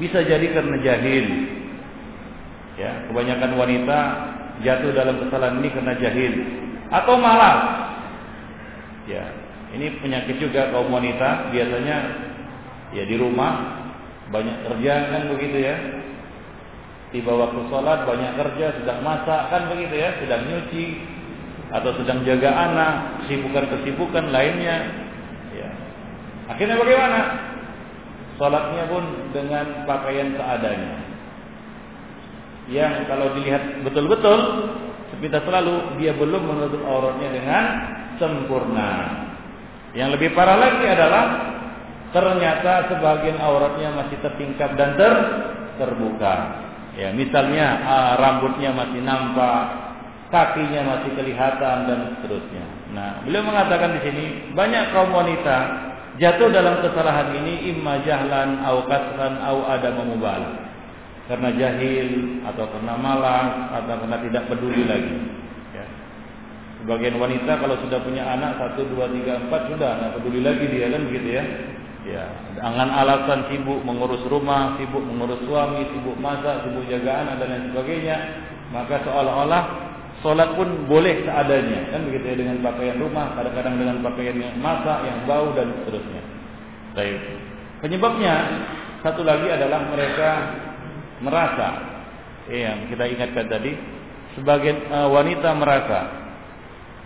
bisa 0.00 0.24
jadi 0.24 0.46
karena 0.56 0.76
jahil. 0.80 1.26
Ya, 2.80 3.04
kebanyakan 3.12 3.60
wanita 3.60 3.98
jatuh 4.64 4.92
dalam 4.96 5.20
kesalahan 5.20 5.60
ini 5.60 5.68
karena 5.68 5.94
jahil 6.00 6.32
atau 6.88 7.14
malas. 7.20 7.60
Ya, 9.04 9.24
ini 9.76 10.00
penyakit 10.00 10.40
juga 10.40 10.72
kaum 10.72 10.88
wanita 10.88 11.52
biasanya 11.52 11.96
ya 12.94 13.04
di 13.06 13.16
rumah 13.18 13.80
banyak 14.30 14.56
kerja 14.66 14.92
kan 15.10 15.22
begitu 15.34 15.58
ya. 15.58 15.76
Tiba 17.10 17.34
waktu 17.34 17.66
sholat 17.66 18.06
banyak 18.06 18.38
kerja, 18.38 18.66
sedang 18.78 19.02
masak 19.02 19.50
kan 19.50 19.66
begitu 19.66 19.98
ya, 19.98 20.14
sedang 20.22 20.46
nyuci 20.46 20.86
atau 21.74 21.90
sedang 21.98 22.22
jaga 22.22 22.50
anak, 22.54 22.94
kesibukan-kesibukan 23.26 24.30
lainnya. 24.30 24.76
Ya. 25.50 25.70
Akhirnya 26.54 26.78
bagaimana? 26.78 27.20
Sholatnya 28.38 28.84
pun 28.86 29.04
dengan 29.34 29.84
pakaian 29.90 30.38
seadanya. 30.38 30.94
Yang 32.70 33.10
kalau 33.10 33.34
dilihat 33.34 33.82
betul-betul 33.82 34.38
kita 35.18 35.42
selalu 35.42 35.98
dia 35.98 36.14
belum 36.14 36.42
menutup 36.46 36.80
auratnya 36.86 37.28
dengan 37.34 37.64
sempurna. 38.22 38.90
Yang 39.92 40.14
lebih 40.16 40.38
parah 40.38 40.54
lagi 40.54 40.86
adalah 40.86 41.24
ternyata 42.10 42.90
sebagian 42.90 43.38
auratnya 43.38 43.94
masih 43.94 44.16
tertingkap 44.22 44.74
dan 44.74 44.98
ter 44.98 45.14
terbuka. 45.80 46.66
Ya, 46.98 47.14
misalnya 47.14 47.80
uh, 47.86 48.14
rambutnya 48.18 48.74
masih 48.74 49.00
nampak, 49.00 49.62
kakinya 50.28 50.98
masih 50.98 51.10
kelihatan 51.14 51.76
dan 51.86 51.98
seterusnya. 52.18 52.64
Nah, 52.92 53.22
beliau 53.22 53.46
mengatakan 53.46 53.94
di 53.98 54.00
sini 54.02 54.24
banyak 54.52 54.90
kaum 54.90 55.14
wanita 55.14 55.58
jatuh 56.18 56.50
dalam 56.50 56.82
kesalahan 56.82 57.32
ini 57.40 57.70
imma 57.72 58.02
jahlan 58.02 58.60
au 58.66 58.84
kasran 58.90 59.38
au 59.40 59.64
ada 59.70 59.94
memubal 59.94 60.42
karena 61.30 61.54
jahil 61.54 62.42
atau 62.42 62.66
karena 62.66 62.94
malas 62.98 63.70
atau 63.70 63.94
karena 64.02 64.18
tidak 64.26 64.42
peduli 64.50 64.82
lagi. 64.82 65.16
Ya. 65.70 65.86
Sebagian 66.82 67.22
wanita 67.22 67.62
kalau 67.62 67.78
sudah 67.86 68.02
punya 68.02 68.26
anak 68.26 68.58
satu 68.58 68.82
dua 68.90 69.06
tiga 69.14 69.38
empat 69.38 69.70
sudah 69.70 69.90
nggak 70.02 70.12
peduli 70.18 70.40
lagi 70.42 70.64
dia 70.66 70.90
kan 70.90 71.02
begitu 71.06 71.28
ya. 71.38 71.44
Ya, 72.00 72.24
dengan 72.56 72.88
alasan 72.96 73.52
sibuk 73.52 73.84
mengurus 73.84 74.24
rumah, 74.24 74.72
sibuk 74.80 75.04
mengurus 75.04 75.36
suami, 75.44 75.84
sibuk 75.92 76.16
masak, 76.16 76.64
sibuk 76.64 76.88
jaga 76.88 77.28
anak 77.28 77.44
dan 77.44 77.48
lain 77.52 77.64
sebagainya, 77.76 78.16
maka 78.72 79.04
seolah-olah 79.04 79.62
sholat 80.24 80.48
pun 80.56 80.88
boleh 80.88 81.28
seadanya, 81.28 81.92
kan 81.92 82.00
begitu 82.08 82.24
ya 82.24 82.36
dengan 82.40 82.56
pakaian 82.64 82.96
rumah, 82.96 83.36
kadang-kadang 83.36 83.76
dengan 83.76 83.96
pakaian 84.00 84.32
yang 84.32 84.56
masak, 84.64 84.96
yang 85.04 85.18
bau 85.28 85.52
dan 85.52 85.68
seterusnya. 85.76 86.22
Baik. 86.96 87.20
Penyebabnya 87.84 88.34
satu 89.04 89.20
lagi 89.20 89.48
adalah 89.52 89.80
mereka 89.92 90.30
merasa 91.20 91.68
eh, 92.48 92.64
yang 92.64 92.88
kita 92.88 93.04
ingatkan 93.12 93.46
tadi 93.48 93.72
sebagian 94.40 94.88
uh, 94.88 95.08
wanita 95.12 95.52
merasa 95.56 96.00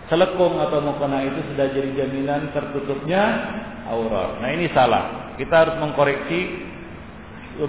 selekung 0.07 0.61
atau 0.61 0.79
mukena 0.83 1.25
itu 1.25 1.39
sudah 1.53 1.67
jadi 1.73 1.89
jaminan 2.03 2.53
tertutupnya 2.53 3.23
aurat. 3.89 4.41
Nah 4.41 4.49
ini 4.53 4.69
salah. 4.73 5.35
Kita 5.35 5.53
harus 5.65 5.75
mengkoreksi 5.81 6.39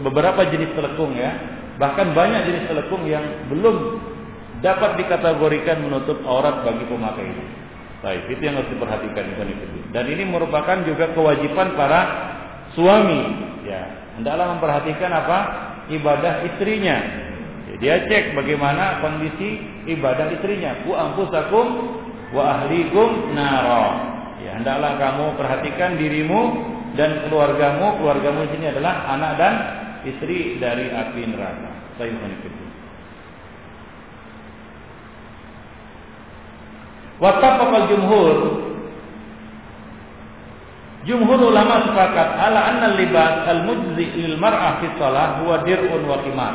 beberapa 0.00 0.46
jenis 0.48 0.74
selekung 0.74 1.14
ya. 1.14 1.30
Bahkan 1.76 2.16
banyak 2.16 2.40
jenis 2.48 2.64
selekung 2.72 3.04
yang 3.04 3.24
belum 3.52 4.00
dapat 4.64 4.96
dikategorikan 4.96 5.84
menutup 5.84 6.18
aurat 6.24 6.64
bagi 6.64 6.84
pemakai 6.88 7.26
ini. 7.26 7.44
Baik, 8.04 8.28
itu 8.28 8.42
yang 8.44 8.60
harus 8.60 8.70
diperhatikan 8.70 9.24
Dan 9.90 10.04
ini 10.12 10.28
merupakan 10.28 10.78
juga 10.84 11.10
kewajiban 11.16 11.74
para 11.74 12.00
suami. 12.76 13.22
Ya, 13.66 14.14
hendaklah 14.14 14.56
memperhatikan 14.56 15.10
apa 15.10 15.38
ibadah 15.90 16.44
istrinya. 16.44 16.96
Dia 17.76 18.08
cek 18.08 18.32
bagaimana 18.32 19.04
kondisi 19.04 19.60
ibadah 19.90 20.32
istrinya. 20.32 20.80
Bu 20.86 20.96
ampusakum 20.96 21.66
wa 22.32 22.42
ahlikum 22.56 23.36
naro. 23.36 24.15
Hendaklah 24.56 24.96
kamu 24.96 25.24
perhatikan 25.36 26.00
dirimu 26.00 26.40
dan 26.96 27.28
keluargamu. 27.28 28.00
Keluargamu 28.00 28.48
di 28.48 28.50
sini 28.56 28.66
adalah 28.72 29.04
anak 29.12 29.32
dan 29.36 29.54
istri 30.08 30.56
dari 30.56 30.88
api 30.88 31.22
neraka. 31.28 31.70
Saya 32.00 32.12
Wattafaqal 37.16 37.88
jumhur 37.88 38.36
Jumhur 41.06 41.38
ulama 41.38 41.86
sepakat 41.86 42.28
ala 42.34 42.60
anna 42.66 42.98
libas 42.98 43.46
al-mujzi 43.46 44.10
lil 44.26 44.34
mar'ah 44.42 44.82
fi 44.82 44.90
shalah 44.98 45.38
huwa 45.38 45.62
dir'un 45.62 46.02
wa 46.02 46.18
qimar. 46.26 46.54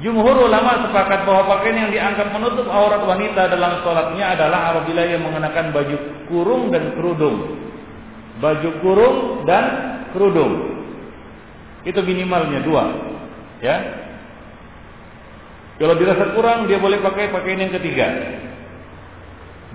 Jumhur 0.00 0.48
ulama 0.48 0.88
sepakat 0.88 1.28
bahwa 1.28 1.52
pakaian 1.52 1.84
yang 1.84 1.92
dianggap 1.92 2.32
menutup 2.32 2.64
aurat 2.72 3.04
wanita 3.04 3.52
dalam 3.52 3.84
sholatnya 3.84 4.32
adalah 4.32 4.72
apabila 4.72 5.04
ia 5.04 5.20
mengenakan 5.20 5.68
baju 5.68 5.96
kurung 6.32 6.72
dan 6.72 6.96
kerudung. 6.96 7.60
Baju 8.40 8.70
kurung 8.80 9.16
dan 9.44 9.64
kerudung. 10.16 10.80
Itu 11.84 12.00
minimalnya 12.00 12.64
dua. 12.64 12.84
Ya. 13.60 13.76
Kalau 15.76 15.98
dirasa 16.00 16.32
kurang 16.32 16.72
dia 16.72 16.80
boleh 16.80 17.04
pakai 17.04 17.28
pakaian 17.28 17.68
yang 17.68 17.74
ketiga. 17.76 18.08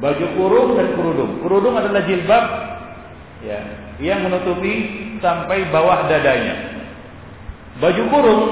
Baju 0.02 0.26
kurung 0.34 0.70
dan 0.82 0.98
kerudung. 0.98 1.46
Kerudung 1.46 1.76
adalah 1.78 2.02
jilbab 2.10 2.46
ya, 3.46 3.60
yang 4.02 4.26
menutupi 4.26 4.74
sampai 5.22 5.70
bawah 5.70 6.10
dadanya. 6.10 6.74
Baju 7.78 8.04
kurung 8.10 8.44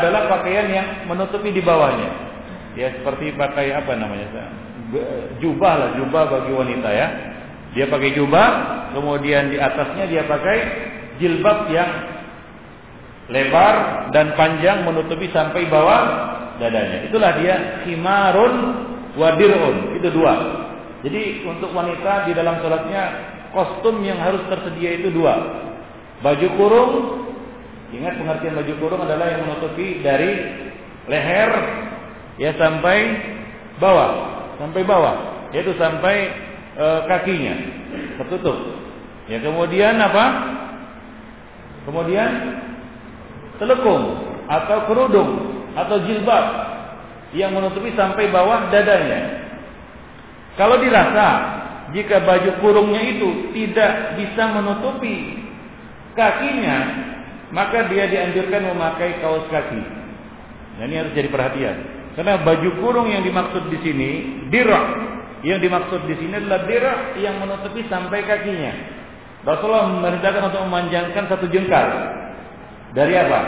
adalah 0.00 0.26
pakaian 0.30 0.66
yang 0.70 0.86
menutupi 1.06 1.54
di 1.54 1.62
bawahnya. 1.62 2.10
Ya 2.74 2.90
seperti 2.98 3.34
pakai 3.38 3.70
apa 3.70 3.94
namanya? 3.94 4.50
jubah 5.42 5.74
lah, 5.74 5.90
jubah 5.98 6.22
bagi 6.30 6.52
wanita 6.54 6.90
ya. 6.90 7.08
Dia 7.74 7.90
pakai 7.90 8.14
jubah, 8.14 8.48
kemudian 8.94 9.50
di 9.50 9.58
atasnya 9.58 10.06
dia 10.06 10.22
pakai 10.30 10.58
jilbab 11.18 11.66
yang 11.74 11.90
lebar 13.26 13.74
dan 14.14 14.38
panjang 14.38 14.86
menutupi 14.86 15.26
sampai 15.34 15.66
bawah 15.66 16.02
dadanya. 16.62 17.10
Itulah 17.10 17.32
dia 17.42 17.54
khimarun 17.82 18.54
wadirun. 19.18 19.98
Itu 19.98 20.14
dua. 20.14 20.34
Jadi 21.02 21.44
untuk 21.44 21.74
wanita 21.74 22.30
di 22.30 22.32
dalam 22.32 22.62
sholatnya 22.62 23.02
kostum 23.50 24.00
yang 24.06 24.18
harus 24.22 24.40
tersedia 24.48 25.02
itu 25.02 25.10
dua. 25.10 25.34
Baju 26.22 26.48
kurung, 26.56 26.92
ingat 27.94 28.18
pengertian 28.18 28.58
baju 28.58 28.72
kurung 28.82 29.02
adalah 29.06 29.26
yang 29.30 29.46
menutupi 29.46 30.02
dari 30.02 30.30
leher 31.06 31.50
ya 32.40 32.50
sampai 32.58 32.98
bawah, 33.78 34.10
sampai 34.58 34.82
bawah, 34.82 35.16
yaitu 35.54 35.74
sampai 35.78 36.32
e, 36.74 36.86
kakinya 37.06 37.54
tertutup. 38.22 38.58
Ya 39.30 39.40
kemudian 39.40 39.96
apa? 40.00 40.24
Kemudian 41.84 42.30
telekung 43.60 44.04
atau 44.48 44.78
kerudung 44.88 45.30
atau 45.74 45.96
jilbab 46.04 46.44
yang 47.34 47.52
menutupi 47.52 47.92
sampai 47.98 48.30
bawah 48.30 48.70
dadanya. 48.70 49.44
Kalau 50.54 50.78
dirasa 50.78 51.28
jika 51.90 52.22
baju 52.22 52.50
kurungnya 52.62 53.02
itu 53.02 53.52
tidak 53.52 54.16
bisa 54.16 54.42
menutupi 54.54 55.42
kakinya, 56.14 56.78
maka 57.54 57.86
dia 57.86 58.10
dianjurkan 58.10 58.66
memakai 58.74 59.22
kaos 59.22 59.46
kaki. 59.46 59.82
Nah, 60.74 60.84
ini 60.90 60.94
harus 60.98 61.14
jadi 61.14 61.30
perhatian. 61.30 61.76
Karena 62.18 62.42
baju 62.42 62.70
kurung 62.82 63.06
yang 63.06 63.22
dimaksud 63.22 63.70
di 63.70 63.78
sini, 63.78 64.10
dirak. 64.50 65.14
Yang 65.46 65.70
dimaksud 65.70 66.00
di 66.10 66.14
sini 66.18 66.34
adalah 66.34 66.66
dirak 66.66 67.14
yang 67.22 67.38
menutupi 67.38 67.86
sampai 67.86 68.26
kakinya. 68.26 68.74
Rasulullah 69.46 69.86
memerintahkan 69.86 70.42
untuk 70.50 70.62
memanjangkan 70.66 71.24
satu 71.30 71.46
jengkal. 71.46 71.86
Dari 72.96 73.14
apa? 73.14 73.40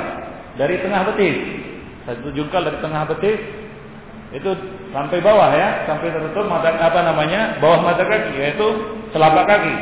Dari 0.55 0.77
tengah 0.87 1.03
betis. 1.11 1.39
Satu 2.07 2.31
jengkal 2.31 2.63
dari 2.63 2.79
tengah 2.79 3.03
betis 3.11 3.41
itu 4.35 4.51
sampai 4.91 5.19
bawah 5.23 5.51
ya, 5.55 5.87
sampai 5.87 6.11
tertutup 6.11 6.47
mata 6.51 6.75
apa 6.75 7.01
namanya? 7.03 7.59
bawah 7.63 7.83
mata 7.83 8.07
kaki 8.07 8.39
yaitu 8.39 8.67
telapak 9.11 9.47
kaki. 9.51 9.75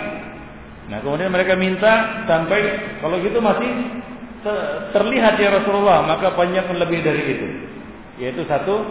Nah, 0.93 1.01
kemudian 1.01 1.33
mereka 1.33 1.57
minta 1.57 2.25
sampai 2.29 2.61
kalau 3.01 3.17
gitu 3.25 3.41
masih 3.41 3.69
terlihat 4.93 5.41
ya 5.41 5.49
Rasulullah, 5.61 6.05
maka 6.05 6.37
panjang 6.37 6.69
lebih 6.77 7.01
dari 7.01 7.23
itu. 7.25 7.49
Yaitu 8.21 8.45
satu 8.47 8.85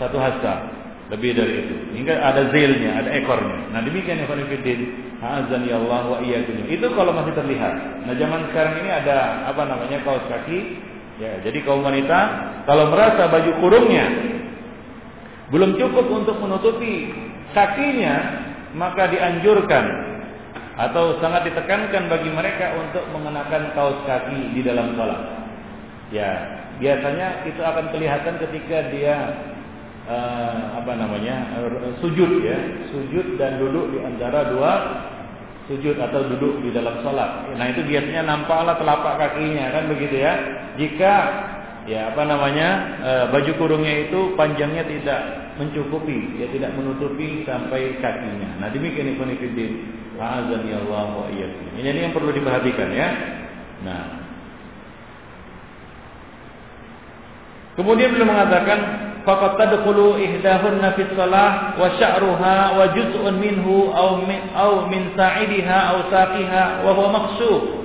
satu 0.00 0.16
hasta 0.16 0.72
lebih 1.08 1.36
dari 1.36 1.64
itu. 1.64 1.76
Hingga 2.00 2.14
ada 2.20 2.48
zilnya, 2.52 3.04
ada 3.04 3.10
ekornya. 3.16 3.72
Nah, 3.72 3.80
demikian 3.84 4.20
ya 4.20 4.26
Fariduddin. 4.28 5.08
Azan 5.18 5.66
ya 5.66 5.82
Allah 5.82 6.14
wa 6.14 6.18
iyyakum. 6.22 6.62
Itu 6.70 6.94
kalau 6.94 7.10
masih 7.10 7.34
terlihat. 7.34 8.06
Nah, 8.06 8.14
zaman 8.14 8.54
sekarang 8.54 8.86
ini 8.86 8.90
ada 8.92 9.50
apa 9.50 9.66
namanya 9.66 9.98
kaos 10.06 10.22
kaki. 10.30 10.78
Ya, 11.18 11.42
jadi 11.42 11.66
kaum 11.66 11.82
wanita 11.82 12.18
kalau 12.62 12.94
merasa 12.94 13.26
baju 13.26 13.50
kurungnya 13.58 14.06
belum 15.50 15.74
cukup 15.74 16.06
untuk 16.06 16.38
menutupi 16.38 17.10
kakinya, 17.56 18.16
maka 18.78 19.10
dianjurkan 19.10 19.84
atau 20.78 21.18
sangat 21.18 21.50
ditekankan 21.50 22.06
bagi 22.06 22.30
mereka 22.30 22.78
untuk 22.78 23.02
mengenakan 23.10 23.74
kaos 23.74 23.98
kaki 24.06 24.54
di 24.54 24.62
dalam 24.62 24.94
sholat. 24.94 25.20
Ya, 26.14 26.30
biasanya 26.78 27.42
itu 27.50 27.58
akan 27.58 27.90
kelihatan 27.90 28.38
ketika 28.38 28.86
dia 28.94 29.16
uh, 30.06 30.78
apa 30.78 30.94
namanya 30.94 31.50
sujud 31.98 32.46
ya, 32.46 32.58
sujud 32.94 33.36
dan 33.42 33.58
duduk 33.58 33.90
di 33.90 33.98
antara 34.06 34.54
dua 34.54 34.72
sujud 35.66 35.98
atau 35.98 36.24
duduk 36.30 36.62
di 36.62 36.70
dalam 36.70 37.02
sholat. 37.02 37.50
Nah 37.58 37.66
itu 37.74 37.82
biasanya 37.82 38.22
nampaklah 38.24 38.78
telapak 38.78 39.18
kakinya 39.18 39.74
kan 39.74 39.84
begitu 39.90 40.16
ya. 40.22 40.32
Jika 40.78 41.14
ya 41.88 42.12
apa 42.12 42.22
namanya 42.22 42.68
e, 43.00 43.12
baju 43.32 43.52
kurungnya 43.56 44.06
itu 44.06 44.36
panjangnya 44.36 44.84
tidak 44.84 45.20
mencukupi 45.56 46.36
ya 46.36 46.46
tidak 46.52 46.76
menutupi 46.76 47.48
sampai 47.48 47.96
kakinya 48.04 48.60
nah 48.60 48.68
demikian 48.68 49.16
Fiddin 49.16 49.72
azan 50.18 50.62
ya 50.66 50.82
Allah 50.82 51.06
wa 51.14 51.26
iyyakum 51.30 51.78
ini 51.78 51.88
yang 51.88 52.14
perlu 52.14 52.34
diperhatikan 52.34 52.88
ya 52.90 53.08
nah 53.86 54.04
kemudian 57.78 58.10
beliau 58.10 58.26
mengatakan 58.26 58.78
faqad 59.22 59.52
tadkhulu 59.54 60.18
ihdahunna 60.18 60.98
fi 60.98 61.02
shalah 61.14 61.78
wa 61.78 61.88
sya'ruha 61.94 62.56
wa 62.74 62.84
juz'un 62.90 63.34
minhu 63.38 63.94
aw 63.94 64.18
min 64.26 64.40
aw 64.54 64.90
min 64.90 65.14
sa'idiha 65.14 65.78
aw 65.94 65.98
saqiha 66.10 66.82
wa 66.82 66.90
huwa 66.94 67.08
maqsud 67.14 67.78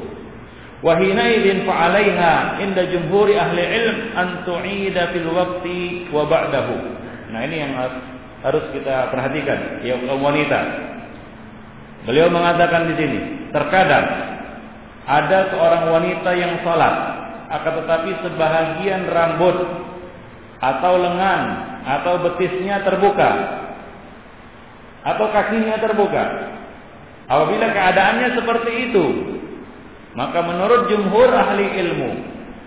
Wahinaidin 0.83 1.63
fa'alaiha 1.63 2.59
inda 2.59 2.83
jumhuri 2.91 3.39
ahli 3.39 3.63
ilm 3.63 3.97
an 4.19 4.43
tu'ida 4.43 5.15
fil 5.15 5.31
waqti 5.31 6.11
wa 6.11 6.27
ba'dahu. 6.27 6.75
Nah 7.31 7.39
ini 7.47 7.55
yang 7.63 7.71
harus 8.43 8.67
kita 8.75 9.07
perhatikan 9.07 9.79
ya 9.87 9.95
wanita. 10.11 10.59
Beliau 12.03 12.27
mengatakan 12.27 12.91
di 12.91 12.93
sini, 12.99 13.19
terkadang 13.55 14.07
ada 15.07 15.51
seorang 15.51 15.83
wanita 15.91 16.31
yang 16.35 16.59
salat 16.63 16.95
akan 17.53 17.73
tetapi 17.83 18.11
sebahagian 18.23 19.07
rambut 19.11 19.57
atau 20.63 20.93
lengan 20.95 21.41
atau 21.83 22.13
betisnya 22.23 22.81
terbuka 22.87 23.31
atau 25.03 25.25
kakinya 25.31 25.75
terbuka. 25.83 26.23
Apabila 27.27 27.71
keadaannya 27.71 28.29
seperti 28.35 28.71
itu, 28.91 29.05
maka 30.15 30.39
menurut 30.43 30.91
jumhur 30.91 31.31
ahli 31.31 31.67
ilmu, 31.83 32.11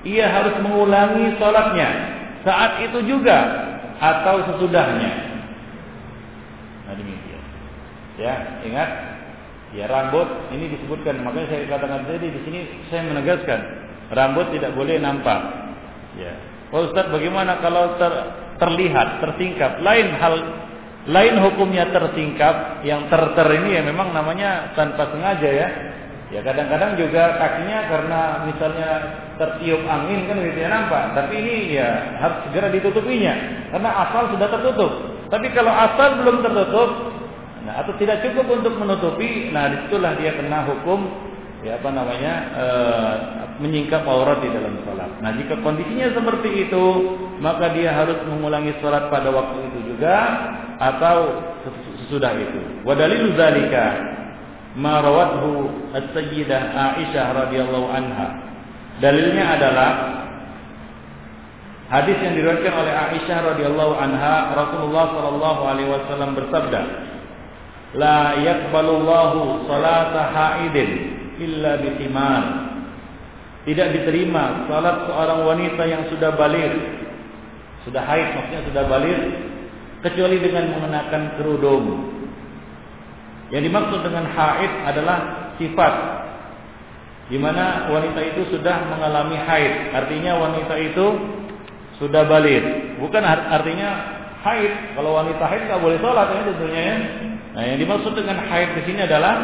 ia 0.05 0.29
harus 0.29 0.57
mengulangi 0.61 1.37
sholatnya 1.41 1.89
saat 2.45 2.85
itu 2.85 3.05
juga 3.05 3.37
atau 3.97 4.45
sesudahnya. 4.53 5.13
Nah 6.89 6.95
demikian. 6.95 7.45
Ya, 8.17 8.35
ingat 8.65 9.16
ya 9.77 9.85
rambut 9.87 10.27
ini 10.57 10.73
disebutkan 10.73 11.21
makanya 11.21 11.53
saya 11.53 11.69
katakan 11.69 12.09
tadi 12.09 12.33
di 12.33 12.41
sini 12.49 12.61
saya 12.89 13.05
menegaskan 13.05 13.61
rambut 14.11 14.49
tidak 14.57 14.73
boleh 14.73 14.97
nampak. 14.97 15.41
Ya. 16.17 16.33
Oh 16.73 16.89
Ustaz 16.89 17.13
bagaimana 17.13 17.61
kalau 17.61 17.95
ter, 18.01 18.13
terlihat 18.59 19.21
tersingkap 19.21 19.79
lain 19.85 20.17
hal 20.17 20.35
lain 21.07 21.39
hukumnya 21.39 21.87
tersingkap 21.95 22.83
yang 22.83 23.07
ter-ter 23.07 23.47
ini 23.63 23.79
ya 23.79 23.83
memang 23.87 24.11
namanya 24.11 24.75
tanpa 24.75 25.13
sengaja 25.15 25.47
ya 25.47 25.69
Ya 26.27 26.43
kadang-kadang 26.43 26.99
juga 26.99 27.39
kakinya 27.39 27.87
karena 27.87 28.21
misalnya 28.51 28.91
tertiup 29.39 29.79
angin 29.87 30.27
kan 30.27 30.43
gitu 30.43 30.59
ya 30.59 30.69
nampak. 30.75 31.15
Tapi 31.15 31.39
ini 31.39 31.79
ya 31.79 32.19
harus 32.19 32.51
segera 32.51 32.67
ditutupinya 32.75 33.35
karena 33.71 33.91
asal 34.03 34.35
sudah 34.35 34.49
tertutup. 34.51 34.93
Tapi 35.31 35.47
kalau 35.55 35.71
asal 35.71 36.19
belum 36.19 36.43
tertutup, 36.43 36.91
atau 37.77 37.93
tidak 38.01 38.25
cukup 38.25 38.49
untuk 38.57 38.75
menutupi, 38.81 39.53
nah 39.53 39.69
di 39.69 39.77
situlah 39.85 40.17
dia 40.17 40.33
kena 40.33 40.65
hukum 40.65 41.13
ya 41.61 41.77
apa 41.77 41.93
namanya 41.93 42.33
e, 42.57 42.67
menyingkap 43.61 44.05
aurat 44.09 44.41
di 44.41 44.49
dalam 44.49 44.81
sholat. 44.85 45.11
Nah 45.21 45.37
jika 45.37 45.61
kondisinya 45.61 46.13
seperti 46.17 46.69
itu, 46.69 46.85
maka 47.41 47.73
dia 47.77 47.93
harus 47.93 48.17
mengulangi 48.29 48.73
sholat 48.81 49.13
pada 49.13 49.29
waktu 49.29 49.61
itu 49.73 49.93
juga 49.93 50.17
atau 50.81 51.41
sesudah 52.05 52.33
itu. 52.37 52.61
Wadalilu 52.85 53.37
zalika 53.37 53.87
ma 54.77 55.01
rawathu 55.01 55.69
as-sayyidah 55.97 56.61
Aisyah 56.97 57.27
radhiyallahu 57.45 57.89
anha. 57.93 58.29
Dalilnya 59.01 59.61
adalah 59.61 59.91
hadis 61.93 62.17
yang 62.25 62.37
diriwayatkan 62.41 62.73
oleh 62.73 62.93
Aisyah 62.93 63.39
radhiyallahu 63.53 63.95
anha 64.01 64.53
Rasulullah 64.53 65.05
sallallahu 65.13 65.61
alaihi 65.65 65.91
wasallam 65.93 66.37
bersabda, 66.37 66.81
"La 67.97 68.37
yaqbalullahu 68.39 69.67
salata 69.67 70.31
haidin 70.31 70.89
illa 71.41 71.81
bitimar." 71.81 72.45
Tidak 73.67 73.89
diterima 73.99 74.71
salat 74.71 75.11
seorang 75.11 75.43
wanita 75.43 75.83
yang 75.91 76.07
sudah 76.07 76.39
balik, 76.39 76.71
sudah 77.83 77.99
haid 78.07 78.39
maksudnya 78.39 78.63
sudah 78.71 78.85
balik 78.87 79.21
kecuali 80.07 80.39
dengan 80.39 80.71
mengenakan 80.71 81.23
kerudung 81.35 82.15
yang 83.51 83.63
dimaksud 83.63 84.03
dengan 84.03 84.27
haid 84.27 84.73
adalah 84.91 85.19
sifat 85.55 85.95
di 87.27 87.39
mana 87.39 87.91
wanita 87.91 88.23
itu 88.23 88.43
sudah 88.55 88.87
mengalami 88.87 89.35
haid. 89.39 89.95
Artinya 89.95 90.39
wanita 90.39 90.75
itu 90.79 91.07
sudah 91.99 92.23
balik. 92.27 92.63
Bukan 93.03 93.23
artinya 93.27 93.91
haid. 94.47 94.95
Kalau 94.95 95.15
wanita 95.15 95.43
haid 95.47 95.63
nggak 95.67 95.83
boleh 95.83 95.99
sholat 95.99 96.27
ya 96.31 96.43
tentunya 96.47 96.83
ya. 96.83 96.97
Nah 97.57 97.65
yang 97.65 97.81
dimaksud 97.81 98.13
dengan 98.13 98.37
haid 98.37 98.77
di 98.77 98.83
sini 98.85 99.09
adalah 99.09 99.35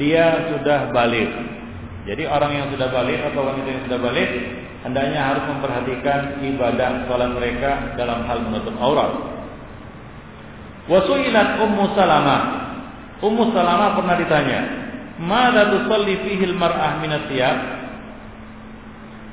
dia 0.00 0.48
sudah 0.48 0.88
balik. 0.96 1.28
Jadi 2.08 2.24
orang 2.24 2.56
yang 2.56 2.66
sudah 2.72 2.88
balik 2.88 3.20
atau 3.20 3.44
wanita 3.44 3.68
yang 3.68 3.82
sudah 3.84 4.00
balik 4.00 4.28
hendaknya 4.80 5.20
harus 5.20 5.44
memperhatikan 5.44 6.40
ibadah 6.40 7.04
sholat 7.04 7.30
mereka 7.36 7.92
dalam 8.00 8.24
hal 8.24 8.40
menutup 8.48 8.72
aurat. 8.80 9.12
Wasuilat 10.88 11.60
Ummu 11.60 11.84
Salamah. 11.92 12.42
Ummu 13.20 13.52
Salamah 13.52 14.00
pernah 14.00 14.16
ditanya, 14.16 14.60
"Mada 15.20 15.68
tusalli 15.68 16.16
fihi 16.24 16.48
al-mar'ah 16.48 16.96
min 17.04 17.12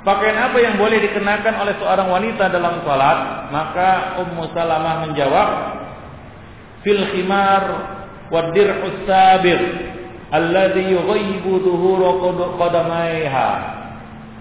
Pakaian 0.03 0.39
apa 0.39 0.57
yang 0.63 0.75
boleh 0.79 1.03
dikenakan 1.03 1.67
oleh 1.67 1.75
seorang 1.79 2.07
wanita 2.07 2.47
dalam 2.51 2.79
salat? 2.83 3.51
Maka 3.51 4.19
Ummu 4.23 4.51
Salamah 4.51 5.07
menjawab, 5.07 5.49
"Fil 6.83 7.03
khimar 7.11 7.95
dir'us 8.29 8.97
sabir 9.07 9.59
alladhi 10.33 10.91
yughayyibu 10.91 11.63
dhuhura 11.63 12.09
qadamaiha." 12.59 13.49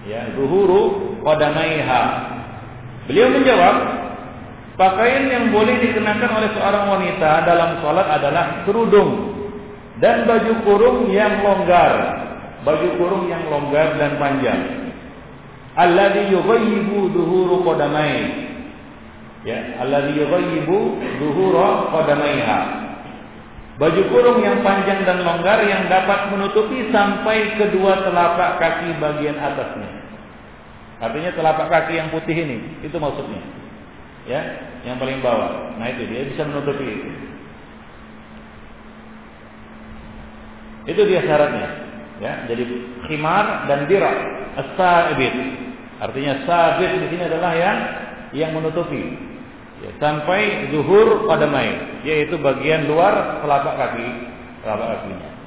Ya, 0.07 0.31
dhuhuru 0.35 1.19
qadamaiha. 1.23 2.03
Beliau 3.07 3.27
menjawab, 3.31 3.75
Pakaian 4.77 5.25
yang 5.25 5.49
boleh 5.49 5.81
dikenakan 5.81 6.37
oleh 6.37 6.49
seorang 6.53 6.85
wanita 6.85 7.49
dalam 7.49 7.81
sholat 7.81 8.05
adalah 8.13 8.61
kerudung 8.61 9.33
dan 9.97 10.29
baju 10.29 10.53
kurung 10.61 11.09
yang 11.09 11.41
longgar. 11.41 12.13
Baju 12.61 12.89
kurung 13.01 13.25
yang 13.25 13.41
longgar 13.49 13.97
dan 13.97 14.21
panjang. 14.21 14.93
Alladhi 15.73 16.29
yughayyibu 16.29 17.09
duhuru 17.09 17.65
qadamai. 17.65 18.45
Ya, 19.49 19.81
alladhi 19.81 20.21
yughayyibu 20.21 20.77
duhuru 21.25 21.89
qadamaiha. 21.89 22.86
Baju 23.77 24.01
kurung 24.09 24.41
yang 24.41 24.65
panjang 24.65 25.05
dan 25.05 25.21
longgar 25.21 25.61
yang 25.69 25.85
dapat 25.85 26.33
menutupi 26.33 26.89
sampai 26.89 27.53
kedua 27.61 28.01
telapak 28.01 28.57
kaki 28.57 28.97
bagian 28.97 29.37
atasnya. 29.37 29.89
Artinya 30.97 31.29
telapak 31.37 31.69
kaki 31.69 31.93
yang 31.93 32.09
putih 32.09 32.33
ini, 32.33 32.57
itu 32.81 32.97
maksudnya. 32.97 33.37
Ya 34.25 34.41
yang 34.81 34.97
paling 34.97 35.21
bawah. 35.21 35.77
Nah 35.77 35.93
itu 35.93 36.09
dia 36.09 36.25
bisa 36.25 36.41
menutupi 36.49 36.89
itu. 36.89 37.09
Itu 40.89 41.01
dia 41.05 41.21
syaratnya. 41.21 41.69
Ya 42.17 42.49
jadi 42.49 42.65
khimar 43.05 43.69
dan 43.69 43.85
dirak 43.85 44.17
as-sabit 44.57 45.33
artinya 46.01 46.33
sabit 46.49 46.97
di 46.97 47.07
sini 47.13 47.23
adalah 47.29 47.53
yang 47.53 47.77
yang 48.33 48.51
menutupi 48.57 49.17
ya, 49.83 49.91
sampai 50.01 50.71
zuhur 50.73 51.27
pada 51.29 51.45
mai 51.45 52.01
yaitu 52.05 52.37
bagian 52.39 52.87
luar 52.89 53.41
telapak 53.43 53.75
kaki 53.77 54.07
telapak 54.63 54.87
kakinya 54.97 55.37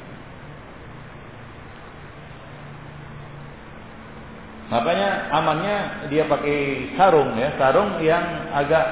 Makanya 4.70 5.35
amannya 5.35 5.76
dia 6.14 6.31
pakai 6.31 6.95
sarung 6.95 7.35
ya, 7.35 7.59
sarung 7.59 7.99
yang 7.99 8.22
agak 8.55 8.87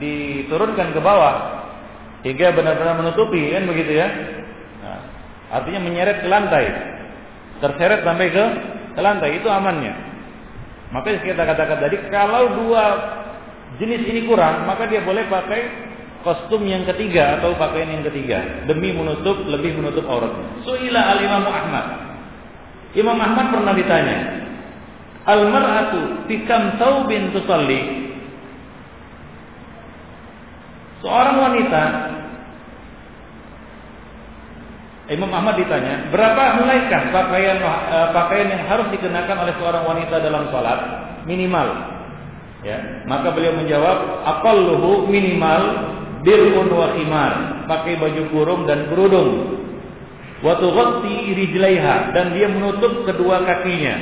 diturunkan 0.00 0.96
ke 0.96 1.00
bawah 1.04 1.68
hingga 2.24 2.56
benar-benar 2.56 2.96
menutupi 2.96 3.52
kan 3.52 3.68
begitu 3.68 3.92
ya. 4.00 4.08
Nah, 4.80 5.00
artinya 5.52 5.84
menyeret 5.84 6.24
ke 6.24 6.28
lantai, 6.32 6.64
terseret 7.60 8.00
sampai 8.08 8.32
ke 8.32 8.44
ke 8.96 9.00
lantai 9.04 9.36
itu 9.36 9.48
amannya. 9.52 9.92
Maka 10.96 11.20
kita 11.20 11.44
katakan 11.44 11.76
tadi 11.76 11.96
kalau 12.08 12.64
dua 12.64 12.84
jenis 13.78 14.02
ini 14.06 14.26
kurang 14.26 14.66
maka 14.66 14.90
dia 14.90 15.02
boleh 15.02 15.26
pakai 15.30 15.88
kostum 16.26 16.66
yang 16.66 16.82
ketiga 16.84 17.38
atau 17.38 17.54
pakaian 17.54 17.98
yang 17.98 18.04
ketiga 18.10 18.66
demi 18.66 18.90
menutup 18.90 19.38
lebih 19.46 19.78
menutup 19.78 20.04
auratnya. 20.04 20.66
Suila 20.66 21.14
al 21.14 21.18
Imam 21.22 21.44
Ahmad. 21.46 21.86
Imam 22.96 23.18
Ahmad 23.20 23.52
pernah 23.52 23.74
ditanya, 23.76 24.18
Al-mar'atu 25.28 26.24
fi 26.24 26.40
kam 26.48 26.80
thawbin 26.80 27.36
tusalli? 27.36 28.08
Seorang 31.04 31.36
wanita 31.36 31.82
Imam 35.08 35.32
Ahmad 35.32 35.56
ditanya, 35.56 36.12
berapa 36.12 36.60
mulaikah 36.60 37.08
pakaian 37.08 37.64
uh, 37.64 38.12
pakaian 38.12 38.52
yang 38.52 38.62
harus 38.68 38.92
dikenakan 38.92 39.36
oleh 39.40 39.54
seorang 39.56 39.84
wanita 39.88 40.20
dalam 40.20 40.52
sholat? 40.52 40.80
Minimal. 41.24 41.97
Ya, 42.66 43.06
maka 43.06 43.30
beliau 43.30 43.54
menjawab, 43.54 44.26
aqalluhu 44.26 45.06
minimal 45.06 45.62
dirun 46.26 46.66
wa 46.74 46.90
khimar, 46.98 47.32
pakai 47.70 47.94
baju 48.02 48.22
kurung 48.34 48.62
dan 48.66 48.90
kerudung. 48.90 49.62
Wa 50.42 50.58
tughatti 50.58 51.34
rijlaiha 51.34 52.14
dan 52.14 52.34
dia 52.34 52.50
menutup 52.50 53.06
kedua 53.06 53.42
kakinya. 53.46 53.94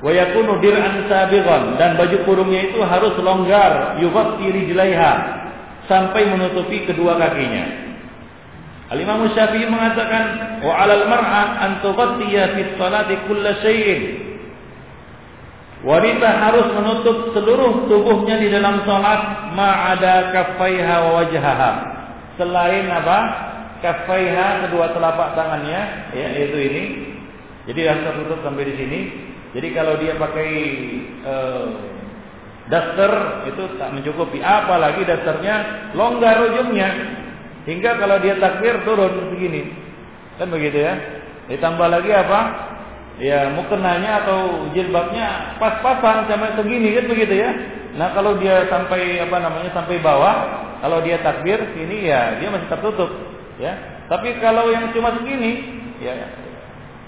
Wa 0.00 0.14
yakunu 0.14 0.62
dir'an 0.62 1.10
sabighan 1.10 1.76
dan 1.76 1.98
baju 1.98 2.24
kurungnya 2.24 2.72
itu 2.72 2.80
harus 2.80 3.18
longgar 3.20 4.00
yughatti 4.00 4.46
rijlaiha 4.48 5.12
sampai 5.88 6.28
menutupi 6.28 6.84
kedua 6.88 7.16
kakinya. 7.20 7.88
Al-Imam 8.88 9.28
Syafi'i 9.36 9.68
mengatakan 9.68 10.24
wa 10.64 10.72
'alal 10.72 11.04
mar'a 11.08 11.44
an 11.60 11.70
tughtiya 11.84 12.56
fi 12.56 12.60
sholati 12.80 13.14
kulla 13.28 13.60
syai'in. 13.60 14.27
Wanita 15.86 16.28
harus 16.42 16.66
menutup 16.74 17.30
seluruh 17.38 17.86
tubuhnya 17.86 18.42
di 18.42 18.50
dalam 18.50 18.82
salat 18.82 19.54
ma'ada 19.54 20.34
kaffaiha 20.34 20.94
wa 21.06 21.10
wajhaha. 21.22 21.70
Selain 22.34 22.90
apa? 22.90 23.18
Kaffaiha 23.78 24.66
kedua 24.66 24.90
telapak 24.90 25.38
tangannya 25.38 25.80
ya 26.14 26.26
yaitu 26.34 26.58
ini. 26.58 26.82
Jadi 27.70 27.80
harus 27.84 28.02
tertutup 28.10 28.42
sampai 28.42 28.64
di 28.66 28.74
sini 28.74 29.00
jadi 29.56 29.68
kalau 29.72 29.96
dia 29.96 30.12
pakai 30.20 30.50
uh, 31.24 31.68
daster 32.68 33.12
itu 33.48 33.62
tak 33.80 33.96
mencukupi. 33.96 34.44
Apalagi 34.44 35.08
dasternya 35.08 35.88
longgar 35.96 36.36
ujungnya. 36.52 36.88
Hingga 37.64 38.00
kalau 38.00 38.16
dia 38.20 38.36
takbir 38.36 38.84
turun 38.84 39.32
begini. 39.32 39.72
Kan 40.36 40.52
begitu 40.52 40.84
ya. 40.84 40.94
Ditambah 41.48 41.88
lagi 41.88 42.12
apa? 42.12 42.40
Ya 43.18 43.50
mukenanya 43.50 44.22
atau 44.22 44.70
jilbabnya 44.70 45.58
pas-pasan 45.58 46.30
sama 46.30 46.54
segini 46.54 46.94
kan 46.94 47.10
begitu 47.10 47.34
ya. 47.34 47.50
Nah 47.98 48.14
kalau 48.14 48.38
dia 48.38 48.70
sampai 48.70 49.18
apa 49.18 49.42
namanya 49.42 49.74
sampai 49.74 49.98
bawah, 49.98 50.36
kalau 50.78 51.02
dia 51.02 51.18
takbir 51.18 51.58
sini 51.74 52.06
ya 52.06 52.38
dia 52.38 52.46
masih 52.46 52.70
tertutup 52.70 53.10
ya. 53.58 53.74
Tapi 54.06 54.38
kalau 54.38 54.70
yang 54.70 54.94
cuma 54.94 55.18
segini 55.18 55.66
ya 55.98 56.14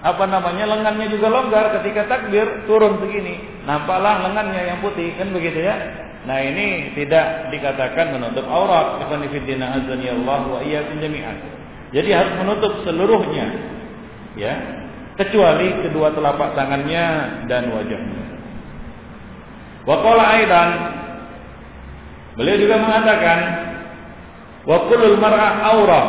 apa 0.03 0.25
namanya 0.27 0.67
lengannya 0.67 1.15
juga 1.15 1.31
longgar 1.31 1.79
ketika 1.79 2.11
takbir 2.11 2.67
turun 2.67 2.99
segini. 3.07 3.63
Nampaklah 3.63 4.27
lengannya 4.27 4.67
yang 4.67 4.79
putih 4.83 5.15
kan 5.15 5.31
begitu 5.31 5.63
ya. 5.63 5.79
Nah 6.27 6.43
ini 6.43 6.91
tidak 6.99 7.55
dikatakan 7.55 8.19
menutup 8.19 8.51
aurat. 8.51 8.99
Ikhwan 9.07 9.31
fillah 9.31 9.79
azani 9.79 10.07
Allah 10.11 10.43
wa 10.43 10.61
iyyakum 10.61 10.99
jami'an. 10.99 11.39
Jadi 11.95 12.11
harus 12.11 12.35
menutup 12.35 12.83
seluruhnya 12.83 13.47
ya 14.35 14.55
kecuali 15.21 15.85
kedua 15.85 16.16
telapak 16.16 16.57
tangannya 16.57 17.07
dan 17.45 17.68
wajahnya 17.68 18.25
wa 19.85 19.97
qala 20.01 20.25
aidan 20.41 20.68
beliau 22.41 22.57
juga 22.57 22.77
mengatakan 22.81 23.39
wa 24.64 24.77
mar'ah 25.21 25.53
aurat 25.77 26.09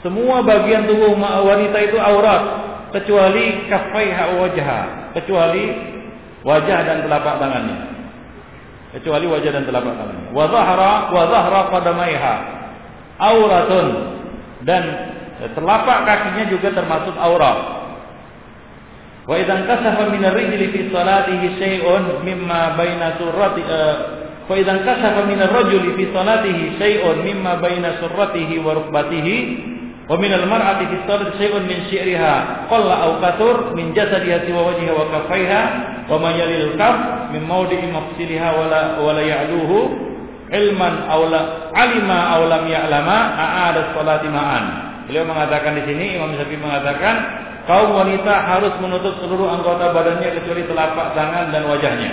semua 0.00 0.40
bagian 0.40 0.88
tubuh 0.88 1.12
wanita 1.20 1.76
itu 1.84 2.00
aurat 2.00 2.42
kecuali 2.90 3.68
kaffaiha 3.68 4.24
wajha, 4.40 4.80
kecuali 5.12 5.64
wajah 6.40 6.78
dan 6.88 6.96
telapak 7.04 7.34
tangannya. 7.36 7.78
Kecuali 8.96 9.26
wajah 9.28 9.50
dan 9.54 9.64
telapak 9.68 9.92
tangannya. 9.94 10.28
Wa 10.32 10.44
zahra 10.50 10.92
wa 11.12 11.22
zahra 11.28 11.60
qadamaiha 11.68 12.34
auratun 13.20 13.88
dan 14.64 14.82
telapak 15.52 15.98
kakinya 16.08 16.44
juga 16.48 16.68
termasuk 16.72 17.14
aurat. 17.20 17.79
Wa 19.30 19.38
idzan 19.38 19.62
kasafa 19.62 20.10
min 20.10 20.26
ar-rijli 20.26 20.74
fi 20.74 20.80
salatihi 20.90 21.54
shay'un 21.62 22.26
mimma 22.26 22.74
baina 22.74 23.14
surrati 23.14 23.62
uh, 23.62 23.94
wa 24.50 24.58
idzan 24.58 24.82
kasafa 24.82 25.22
min 25.30 25.38
ar-rajuli 25.38 25.94
fi 25.94 26.10
salatihi 26.10 26.74
shay'un 26.82 27.22
mimma 27.22 27.62
baina 27.62 28.02
surratihi 28.02 28.58
wa 28.58 28.74
rukbatihi 28.74 29.38
Wa 30.10 30.18
min 30.18 30.34
al-mar'ati 30.34 30.90
fi 30.90 30.96
salat 31.06 31.38
shay'un 31.38 31.70
min 31.70 31.86
syi'riha 31.86 32.66
qalla 32.66 33.06
aw 33.06 33.22
kathur 33.22 33.78
min 33.78 33.94
jasadiha 33.94 34.42
siwa 34.42 34.66
wajhiha 34.66 34.90
wa 34.90 35.06
kaffaiha 35.06 35.62
wa 36.10 36.18
ma 36.18 36.34
yalil 36.34 36.74
kaf 36.74 37.30
min 37.30 37.46
mawdi'i 37.46 37.86
mafsiliha 37.86 38.48
wa 38.50 38.66
wa 38.98 39.14
la 39.14 39.22
ya'luhu 39.22 39.78
ilman 40.50 41.06
aw 41.06 41.22
la 41.30 41.70
alima 41.78 42.34
aw 42.34 42.42
lam 42.42 42.66
ya'lama 42.66 43.18
a'ada 43.38 43.94
salati 43.94 44.26
ma'an. 44.26 44.64
Beliau 45.06 45.30
mengatakan 45.30 45.78
di 45.78 45.82
sini 45.86 46.18
Imam 46.18 46.34
Syafi'i 46.34 46.58
mengatakan 46.58 47.14
kaum 47.68 47.96
wanita 47.96 48.34
harus 48.46 48.74
menutup 48.80 49.18
seluruh 49.20 49.48
anggota 49.48 49.92
badannya 49.92 50.28
kecuali 50.40 50.64
telapak 50.64 51.12
tangan 51.16 51.52
dan 51.52 51.68
wajahnya. 51.68 52.10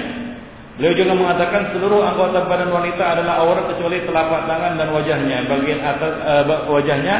Beliau 0.77 0.93
juga 0.93 1.13
mengatakan 1.17 1.73
seluruh 1.73 2.05
anggota 2.05 2.45
badan 2.45 2.69
wanita 2.69 3.01
adalah 3.01 3.41
aurat 3.41 3.65
kecuali 3.65 3.97
telapak 4.05 4.45
tangan 4.45 4.77
dan 4.77 4.93
wajahnya, 4.93 5.49
bagian 5.49 5.81
atas 5.81 6.13
uh, 6.21 6.69
wajahnya, 6.69 7.15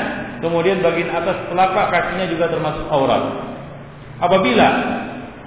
kemudian 0.45 0.77
bagian 0.85 1.09
atas 1.09 1.49
telapak 1.49 1.89
kakinya 1.89 2.29
juga 2.29 2.53
termasuk 2.53 2.85
aurat. 2.93 3.33
Apabila 4.21 4.67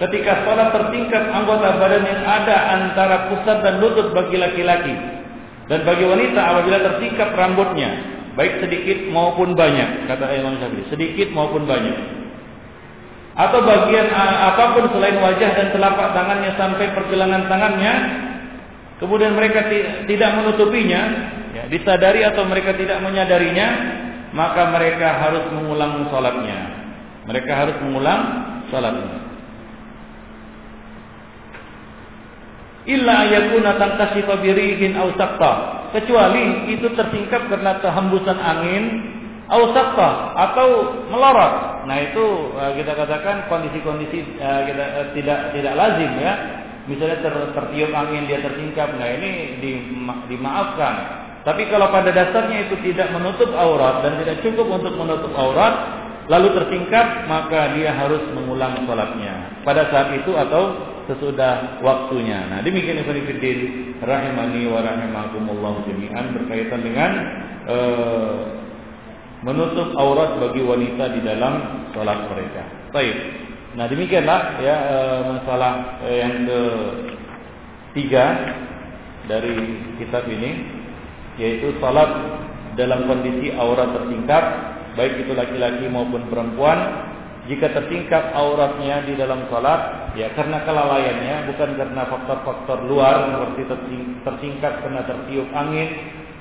ketika 0.03 0.43
sholat 0.43 0.74
tertingkat 0.74 1.22
anggota 1.31 1.78
badan 1.78 2.03
yang 2.03 2.22
ada 2.26 2.57
antara 2.83 3.16
pusat 3.31 3.62
dan 3.62 3.78
lutut 3.78 4.11
bagi 4.11 4.43
laki-laki 4.43 4.95
dan 5.70 5.87
bagi 5.87 6.03
wanita 6.03 6.41
apabila 6.43 6.83
tertingkat 6.83 7.31
rambutnya 7.39 7.91
baik 8.35 8.59
sedikit 8.59 9.07
maupun 9.14 9.55
banyak, 9.55 10.11
kata 10.11 10.24
Imam 10.35 10.59
Syafi'i, 10.59 10.83
sedikit 10.91 11.31
maupun 11.31 11.62
banyak. 11.62 12.19
Atau 13.39 13.62
bagian 13.62 14.11
apa 14.11 14.74
pun 14.74 14.91
selain 14.91 15.16
wajah 15.22 15.51
dan 15.55 15.68
telapak 15.70 16.12
tangannya 16.12 16.51
sampai 16.59 16.87
pergelangan 16.93 17.47
tangannya, 17.47 17.95
kemudian 18.99 19.39
mereka 19.39 19.70
tidak 20.07 20.31
menutupinya, 20.35 21.03
ya, 21.55 21.64
disadari 21.70 22.26
atau 22.26 22.43
mereka 22.45 22.74
tidak 22.74 22.99
menyadarinya, 23.01 23.68
maka 24.35 24.70
mereka 24.74 25.09
harus 25.22 25.45
mengulang 25.55 26.11
sholatnya. 26.11 26.59
Mereka 27.31 27.53
harus 27.55 27.76
mengulang 27.87 28.20
sholatnya. 28.68 29.31
illa 32.89 33.28
ayakuna 33.28 33.76
tangkasifa 33.76 34.41
birihin 34.41 34.97
kecuali 35.93 36.72
itu 36.72 36.87
tersingkap 36.97 37.51
karena 37.53 37.78
kehembusan 37.78 38.39
angin 38.41 38.85
aw 39.51 39.62
atau 40.38 40.68
melorot 41.11 41.70
nah 41.90 41.96
itu 41.98 42.55
uh, 42.55 42.72
kita 42.76 42.92
katakan 42.94 43.51
kondisi-kondisi 43.51 44.38
uh, 44.38 44.62
kita 44.68 44.84
uh, 44.84 45.07
tidak 45.16 45.38
tidak 45.57 45.74
lazim 45.74 46.12
ya. 46.20 46.32
Misalnya 46.88 47.22
ter, 47.22 47.34
tertiup 47.55 47.92
angin 47.94 48.26
dia 48.26 48.42
tersingkap. 48.42 48.98
Nah 48.98 49.09
ini 49.14 49.62
di, 49.62 49.70
dimaafkan. 50.26 50.94
Tapi 51.46 51.70
kalau 51.70 51.88
pada 51.92 52.11
dasarnya 52.11 52.68
itu 52.68 52.76
tidak 52.82 53.14
menutup 53.14 53.53
aurat 53.55 54.03
dan 54.05 54.18
tidak 54.20 54.42
cukup 54.42 54.66
untuk 54.80 54.94
menutup 54.98 55.32
aurat 55.38 56.03
lalu 56.30 56.53
tersingkap 56.55 57.26
maka 57.26 57.74
dia 57.78 57.94
harus 57.94 58.20
mengulang 58.34 58.86
sholatnya. 58.86 59.62
Pada 59.62 59.88
saat 59.88 60.14
itu 60.18 60.34
atau 60.34 60.78
sesudah 61.11 61.82
waktunya. 61.82 62.46
Nah, 62.46 62.59
demikian 62.62 63.03
Ibnu 63.03 63.26
Fiddin 63.26 63.59
rahimani 63.98 64.70
wa 64.70 64.78
rahimakumullah 64.78 65.74
jami'an 65.90 66.38
berkaitan 66.38 66.80
dengan 66.86 67.11
menutup 69.41 69.97
aurat 69.97 70.36
bagi 70.36 70.61
wanita 70.61 71.05
di 71.16 71.20
dalam 71.24 71.55
sholat 71.97 72.28
mereka. 72.28 72.62
Baik. 72.93 73.16
Nah, 73.70 73.86
demikianlah 73.86 74.41
ya 74.61 74.76
uh, 74.76 75.20
masalah 75.38 76.03
uh, 76.03 76.11
yang 76.11 76.34
ketiga 77.91 78.24
dari 79.30 79.55
kitab 80.03 80.26
ini 80.26 80.80
yaitu 81.38 81.70
salat 81.78 82.11
dalam 82.74 83.07
kondisi 83.07 83.55
aurat 83.55 83.91
tersingkap 83.95 84.45
baik 84.99 85.22
itu 85.22 85.32
laki-laki 85.34 85.86
maupun 85.86 86.26
perempuan 86.26 87.09
jika 87.47 87.72
tertingkap 87.72 88.34
auratnya 88.34 89.07
di 89.07 89.14
dalam 89.16 89.47
salat 89.49 90.12
ya 90.18 90.30
karena 90.34 90.62
kelalaiannya 90.66 91.51
bukan 91.51 91.70
karena 91.78 92.03
faktor-faktor 92.11 92.78
luar 92.86 93.30
seperti 93.59 94.22
tersingkap 94.26 94.82
karena 94.82 95.03
tertiup 95.07 95.49
angin 95.55 95.88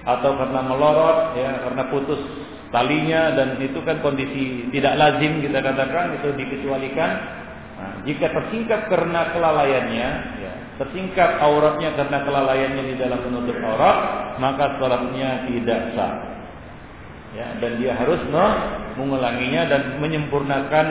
atau 0.06 0.34
karena 0.34 0.62
melorot 0.66 1.38
ya 1.38 1.62
karena 1.66 1.84
putus 1.94 2.22
talinya 2.70 3.34
dan 3.34 3.58
itu 3.62 3.80
kan 3.82 4.02
kondisi 4.06 4.70
tidak 4.70 4.94
lazim 4.98 5.42
kita 5.42 5.60
katakan 5.62 6.18
itu 6.22 6.30
dikecualikan 6.38 7.12
nah, 7.78 7.94
jika 8.06 8.28
tersingkap 8.30 8.82
karena 8.90 9.22
kelalaiannya 9.34 10.10
ya 10.38 10.54
tersingkap 10.78 11.42
auratnya 11.44 11.92
karena 11.98 12.18
kelalaiannya 12.24 12.84
di 12.94 12.96
dalam 12.96 13.20
menutup 13.26 13.58
aurat 13.66 13.98
maka 14.38 14.78
salatnya 14.78 15.50
tidak 15.50 15.82
sah 15.98 16.14
ya 17.34 17.48
dan 17.62 17.72
dia 17.78 17.94
harus 17.94 18.22
mengulanginya 18.98 19.70
dan 19.70 19.82
menyempurnakan 20.02 20.88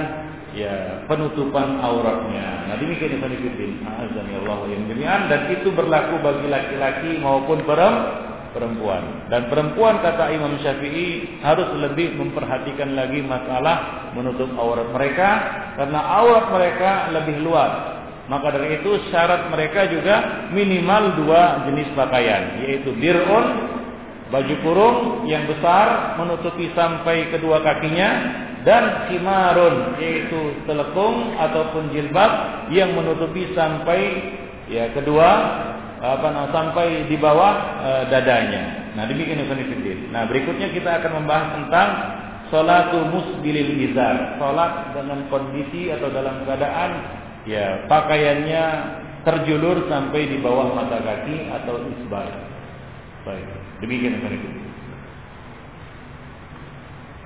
ya 0.56 1.04
penutupan 1.04 1.82
auratnya. 1.82 2.70
Nah 2.70 2.76
demikian 2.80 3.20
Ibnu 3.20 3.36
Fiddin, 3.42 3.84
azan 3.84 4.26
ya 4.32 4.40
yang 4.40 5.28
dan 5.28 5.40
itu 5.52 5.68
berlaku 5.74 6.20
bagi 6.24 6.46
laki-laki 6.48 7.10
maupun 7.20 7.62
perempuan. 7.68 8.26
Dan 9.28 9.46
perempuan 9.46 10.02
kata 10.02 10.34
Imam 10.34 10.58
Syafi'i 10.58 11.40
harus 11.40 11.70
lebih 11.78 12.18
memperhatikan 12.18 12.92
lagi 12.98 13.22
masalah 13.22 14.10
menutup 14.18 14.50
aurat 14.58 14.90
mereka 14.90 15.30
karena 15.78 16.00
aurat 16.18 16.46
mereka 16.50 16.90
lebih 17.14 17.38
luas. 17.46 17.98
Maka 18.28 18.52
dari 18.52 18.82
itu 18.82 19.08
syarat 19.08 19.48
mereka 19.48 19.88
juga 19.88 20.50
minimal 20.52 21.16
dua 21.24 21.64
jenis 21.64 21.88
pakaian 21.96 22.60
yaitu 22.60 22.92
dirun 23.00 23.46
baju 24.28 24.54
kurung 24.60 24.96
yang 25.24 25.48
besar 25.48 26.20
menutupi 26.20 26.68
sampai 26.76 27.32
kedua 27.32 27.64
kakinya 27.64 28.08
dan 28.68 29.08
khimarun 29.08 29.96
yaitu 29.96 30.60
telekung 30.68 31.32
ataupun 31.40 31.88
jilbab 31.96 32.32
yang 32.68 32.92
menutupi 32.92 33.48
sampai 33.56 34.36
ya 34.68 34.92
kedua 34.92 35.30
apa 35.98 36.26
namanya 36.30 36.54
sampai 36.54 37.10
di 37.10 37.16
bawah 37.18 37.54
e, 37.82 37.90
dadanya. 38.10 38.94
Nah, 38.94 39.04
demikian 39.06 39.42
Ibnu 39.42 40.10
Nah, 40.14 40.26
berikutnya 40.26 40.70
kita 40.70 41.02
akan 41.02 41.22
membahas 41.22 41.48
tentang 41.58 41.88
salatu 42.50 42.98
musbilil 43.10 43.78
izar. 43.90 44.38
Salat 44.40 44.94
dengan 44.94 45.26
kondisi 45.28 45.92
atau 45.92 46.08
dalam 46.10 46.42
keadaan 46.46 46.90
ya 47.46 47.86
pakaiannya 47.86 48.64
terjulur 49.22 49.86
sampai 49.86 50.30
di 50.30 50.38
bawah 50.40 50.72
mata 50.72 50.98
kaki 51.02 51.50
atau 51.52 51.82
isbal. 51.82 52.28
Baik. 53.26 53.46
Demikian 53.84 54.18
itu. 54.18 54.48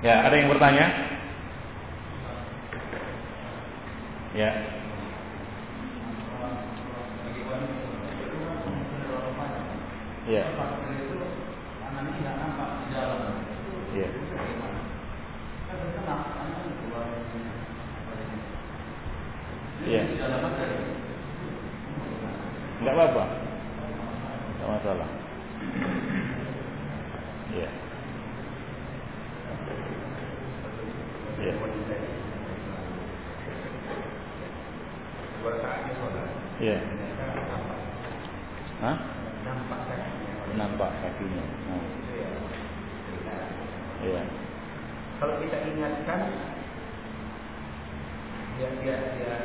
Ya, 0.03 0.27
ada 0.27 0.35
yang 0.35 0.51
bertanya? 0.51 0.85
Ya. 4.35 4.51
Ya. 10.23 10.39
Ya. 13.91 14.07
Ya. 19.83 20.01
Enggak 22.79 22.95
apa-apa. 22.95 23.23
Enggak 24.55 24.69
masalah. 24.79 25.09
Ya. 27.51 27.67
Ya. 31.43 31.53
Ya. 36.63 36.77
Hah? 38.79 39.22
Nampak 40.53 40.91
kakinya. 41.01 41.43
Nah. 41.69 41.83
Ya. 44.03 44.23
Kalau 45.23 45.39
kita 45.39 45.57
ingatkan 45.63 46.19
dia 48.53 48.69
dia 48.83 48.95
dia 49.15 49.35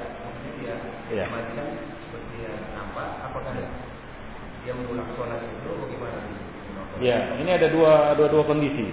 dia 0.59 0.75
ya. 1.15 1.25
macam 1.31 1.67
seperti 2.03 2.33
dia 2.37 2.53
nampak 2.75 3.09
apakah 3.25 3.55
dia 4.67 4.73
mengulang 4.75 5.09
sholat 5.17 5.41
itu 5.41 5.71
bagaimana? 5.81 6.21
Ya, 6.99 7.39
ini 7.39 7.51
ada 7.55 7.71
dua 7.71 8.19
dua 8.19 8.29
dua 8.29 8.45
kondisi. 8.45 8.91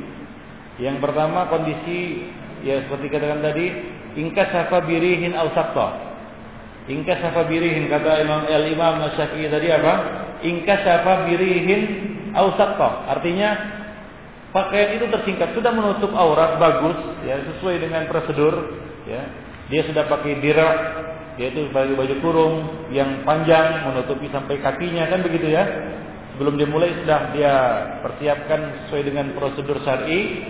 Yang 0.78 1.02
pertama 1.02 1.50
kondisi 1.50 2.30
ya 2.62 2.86
seperti 2.86 3.10
katakan 3.10 3.42
tadi, 3.42 3.66
ingkasafa 4.14 4.86
birihin 4.86 5.34
au 5.34 5.50
sakta. 5.58 6.14
Ingkasafa 6.86 7.50
birihin 7.50 7.90
kata 7.90 8.22
Imam 8.22 8.46
Al 8.46 8.66
Imam 8.70 9.02
Syafi'i 9.18 9.50
tadi 9.50 9.74
apa? 9.74 9.94
Ingkasafa 10.46 11.26
birihin 11.26 11.82
au. 12.38 12.54
Artinya 13.10 13.50
pakaian 14.54 15.02
itu 15.02 15.10
tersingkat 15.10 15.58
sudah 15.58 15.74
menutup 15.74 16.14
aurat 16.14 16.62
bagus 16.62 17.18
ya 17.26 17.42
sesuai 17.42 17.82
dengan 17.82 18.06
prosedur 18.06 18.54
ya. 19.10 19.22
Dia 19.74 19.82
sudah 19.90 20.06
pakai 20.06 20.38
dirak 20.46 20.78
yaitu 21.42 21.68
baju 21.74 22.00
baju 22.00 22.16
kurung 22.24 22.56
yang 22.94 23.26
panjang 23.28 23.84
menutupi 23.90 24.32
sampai 24.32 24.62
kakinya 24.64 25.10
kan 25.12 25.20
begitu 25.20 25.52
ya 25.52 25.68
Sebelum 26.36 26.60
dia 26.60 26.68
mulai 26.68 26.92
sudah 27.00 27.32
dia 27.32 27.54
persiapkan 28.04 28.60
sesuai 28.86 29.08
dengan 29.08 29.32
prosedur 29.40 29.80
syar'i. 29.88 30.44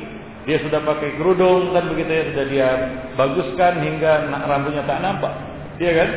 Dia 0.49 0.57
sudah 0.65 0.81
pakai 0.81 1.13
kerudung 1.21 1.77
kan 1.77 1.93
begitu 1.93 2.09
ya, 2.09 2.23
sudah 2.33 2.45
dia 2.49 2.69
baguskan 3.13 3.85
hingga 3.85 4.33
rambutnya 4.49 4.81
tak 4.89 4.97
nampak. 5.05 5.29
Dia 5.77 5.93
kan? 5.93 6.09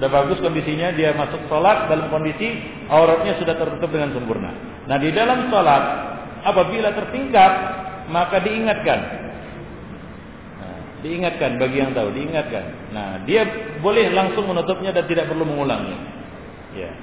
Sudah 0.00 0.16
bagus 0.16 0.40
kondisinya, 0.40 0.96
dia 0.96 1.12
masuk 1.12 1.44
sholat 1.52 1.92
dalam 1.92 2.08
kondisi 2.08 2.56
auratnya 2.88 3.36
sudah 3.36 3.52
tertutup 3.52 3.92
dengan 3.92 4.16
sempurna. 4.16 4.48
Nah 4.88 4.96
di 4.96 5.12
dalam 5.12 5.52
sholat 5.52 5.82
apabila 6.40 6.88
tertingkat 6.96 7.52
maka 8.08 8.40
diingatkan. 8.40 9.00
Nah, 10.56 10.76
diingatkan 11.04 11.60
bagi 11.60 11.84
yang 11.84 11.92
tahu, 11.92 12.16
diingatkan. 12.16 12.96
Nah 12.96 13.28
dia 13.28 13.44
boleh 13.84 14.08
langsung 14.16 14.48
menutupnya 14.48 14.96
dan 14.96 15.04
tidak 15.04 15.28
perlu 15.28 15.44
mengulangnya. 15.44 16.00
Ya. 16.72 16.96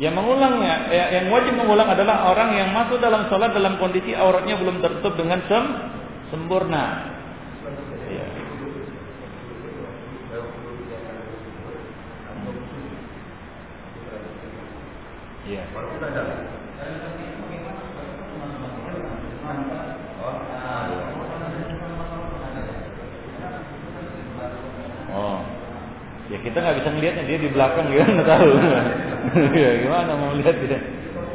Yang 0.00 0.16
mengulangnya, 0.16 0.88
ya, 0.88 1.20
yang 1.20 1.28
wajib 1.28 1.52
mengulang 1.52 1.92
adalah 1.92 2.32
orang 2.32 2.56
yang 2.56 2.72
masuk 2.72 2.96
dalam 2.96 3.28
sholat 3.28 3.52
dalam 3.52 3.76
kondisi 3.76 4.16
auratnya 4.16 4.56
belum 4.56 4.80
tertutup 4.80 5.20
dengan 5.20 5.44
sem 5.52 5.64
sempurna. 6.32 7.12
Ya. 15.46 15.62
Ya. 15.62 15.64
Oh, 25.16 25.38
ya 26.28 26.38
kita 26.42 26.58
nggak 26.58 26.76
bisa 26.82 26.90
melihatnya 26.90 27.24
dia 27.30 27.38
di 27.38 27.50
belakang 27.54 27.86
ya 27.94 28.04
nggak 28.04 28.26
tahu. 28.26 28.50
ya 29.62 29.70
gimana 29.86 30.10
mau 30.18 30.34
lihat 30.34 30.56
dia? 30.66 30.82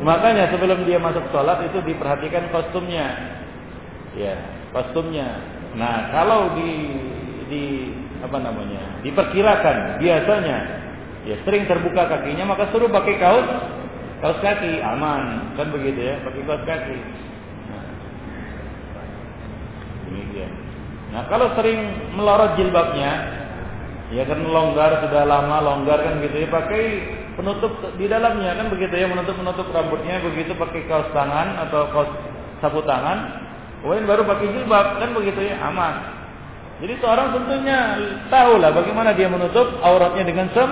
Makanya 0.03 0.51
sebelum 0.51 0.84
dia 0.84 0.99
masuk 0.99 1.24
sholat 1.32 1.64
itu 1.72 1.80
diperhatikan 1.88 2.51
kostumnya. 2.51 3.16
Ya, 4.20 4.36
kostumnya. 4.76 5.39
Nah, 5.80 6.12
kalau 6.12 6.51
di 6.59 6.72
di 7.47 7.64
apa 8.20 8.38
namanya? 8.38 8.91
diperkirakan 9.01 9.97
biasanya 9.97 10.57
ya 11.26 11.36
sering 11.41 11.66
terbuka 11.66 12.05
kakinya 12.05 12.53
maka 12.53 12.70
suruh 12.70 12.89
pakai 12.89 13.18
kaos 13.18 13.47
kaos 14.22 14.39
kaki 14.39 14.80
aman. 14.80 15.53
Kan 15.59 15.74
begitu 15.74 15.99
ya 15.99 16.22
pakai 16.24 16.41
kaos 16.45 16.63
kaki. 16.63 16.97
Nah, 17.67 17.86
demikian 20.07 20.51
nah 21.11 21.28
kalau 21.28 21.51
sering 21.59 21.80
melorot 22.15 22.55
jilbabnya 22.55 23.11
ya 24.15 24.24
kan 24.24 24.39
longgar 24.47 25.03
sudah 25.03 25.28
lama 25.28 25.59
longgar 25.59 25.99
kan 25.99 26.24
gitu 26.24 26.39
ya 26.39 26.47
pakai 26.47 26.84
penutup 27.36 27.72
di 27.99 28.07
dalamnya 28.07 28.55
kan 28.55 28.72
begitu 28.72 28.95
ya 28.95 29.11
menutup 29.11 29.36
menutup 29.36 29.67
rambutnya 29.76 30.24
begitu 30.24 30.55
pakai 30.55 30.88
kaos 30.88 31.11
tangan 31.11 31.67
atau 31.67 31.88
kaos 31.91 32.11
sapu 32.63 32.80
tangan 32.88 33.43
kemudian 33.84 34.07
baru 34.07 34.24
pakai 34.24 34.47
jilbab 34.55 34.88
kan 35.01 35.09
begitu 35.15 35.41
ya 35.51 35.57
aman. 35.67 36.22
Jadi 36.82 36.97
seorang 36.97 37.30
tentunya 37.30 37.78
tahu 38.34 38.57
lah 38.57 38.74
bagaimana 38.74 39.13
dia 39.13 39.30
menutup 39.30 39.69
auratnya 39.86 40.26
dengan 40.26 40.49
sem 40.49 40.69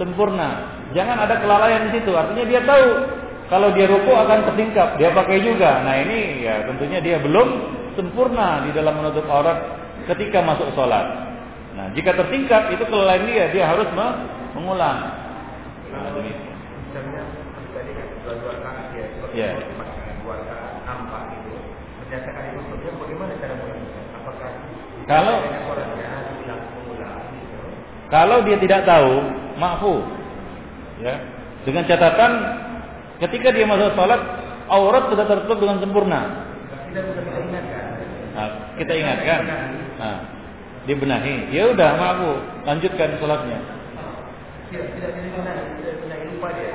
sempurna. 0.00 0.80
Jangan 0.92 1.16
ada 1.24 1.34
kelalaian 1.40 1.88
di 1.88 2.00
situ. 2.00 2.12
Artinya 2.12 2.44
dia 2.44 2.60
tahu 2.64 2.88
kalau 3.48 3.68
dia 3.76 3.84
ruku 3.84 4.12
akan 4.12 4.48
tersingkap, 4.48 4.96
dia 4.96 5.12
pakai 5.12 5.44
juga. 5.44 5.84
Nah 5.84 6.00
ini 6.00 6.44
ya 6.44 6.64
tentunya 6.68 7.00
dia 7.04 7.16
belum 7.20 7.48
sempurna 7.96 8.64
di 8.64 8.70
dalam 8.72 8.96
menutup 8.96 9.28
aurat 9.28 9.60
ketika 10.08 10.40
masuk 10.40 10.68
sholat. 10.72 11.04
Nah 11.76 11.92
jika 11.96 12.16
tersingkap 12.16 12.72
itu 12.72 12.84
kelalaian 12.88 13.24
dia, 13.28 13.44
dia 13.52 13.64
harus 13.68 13.88
mengulang. 14.56 14.98
Nah, 15.92 16.08
demikian. 16.16 16.48
Ya. 19.32 19.56
Kalau 25.08 25.36
kalau 28.12 28.44
dia 28.44 28.60
tidak 28.60 28.84
tahu, 28.84 29.24
maafu. 29.56 30.04
Ya. 31.02 31.14
Dengan 31.66 31.82
catatan 31.86 32.32
ketika 33.26 33.50
dia 33.50 33.66
masuk 33.66 33.94
salat, 33.98 34.22
aurat 34.70 35.10
sudah 35.10 35.26
tertutup 35.26 35.58
dengan 35.58 35.78
sempurna. 35.82 36.20
Nah, 38.32 38.48
kita 38.78 38.92
ingatkan. 38.94 39.40
Nah, 39.98 40.18
dibenahi. 40.86 41.52
Ya 41.52 41.70
udah, 41.74 41.90
maafu, 41.98 42.30
lanjutkan 42.64 43.18
salatnya. 43.18 43.58
Tidak, 44.72 44.88
tidak, 44.96 45.10
tidak, 45.12 45.96
tidak, 46.08 46.18
lupa 46.32 46.48
dia. 46.56 46.72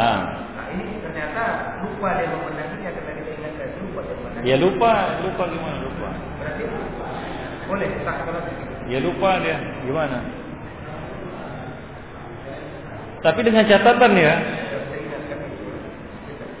Ah. 0.00 0.48
Nah, 0.56 0.66
ini 0.72 0.96
ternyata 1.04 1.76
lupa 1.84 2.16
dia 2.16 2.32
membenahinya 2.32 2.88
karena 2.88 3.12
kita 3.20 3.30
ingatkan 3.36 3.68
lupa 3.84 4.00
dia 4.00 4.16
membenahi. 4.16 4.29
Ya 4.40 4.56
lupa, 4.56 5.20
lupa 5.20 5.42
gimana 5.52 5.76
lupa? 5.84 6.10
Berarti 6.40 6.64
boleh 7.68 7.88
tak 8.02 8.16
kalau 8.26 8.40
Ya 8.90 8.98
lupa 8.98 9.30
dia, 9.38 9.56
gimana? 9.86 10.18
Tapi 13.20 13.40
dengan 13.44 13.68
catatan 13.68 14.12
ya, 14.16 14.34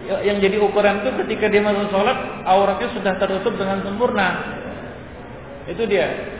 ya, 0.06 0.16
yang 0.28 0.38
jadi 0.44 0.60
ukuran 0.60 1.00
itu 1.00 1.10
ketika 1.24 1.48
dia 1.48 1.64
masuk 1.64 1.88
sholat 1.88 2.44
auratnya 2.44 2.88
sudah 2.92 3.16
tertutup 3.16 3.56
dengan 3.56 3.80
sempurna 3.80 4.28
itu 5.64 5.88
dia 5.88 6.36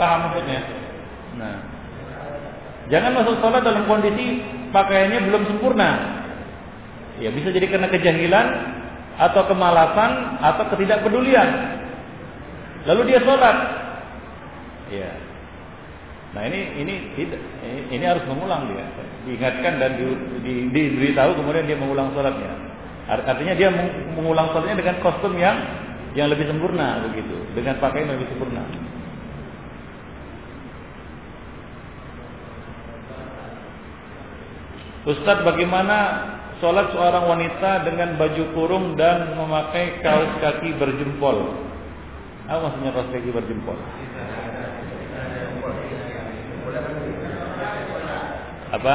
paham 0.00 0.32
maksudnya 0.32 0.64
nah 1.36 1.60
jangan 2.88 3.20
masuk 3.20 3.36
sholat 3.44 3.60
dalam 3.60 3.84
kondisi 3.84 4.40
pakaiannya 4.70 5.20
belum 5.28 5.42
sempurna. 5.48 5.90
Ya 7.18 7.34
bisa 7.34 7.50
jadi 7.50 7.66
karena 7.66 7.90
kejahilan 7.90 8.46
atau 9.18 9.42
kemalasan 9.50 10.38
atau 10.38 10.64
ketidakpedulian. 10.70 11.48
Lalu 12.86 13.12
dia 13.12 13.20
sholat. 13.26 13.56
Ya. 14.88 15.10
Nah 16.32 16.42
ini 16.46 16.60
ini 16.78 16.94
ini 17.90 18.04
harus 18.04 18.22
mengulang 18.30 18.70
dia, 18.70 18.84
diingatkan 19.26 19.80
dan 19.80 19.96
di, 19.96 20.04
di, 20.44 20.52
diberitahu 20.70 21.34
kemudian 21.40 21.66
dia 21.66 21.76
mengulang 21.76 22.14
sholatnya. 22.14 22.52
Artinya 23.08 23.54
dia 23.58 23.68
mengulang 24.14 24.54
sholatnya 24.54 24.78
dengan 24.78 24.96
kostum 25.02 25.34
yang 25.34 25.56
yang 26.14 26.30
lebih 26.30 26.46
sempurna 26.46 27.04
begitu, 27.10 27.36
dengan 27.56 27.80
pakaian 27.82 28.06
yang 28.06 28.16
lebih 28.20 28.30
sempurna. 28.36 28.62
Ustadz 35.08 35.40
bagaimana 35.40 35.96
sholat 36.58 36.90
seorang 36.90 37.24
wanita 37.30 37.86
dengan 37.86 38.18
baju 38.18 38.44
kurung 38.54 38.98
dan 38.98 39.34
memakai 39.38 40.02
kaos 40.02 40.32
kaki 40.42 40.74
berjempol? 40.78 41.54
Apa 42.50 42.58
maksudnya 42.70 42.90
kaos 42.94 43.10
kaki 43.14 43.30
berjempol? 43.30 43.78
Apa? 48.68 48.94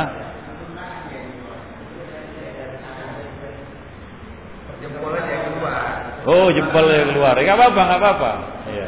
Jempol 4.83 5.11
aja 5.15 5.31
yang 5.31 5.43
keluar. 5.47 5.79
Oh, 6.27 6.47
jempol 6.51 6.85
yang 6.91 7.09
keluar. 7.15 7.35
Enggak 7.39 7.55
apa-apa, 7.55 7.81
enggak 7.87 7.99
apa-apa. 8.03 8.31
Iya. 8.67 8.87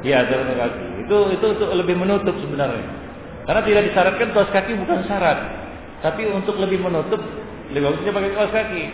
Iya, 0.00 0.18
kaki. 0.28 0.84
Itu, 1.08 1.16
itu 1.32 1.46
itu 1.56 1.64
lebih 1.72 1.96
menutup 1.96 2.36
sebenarnya. 2.38 2.84
Karena 3.48 3.62
tidak 3.64 3.82
disyaratkan 3.90 4.28
kaos 4.36 4.50
kaki 4.52 4.76
bukan 4.76 5.00
syarat. 5.08 5.59
Tapi 6.00 6.32
untuk 6.32 6.56
lebih 6.56 6.80
menutup, 6.80 7.20
lebih 7.70 7.92
bagusnya 7.92 8.12
pakai 8.16 8.30
kaos 8.32 8.52
kaki. 8.52 8.84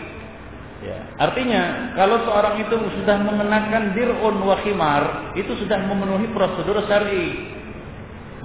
Ya. 0.77 0.97
Artinya, 1.17 1.93
kalau 1.97 2.21
seorang 2.21 2.61
itu 2.61 2.75
sudah 3.01 3.17
mengenakan 3.17 3.97
dirun 3.97 4.37
wa 4.45 4.61
khimar, 4.61 5.33
itu 5.33 5.49
sudah 5.57 5.81
memenuhi 5.89 6.29
prosedur 6.37 6.77
syar'i. 6.85 7.49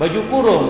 Baju 0.01 0.20
kurung 0.32 0.66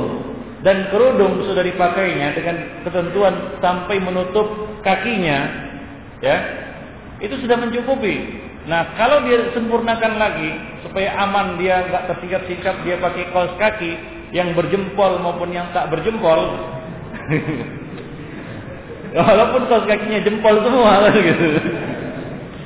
dan 0.67 0.91
kerudung 0.91 1.47
sudah 1.47 1.63
dipakainya 1.63 2.35
dengan 2.35 2.57
ketentuan 2.83 3.35
sampai 3.63 4.03
menutup 4.03 4.47
kakinya, 4.83 5.39
ya. 6.19 6.37
Itu 7.23 7.39
sudah 7.39 7.55
mencukupi. 7.55 8.43
Nah, 8.67 8.95
kalau 8.99 9.23
dia 9.27 9.55
sempurnakan 9.55 10.19
lagi 10.19 10.51
supaya 10.83 11.15
aman 11.19 11.59
dia 11.59 11.87
nggak 11.87 12.15
tersikap-sikap 12.15 12.83
dia 12.83 12.99
pakai 12.99 13.31
kaos 13.31 13.55
kaki 13.59 13.93
yang 14.35 14.55
berjempol 14.59 15.19
maupun 15.23 15.55
yang 15.55 15.71
tak 15.71 15.91
berjempol, 15.95 16.59
Walaupun 19.13 19.69
kaos 19.69 19.85
kakinya 19.85 20.25
jempol 20.25 20.57
semua 20.65 21.05
gitu. 21.29 21.49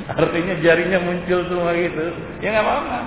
Artinya 0.06 0.54
jarinya 0.62 0.98
muncul 1.02 1.40
semua 1.50 1.74
gitu. 1.74 2.06
Ya 2.38 2.54
nggak 2.54 2.62
apa-apa. 2.62 2.98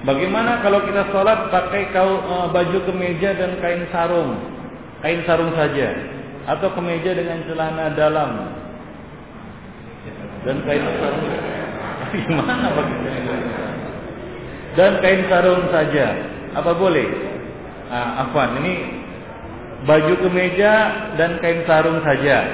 Bagaimana 0.00 0.64
kalau 0.64 0.80
kita 0.88 1.12
sholat 1.12 1.52
pakai 1.52 1.92
kau, 1.92 2.24
uh, 2.24 2.48
baju 2.48 2.78
kemeja 2.88 3.36
dan 3.36 3.60
kain 3.60 3.84
sarung, 3.92 4.32
kain 5.04 5.20
sarung 5.28 5.52
saja, 5.52 5.92
atau 6.48 6.72
kemeja 6.72 7.12
dengan 7.12 7.44
celana 7.44 7.92
dalam, 7.92 8.59
dan 10.44 10.56
kain 10.64 10.84
sarung. 10.98 11.28
Gimana 12.10 12.68
bagaimana 12.74 13.60
dan 14.78 15.02
kain 15.02 15.26
sarung 15.26 15.66
saja. 15.70 16.06
Apa 16.54 16.74
boleh? 16.74 17.06
Ah, 17.90 18.26
apa 18.26 18.54
ini 18.62 18.74
baju 19.86 20.14
kemeja 20.26 20.72
dan 21.18 21.42
kain 21.42 21.66
sarung 21.66 21.98
saja. 22.06 22.46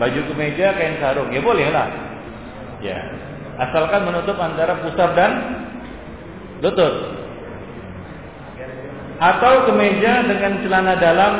Baju 0.00 0.20
kemeja 0.32 0.72
kain 0.76 0.96
sarung. 1.00 1.28
Ya 1.28 1.40
boleh 1.44 1.68
lah. 1.68 1.88
Ya. 2.80 2.98
Asalkan 3.60 4.08
menutup 4.08 4.40
antara 4.40 4.80
pusar 4.80 5.12
dan 5.12 5.32
lutut. 6.64 7.20
Atau 9.20 9.68
kemeja 9.68 10.24
dengan 10.24 10.64
celana 10.64 10.94
dalam 10.96 11.34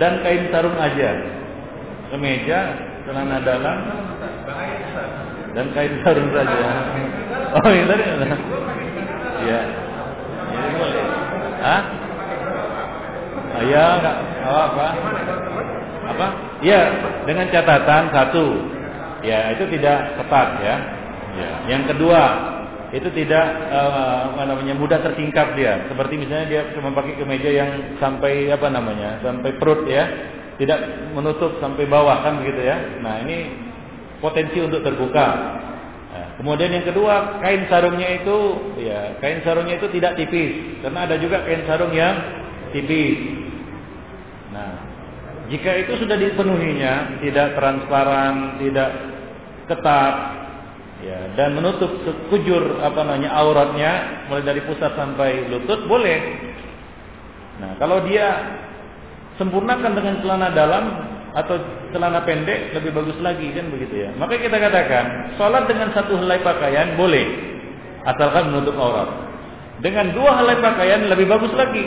dan 0.00 0.24
kain 0.24 0.48
sarung 0.48 0.76
aja. 0.80 1.12
Kemeja 2.08 2.58
celana 3.04 3.36
dalam 3.44 3.78
dan 5.56 5.66
kain 5.74 5.92
sarung 6.04 6.30
saja. 6.30 6.56
Oh 7.58 7.70
ini 7.72 7.84
tadi. 7.88 8.04
Ya. 9.48 9.60
Ini 10.48 10.68
boleh. 10.76 11.04
Hah? 11.58 11.82
Oh, 13.58 13.62
ya, 13.66 13.84
enggak 13.98 14.16
apa 14.46 14.60
apa. 14.70 14.86
Apa? 16.08 16.26
Ya, 16.62 16.82
dengan 17.26 17.50
catatan 17.50 18.14
satu. 18.14 18.46
Ya, 19.26 19.50
itu 19.56 19.66
tidak 19.74 20.14
tepat 20.14 20.62
ya. 20.62 20.76
Ya. 21.34 21.50
Yang 21.74 21.82
kedua, 21.94 22.22
itu 22.94 23.08
tidak 23.12 23.46
uh, 23.68 24.32
apa 24.32 24.42
namanya 24.46 24.78
mudah 24.78 25.02
tersingkap 25.02 25.58
dia. 25.58 25.90
Seperti 25.90 26.22
misalnya 26.22 26.46
dia 26.46 26.62
cuma 26.72 26.94
pakai 26.94 27.18
kemeja 27.18 27.50
yang 27.50 27.70
sampai 27.98 28.48
apa 28.48 28.68
namanya? 28.70 29.18
sampai 29.20 29.50
perut 29.58 29.84
ya. 29.90 30.06
Tidak 30.58 31.14
menutup 31.14 31.58
sampai 31.62 31.86
bawah 31.86 32.22
kan 32.22 32.42
begitu 32.42 32.66
ya. 32.66 32.78
Nah, 33.02 33.22
ini 33.22 33.67
potensi 34.18 34.58
untuk 34.62 34.82
terbuka. 34.82 35.28
Nah, 36.08 36.26
kemudian 36.40 36.74
yang 36.74 36.86
kedua, 36.86 37.38
kain 37.42 37.66
sarungnya 37.70 38.22
itu 38.22 38.38
ya, 38.82 39.18
kain 39.22 39.42
sarungnya 39.46 39.78
itu 39.78 39.86
tidak 39.94 40.18
tipis 40.18 40.82
karena 40.82 41.06
ada 41.06 41.16
juga 41.20 41.42
kain 41.46 41.62
sarung 41.66 41.94
yang 41.94 42.14
tipis. 42.74 43.18
Nah, 44.50 44.72
jika 45.48 45.70
itu 45.80 45.92
sudah 46.02 46.16
dipenuhinya, 46.18 47.22
tidak 47.24 47.56
transparan, 47.56 48.60
tidak 48.60 48.90
ketat, 49.68 50.14
ya, 51.04 51.20
dan 51.36 51.56
menutup 51.56 51.88
sekujur 52.04 52.80
apa 52.84 53.00
namanya 53.04 53.32
auratnya, 53.38 53.92
mulai 54.28 54.44
dari 54.44 54.60
pusat 54.64 54.92
sampai 54.92 55.48
lutut, 55.48 55.88
boleh. 55.88 56.18
Nah, 57.58 57.74
kalau 57.80 58.04
dia 58.06 58.28
sempurnakan 59.38 59.92
dengan 59.94 60.14
celana 60.20 60.48
dalam 60.52 60.84
atau 61.36 61.60
celana 61.92 62.24
pendek 62.24 62.72
lebih 62.72 62.96
bagus 62.96 63.18
lagi 63.20 63.52
kan 63.52 63.68
begitu 63.68 64.08
ya. 64.08 64.10
Maka 64.16 64.40
kita 64.40 64.56
katakan, 64.56 65.34
sholat 65.36 65.68
dengan 65.68 65.92
satu 65.92 66.16
helai 66.16 66.40
pakaian 66.40 66.96
boleh, 66.96 67.26
asalkan 68.08 68.52
menutup 68.52 68.76
aurat. 68.80 69.08
Dengan 69.84 70.10
dua 70.16 70.40
helai 70.40 70.58
pakaian 70.58 71.06
lebih 71.06 71.28
bagus 71.28 71.52
lagi, 71.54 71.84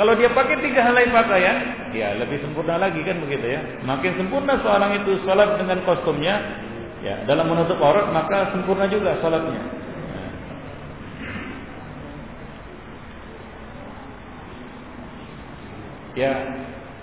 kalau 0.00 0.16
dia 0.16 0.32
pakai 0.32 0.56
tiga 0.64 0.80
helai 0.80 1.12
pakaian, 1.12 1.56
ya 1.92 2.16
lebih 2.16 2.40
sempurna 2.40 2.80
lagi 2.80 3.04
kan 3.04 3.20
begitu 3.20 3.46
ya. 3.52 3.60
Makin 3.84 4.16
sempurna 4.16 4.56
seorang 4.64 4.96
itu 5.04 5.20
sholat 5.28 5.60
dengan 5.60 5.84
kostumnya, 5.84 6.40
ya 7.04 7.20
dalam 7.28 7.52
menutup 7.52 7.76
aurat 7.84 8.08
maka 8.08 8.48
sempurna 8.56 8.88
juga 8.88 9.20
sholatnya. 9.20 9.60
Ya, 16.18 16.34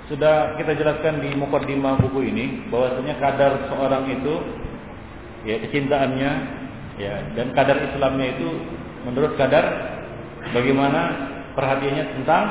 sudah 0.07 0.55
kita 0.55 0.71
jelaskan 0.79 1.19
di 1.19 1.35
mukaddimah 1.35 1.99
buku 1.99 2.31
ini 2.31 2.45
bahwasanya 2.71 3.19
kadar 3.19 3.67
seorang 3.67 4.07
itu 4.07 4.33
ya 5.43 5.59
kecintaannya 5.67 6.31
ya 6.95 7.13
dan 7.35 7.51
kadar 7.51 7.75
Islamnya 7.91 8.39
itu 8.39 8.47
menurut 9.03 9.35
kadar 9.35 9.67
bagaimana 10.55 11.01
perhatiannya 11.59 12.05
tentang 12.15 12.43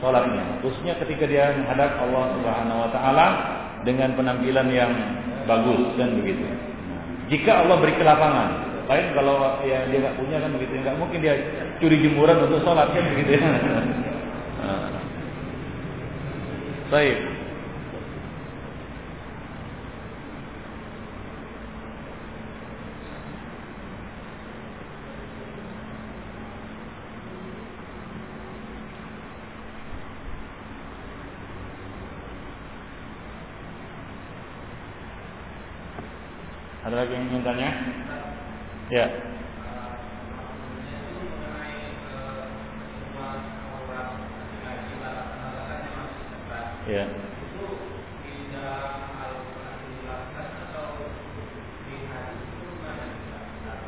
sholatnya, 0.00 0.60
khususnya 0.60 0.96
ketika 1.00 1.24
dia 1.28 1.52
menghadap 1.56 2.00
Allah 2.00 2.24
Subhanahu 2.36 2.78
Wa 2.84 2.90
Taala 2.92 3.26
dengan 3.84 4.12
penampilan 4.16 4.68
yang 4.72 4.92
bagus 5.44 5.94
dan 5.96 6.16
begitu. 6.20 6.44
jika 7.26 7.66
Allah 7.66 7.82
beri 7.82 7.94
kelapangan, 7.98 8.48
lain 8.86 9.06
kalau 9.18 9.58
ya 9.66 9.82
dia 9.90 9.98
nggak 9.98 10.16
punya 10.16 10.36
kan 10.38 10.50
begitu, 10.54 10.72
nggak 10.78 10.96
mungkin 10.96 11.18
dia 11.18 11.34
curi 11.82 11.96
jemuran 12.00 12.38
untuk 12.46 12.62
sholat 12.62 12.88
kan 12.94 13.04
begitu. 13.04 13.36
Baik. 16.86 17.18
Ada 36.86 37.02
lagi 37.02 37.18
yang 37.18 37.26
ingin 37.26 37.42
tanya? 37.42 37.70
Ya. 38.94 39.35
Ya. 46.86 47.04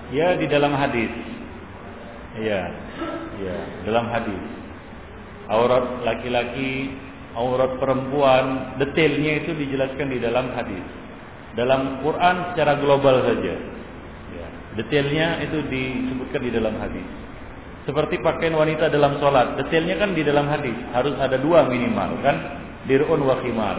Ya 0.09 0.29
di 0.41 0.47
dalam 0.49 0.73
hadis. 0.75 1.13
Ya, 2.39 2.71
ya 3.43 3.57
dalam 3.87 4.09
hadis. 4.11 4.43
Aurat 5.49 6.05
laki-laki, 6.05 6.93
aurat 7.35 7.79
perempuan, 7.81 8.77
detailnya 8.79 9.43
itu 9.43 9.57
dijelaskan 9.57 10.07
di 10.13 10.19
dalam 10.21 10.53
hadis 10.53 10.85
dalam 11.59 11.99
Quran 12.07 12.55
secara 12.55 12.79
global 12.79 13.27
saja. 13.27 13.55
Ya, 14.31 14.47
detailnya 14.79 15.43
itu 15.43 15.59
disebutkan 15.67 16.41
di 16.47 16.51
dalam 16.55 16.79
hadis. 16.79 17.07
Seperti 17.83 18.23
pakaian 18.23 18.55
wanita 18.55 18.87
dalam 18.93 19.19
sholat, 19.19 19.59
detailnya 19.59 19.99
kan 19.99 20.15
di 20.15 20.23
dalam 20.23 20.47
hadis 20.47 20.77
harus 20.95 21.19
ada 21.19 21.35
dua 21.41 21.67
minimal 21.67 22.15
kan, 22.23 22.37
dirun 22.89 23.21
wa 23.23 23.39
khimar. 23.45 23.77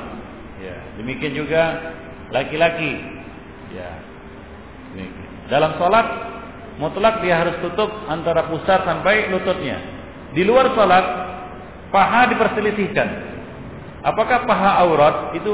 Ya, 0.61 0.77
demikian 1.01 1.33
juga 1.33 1.93
laki-laki. 2.29 3.01
Ya, 3.73 3.89
demikian. 4.93 5.29
dalam 5.49 5.77
sholat 5.81 6.07
mutlak 6.77 7.25
dia 7.25 7.41
harus 7.41 7.57
tutup 7.65 7.89
antara 8.07 8.47
pusat 8.47 8.85
sampai 8.85 9.33
lututnya. 9.33 9.77
Di 10.31 10.45
luar 10.45 10.71
sholat 10.77 11.05
paha 11.89 12.29
diperselisihkan. 12.29 13.27
Apakah 14.05 14.47
paha 14.47 14.79
aurat 14.85 15.35
itu 15.35 15.53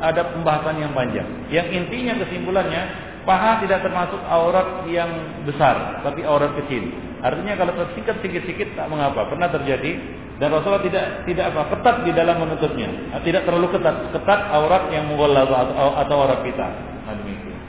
ada 0.00 0.32
pembahasan 0.32 0.80
yang 0.80 0.92
panjang. 0.94 1.26
Yang 1.52 1.66
intinya 1.76 2.12
kesimpulannya, 2.24 2.82
paha 3.28 3.60
tidak 3.64 3.84
termasuk 3.84 4.20
aurat 4.28 4.84
yang 4.88 5.10
besar, 5.44 6.00
tapi 6.04 6.24
aurat 6.24 6.56
kecil. 6.64 6.88
Artinya 7.20 7.52
kalau 7.56 7.72
tersingkat 7.76 8.16
sedikit-sedikit 8.24 8.80
tak 8.80 8.88
mengapa. 8.88 9.28
Pernah 9.28 9.52
terjadi 9.52 9.92
dan 10.40 10.56
Rasulullah 10.56 10.80
tidak 10.80 11.28
tidak 11.28 11.52
apa 11.52 11.62
ketat 11.76 11.96
di 12.08 12.12
dalam 12.16 12.40
menutupnya. 12.40 12.88
Nah, 13.12 13.20
tidak 13.20 13.44
terlalu 13.44 13.76
ketat, 13.76 14.08
ketat 14.16 14.40
aurat 14.56 14.88
yang 14.88 15.04
mughalladh 15.12 15.52
atau, 15.52 15.88
atau 16.00 16.14
aurat 16.16 16.40
kita. 16.40 16.64
Nah, 17.04 17.14
demikian. 17.20 17.60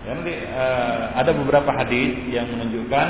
Jadi 0.00 0.34
uh, 0.52 1.16
ada 1.16 1.32
beberapa 1.32 1.70
hadis 1.72 2.28
yang 2.28 2.48
menunjukkan 2.52 3.06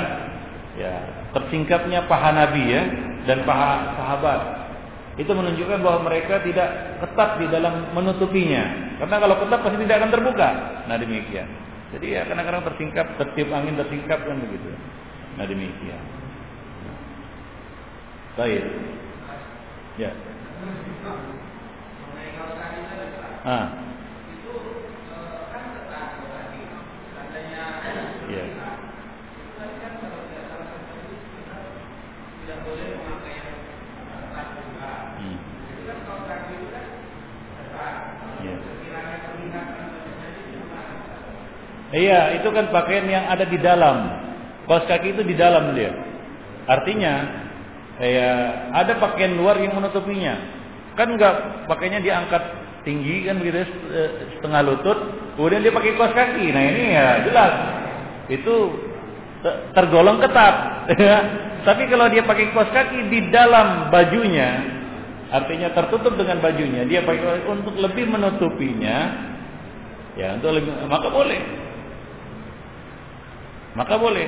ya 0.79 0.95
tersingkatnya 1.35 2.07
paha 2.07 2.31
Nabi 2.35 2.63
ya 2.67 2.83
dan 3.27 3.43
paha 3.43 3.95
sahabat 3.99 4.39
itu 5.19 5.27
menunjukkan 5.27 5.83
bahwa 5.83 6.07
mereka 6.07 6.39
tidak 6.39 6.99
ketat 7.03 7.35
di 7.43 7.51
dalam 7.51 7.91
menutupinya. 7.91 8.95
Karena 8.95 9.15
kalau 9.19 9.35
ketat 9.43 9.59
pasti 9.59 9.77
tidak 9.83 9.97
akan 9.99 10.11
terbuka. 10.11 10.49
Nah 10.87 10.95
demikian. 10.95 11.47
Jadi 11.91 12.07
ya 12.15 12.23
kadang-kadang 12.23 12.63
tersingkap, 12.71 13.19
tertiup 13.19 13.51
angin 13.51 13.75
tersingkap 13.75 14.23
kan 14.23 14.39
begitu. 14.39 14.71
Nah 15.35 15.45
demikian. 15.47 16.03
Baik. 18.39 18.63
Ya. 19.99 20.11
Ah. 23.43 23.67
Ya. 28.31 28.60
Iya, 41.91 42.39
itu 42.39 42.47
kan 42.55 42.71
pakaian 42.71 43.03
yang 43.07 43.27
ada 43.27 43.43
di 43.43 43.59
dalam. 43.59 43.97
Kaos 44.63 44.87
kaki 44.87 45.11
itu 45.11 45.27
di 45.27 45.35
dalam 45.35 45.75
dia. 45.75 45.91
Artinya, 46.63 47.13
ya 47.99 48.31
ada 48.71 48.95
pakaian 48.95 49.35
luar 49.35 49.59
yang 49.59 49.75
menutupinya. 49.75 50.39
Kan 50.95 51.19
enggak 51.19 51.67
pakainya 51.67 51.99
diangkat 51.99 52.43
tinggi 52.87 53.27
kan 53.27 53.43
begitu 53.43 53.67
eh, 53.91 54.11
setengah 54.39 54.61
lutut, 54.71 54.99
kemudian 55.35 55.61
dia 55.67 55.73
pakai 55.75 55.91
kaos 55.99 56.15
kaki. 56.15 56.45
Nah, 56.55 56.63
ini 56.63 56.83
ya 56.95 57.07
jelas 57.27 57.53
itu 58.31 58.55
tergolong 59.75 60.19
ketat. 60.23 60.55
Ya. 60.91 61.17
Tapi 61.61 61.87
kalau 61.87 62.09
dia 62.09 62.25
pakai 62.25 62.51
kaos 62.51 62.73
kaki 62.73 63.13
di 63.13 63.29
dalam 63.29 63.93
bajunya, 63.93 64.65
artinya 65.29 65.69
tertutup 65.77 66.17
dengan 66.17 66.41
bajunya, 66.41 66.83
dia 66.89 67.05
pakai 67.05 67.45
untuk 67.47 67.77
lebih 67.77 68.09
menutupinya, 68.09 68.97
ya 70.17 70.35
untuk 70.41 70.57
lebih 70.57 70.73
maka 70.89 71.07
boleh 71.13 71.39
maka 73.77 73.95
boleh. 73.95 74.27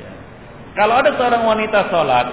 Ya. 0.00 0.12
Kalau 0.74 0.94
ada 0.98 1.14
seorang 1.14 1.42
wanita 1.46 1.90
sholat 1.90 2.26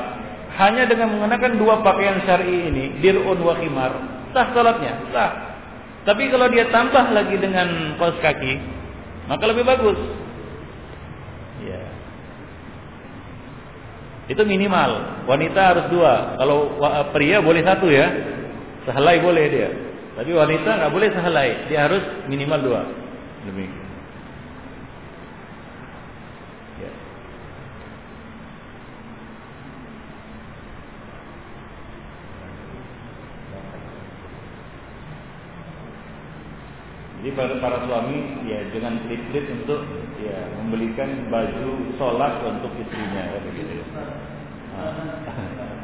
hanya 0.57 0.83
dengan 0.89 1.15
mengenakan 1.15 1.61
dua 1.61 1.79
pakaian 1.85 2.19
syari 2.27 2.69
ini, 2.69 2.99
dirun 2.99 3.39
wa 3.39 3.55
khimar, 3.55 3.91
sah 4.33 4.51
sholatnya, 4.51 4.93
sah. 5.13 5.31
Tapi 6.01 6.33
kalau 6.33 6.49
dia 6.49 6.65
tambah 6.73 7.13
lagi 7.13 7.37
dengan 7.37 7.93
kaos 8.01 8.17
kaki, 8.25 8.57
maka 9.29 9.43
lebih 9.45 9.61
bagus. 9.61 9.99
Ya. 11.61 11.81
Itu 14.25 14.41
minimal. 14.41 15.23
Wanita 15.29 15.61
harus 15.61 15.85
dua. 15.93 16.41
Kalau 16.41 16.81
pria 17.13 17.37
boleh 17.37 17.61
satu 17.61 17.85
ya. 17.93 18.09
Sehelai 18.89 19.21
boleh 19.21 19.45
dia. 19.53 19.69
Tapi 20.17 20.33
wanita 20.33 20.69
nggak 20.73 20.93
boleh 20.93 21.09
sehelai. 21.13 21.49
Dia 21.69 21.85
harus 21.85 22.01
minimal 22.25 22.59
dua. 22.65 22.81
Demikian. 23.45 23.80
Jadi 37.31 37.39
para, 37.47 37.55
para 37.63 37.87
suami 37.87 38.43
ya 38.43 38.59
dengan 38.75 39.07
pelit-pelit 39.07 39.63
untuk 39.63 39.87
ya 40.19 40.51
membelikan 40.59 41.31
baju 41.31 41.95
sholat 41.95 42.43
untuk 42.43 42.75
istrinya 42.75 43.23
ya 43.23 43.39
begitu. 43.47 43.87
Nah. 43.95 44.19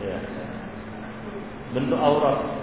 Ya. 0.00 0.16
Bentuk 1.76 2.00
aurat 2.00 2.60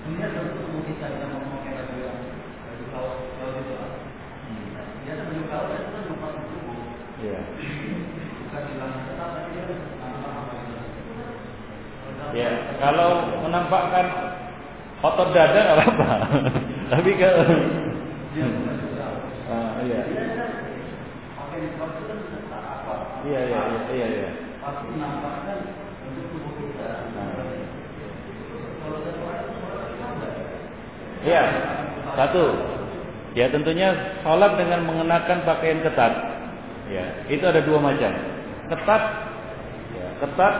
Dunia 0.00 0.26
tentu 0.32 0.56
semua 0.64 0.82
kita 0.88 1.06
yang 1.20 1.36
memakai 1.36 1.76
baju 1.76 1.96
yang 2.00 2.20
baju 2.64 2.84
kaos 2.88 3.16
kaos 3.36 3.56
itu 3.60 3.72
lah. 3.76 3.92
Biasa 5.04 5.22
baju 5.28 5.42
kaos 5.52 5.68
itu 5.70 5.90
kan 5.92 6.02
lupa 6.08 6.28
tubuh. 6.40 6.80
Iya. 7.20 7.40
Bukan 8.40 8.62
bilang 8.72 8.92
tetap 9.04 9.28
tapi 9.36 9.52
dia 9.52 9.64
nampak 10.00 10.32
apa 10.32 10.54
Ya, 12.30 12.50
kalau 12.78 13.10
menampakkan 13.42 14.06
otot 15.30 15.38
dada 15.38 15.60
nggak 15.62 15.78
apa-apa. 15.78 16.08
tapi 16.90 17.10
ke 17.14 17.30
ah, 19.50 19.70
iya. 19.86 20.00
Iya, 23.20 23.40
iya, 23.46 23.60
iya, 23.62 23.80
iya, 23.94 24.06
iya. 24.10 24.30
Pasti 24.64 24.96
nampakkan 24.96 25.58
untuk 26.08 26.24
tubuh 26.34 26.52
kita. 26.58 26.88
Kalau 27.14 28.98
Iya, 31.20 31.44
satu. 32.16 32.44
Ya 33.36 33.46
tentunya 33.52 33.94
sholat 34.26 34.58
dengan 34.58 34.82
mengenakan 34.88 35.46
pakaian 35.46 35.84
ketat. 35.86 36.10
Ya, 36.90 37.06
itu 37.30 37.44
ada 37.46 37.62
dua 37.62 37.78
macam. 37.78 38.10
Ketat, 38.66 39.02
ya, 39.94 40.06
ketat, 40.18 40.54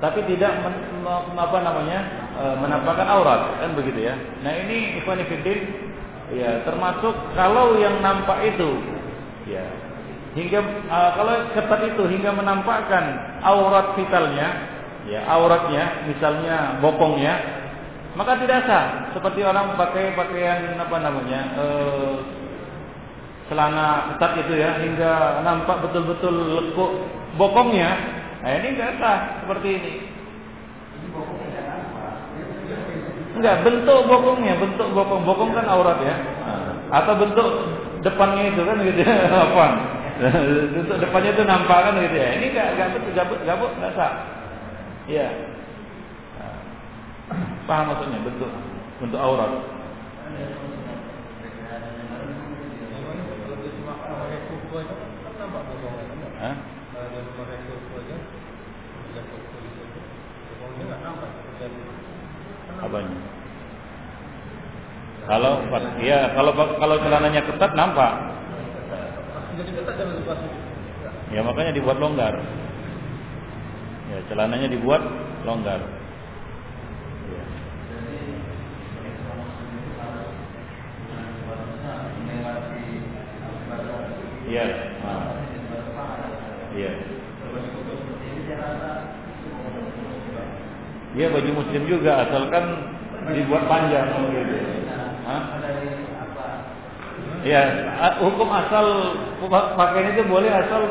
tapi 0.00 0.24
tidak 0.24 0.52
men, 0.64 1.04
apa 1.36 1.58
namanya 1.60 2.00
e, 2.34 2.44
menampakkan 2.56 3.04
aurat, 3.04 3.60
kan 3.60 3.76
begitu 3.76 4.08
ya. 4.08 4.16
Nah 4.40 4.52
ini 4.64 5.00
Ikhwanifidin, 5.04 5.60
ya 6.32 6.64
termasuk 6.64 7.12
kalau 7.36 7.76
yang 7.76 8.00
nampak 8.00 8.40
itu, 8.48 8.80
ya 9.44 9.64
hingga 10.30 10.62
uh, 10.86 11.10
kalau 11.18 11.34
ketat 11.58 11.80
itu 11.90 12.02
hingga 12.06 12.30
menampakkan 12.30 13.04
aurat 13.42 13.98
vitalnya, 13.98 14.48
ya 15.10 15.26
auratnya, 15.26 16.06
misalnya 16.06 16.78
bokongnya, 16.78 17.34
maka 18.14 18.38
tidak 18.38 18.66
sah 18.66 19.10
seperti 19.14 19.42
orang 19.42 19.74
pakai 19.78 20.14
pakaian 20.18 20.74
apa 20.78 20.96
namanya 20.98 21.40
eh, 21.54 22.14
celana 23.46 24.14
ketat 24.14 24.46
itu 24.46 24.54
ya 24.58 24.82
hingga 24.82 25.42
nampak 25.46 25.78
betul-betul 25.86 26.34
lekuk 26.58 26.90
bokongnya 27.38 27.90
nah 28.40 28.50
ini 28.56 28.68
tidak 28.72 28.96
sah 28.96 29.18
seperti 29.44 29.68
ini. 29.76 29.94
Enggak 33.36 33.62
bentuk 33.62 34.00
bokongnya 34.10 34.54
bentuk 34.58 34.88
bokong. 34.92 35.22
Bokong 35.24 35.50
kan 35.54 35.66
aurat 35.68 35.98
ya. 36.02 36.16
Atau 36.90 37.14
bentuk 37.20 37.48
depannya 38.02 38.50
itu 38.50 38.62
kan 38.64 38.76
gitu 38.80 39.00
ya 39.04 39.16
apa 39.44 39.66
bentuk 40.72 40.96
depannya 41.00 41.30
itu 41.36 41.42
nampak 41.44 41.78
kan 41.88 41.94
gitu 42.00 42.16
ya. 42.16 42.28
Ini 42.36 42.46
enggak 42.52 42.68
enggak 42.74 42.88
betul 42.98 43.12
gabut 43.14 43.38
gabut 43.46 43.70
enggak 43.78 43.92
sah. 43.94 44.12
Iya. 45.06 45.28
Paham 47.68 47.94
maksudnya 47.94 48.18
bentuk 48.26 48.50
bentuk 48.98 49.20
aurat. 49.20 49.52
Hah? 56.40 56.79
Apanya? 62.80 63.18
Kalau 65.28 65.52
ya 66.00 66.32
kalau 66.32 66.52
kalau 66.56 66.96
celananya 66.98 67.40
ketat 67.44 67.72
nampak. 67.76 68.12
Ya 71.30 71.40
makanya 71.44 71.72
dibuat 71.76 72.00
longgar. 72.00 72.34
Ya 74.10 74.18
celananya 74.26 74.68
dibuat 74.72 75.02
longgar. 75.46 75.99
Iya 91.20 91.28
baju 91.36 91.50
muslim 91.52 91.84
juga 91.84 92.24
asalkan 92.24 92.64
dibuat 93.36 93.68
panjang 93.68 94.08
gitu. 94.32 94.56
Hah? 95.28 95.42
Ya, 97.44 97.60
hukum 98.24 98.48
asal 98.48 99.16
pakaian 99.52 100.16
itu 100.16 100.24
boleh 100.24 100.48
asal 100.48 100.88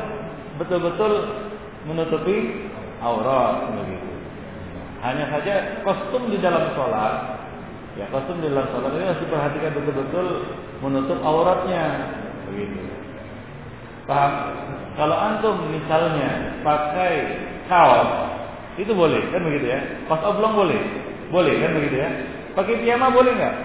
betul-betul 0.62 1.34
menutupi 1.90 2.70
aurat 3.02 3.74
begitu. 3.74 4.10
Hanya 5.02 5.34
saja 5.34 5.82
kostum 5.82 6.30
di 6.30 6.38
dalam 6.38 6.78
sholat, 6.78 7.42
ya 7.98 8.06
kostum 8.14 8.38
di 8.38 8.54
dalam 8.54 8.70
sholat 8.70 9.02
ini 9.02 9.10
harus 9.10 9.24
diperhatikan 9.26 9.72
betul-betul 9.82 10.28
menutup 10.86 11.18
auratnya 11.26 12.14
begitu. 12.54 12.86
Paham? 14.06 14.34
Kalau 14.94 15.18
antum 15.18 15.58
misalnya 15.74 16.62
pakai 16.62 17.14
kaos 17.66 18.29
itu 18.80 18.92
boleh 18.96 19.20
kan 19.36 19.44
begitu 19.44 19.76
ya? 19.76 19.80
Pas 20.08 20.24
oblong 20.24 20.56
boleh, 20.56 20.80
boleh 21.28 21.54
kan 21.60 21.72
begitu 21.76 21.96
ya? 22.00 22.10
Pakai 22.56 22.80
piyama 22.80 23.12
boleh 23.12 23.32
nggak? 23.36 23.56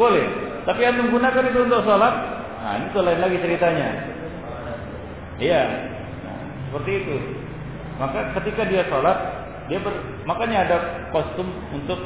Boleh. 0.00 0.24
Tapi 0.64 0.80
antum 0.88 1.12
gunakan 1.12 1.44
itu 1.52 1.58
untuk 1.68 1.84
sholat, 1.84 2.14
nah 2.62 2.80
ini 2.80 2.86
tuh 2.96 3.02
lain 3.04 3.20
lagi 3.20 3.36
ceritanya. 3.44 3.88
Iya, 5.42 5.62
nah, 6.22 6.40
seperti 6.70 6.90
itu. 7.02 7.16
Maka 7.98 8.32
ketika 8.40 8.62
dia 8.70 8.86
sholat, 8.86 9.18
dia 9.66 9.82
ber, 9.82 9.90
makanya 10.24 10.64
ada 10.64 10.76
kostum 11.10 11.50
untuk 11.74 11.98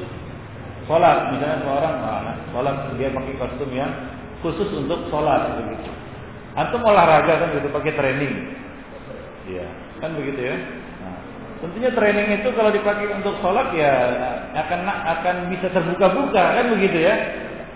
sholat. 0.89 1.37
Misalnya 1.37 1.63
seorang 1.63 1.95
nah, 2.01 2.37
sholat 2.51 2.77
dia 2.97 3.13
pakai 3.13 3.35
kostum 3.37 3.71
yang 3.77 3.93
khusus 4.41 4.73
untuk 4.73 5.07
sholat 5.13 5.63
begitu. 5.63 5.93
Antum 6.57 6.81
olahraga 6.81 7.45
kan 7.45 7.49
gitu 7.53 7.69
pakai 7.69 7.93
training. 7.93 8.35
Iya, 9.47 9.69
kan 10.01 10.17
begitu 10.17 10.41
ya. 10.41 10.57
Nah, 11.57 11.65
tentunya 11.65 11.89
training 11.89 12.29
itu 12.45 12.49
kalau 12.53 12.69
dipakai 12.69 13.09
untuk 13.17 13.41
sholat 13.41 13.73
ya 13.73 13.97
akan 14.53 14.81
akan 14.85 15.37
bisa 15.49 15.73
terbuka-buka 15.73 16.45
kan 16.61 16.67
begitu 16.77 17.01
ya. 17.01 17.17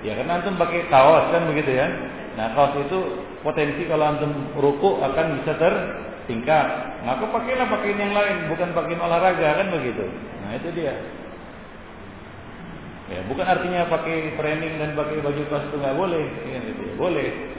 Ya 0.04 0.12
karena 0.20 0.40
antum 0.40 0.60
pakai 0.60 0.84
kaos 0.92 1.32
kan 1.32 1.48
begitu 1.48 1.80
ya. 1.80 1.88
Nah 2.36 2.52
kaos 2.52 2.76
itu 2.76 3.24
potensi 3.40 3.88
kalau 3.88 4.04
antum 4.04 4.52
ruku 4.60 5.00
akan 5.00 5.40
bisa 5.40 5.56
tertingkat. 5.56 6.66
Maka 7.08 7.24
pakailah 7.32 7.72
pakaian 7.72 7.96
yang 7.96 8.12
lain, 8.12 8.52
bukan 8.52 8.76
pakaian 8.76 9.00
olahraga 9.00 9.64
kan 9.64 9.72
begitu. 9.72 10.04
Nah 10.44 10.60
itu 10.60 10.68
dia. 10.76 10.94
Ya, 13.10 13.26
bukan 13.26 13.42
artinya 13.42 13.90
pakai 13.90 14.38
training 14.38 14.78
dan 14.78 14.94
pakai 14.94 15.18
baju 15.18 15.42
kaos 15.50 15.66
itu 15.66 15.76
nggak 15.82 15.98
boleh, 15.98 16.24
ya, 16.46 16.58
gitu 16.62 16.84
boleh 16.94 17.58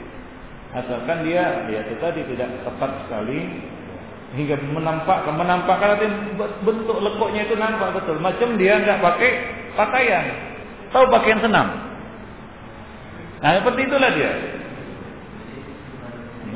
asalkan 0.72 1.28
dia 1.28 1.68
ya 1.68 1.84
itu 1.84 2.00
tadi 2.00 2.24
tidak 2.32 2.48
tepat 2.64 2.90
sekali 3.04 3.60
hingga 4.32 4.56
menampakkan 4.72 5.34
menampakkan 5.36 5.96
arti 5.96 6.08
bentuk 6.64 6.98
lekuknya 7.04 7.44
itu 7.44 7.54
nampak 7.56 7.92
betul. 7.96 8.16
Macam 8.18 8.56
dia 8.56 8.80
nggak 8.80 9.00
pakai 9.04 9.30
pakaian. 9.76 10.24
Tahu 10.92 11.04
pakaian 11.12 11.40
senam? 11.40 11.66
Nah 13.44 13.50
seperti 13.60 13.80
itulah 13.88 14.10
dia. 14.12 14.32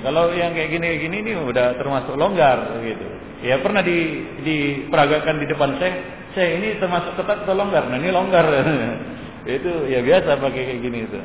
Kalau 0.05 0.31
yang 0.33 0.53
kayak 0.53 0.71
gini 0.71 0.89
gini 1.03 1.17
ini 1.25 1.33
udah 1.37 1.77
termasuk 1.77 2.17
longgar 2.17 2.81
gitu. 2.85 3.07
Ya 3.45 3.61
pernah 3.61 3.85
di 3.85 4.25
diperagakan 4.41 5.45
di 5.45 5.47
depan 5.49 5.77
saya 5.77 5.93
saya 6.33 6.57
ini 6.57 6.81
termasuk 6.81 7.17
ketat 7.21 7.45
atau 7.45 7.57
longgar? 7.57 7.89
Nah 7.89 8.01
ini 8.01 8.09
longgar. 8.13 8.47
Itu 9.47 9.87
ya 9.87 10.03
biasa 10.03 10.43
pakai 10.43 10.59
kayak 10.59 10.81
gini 10.83 11.07
itu 11.07 11.23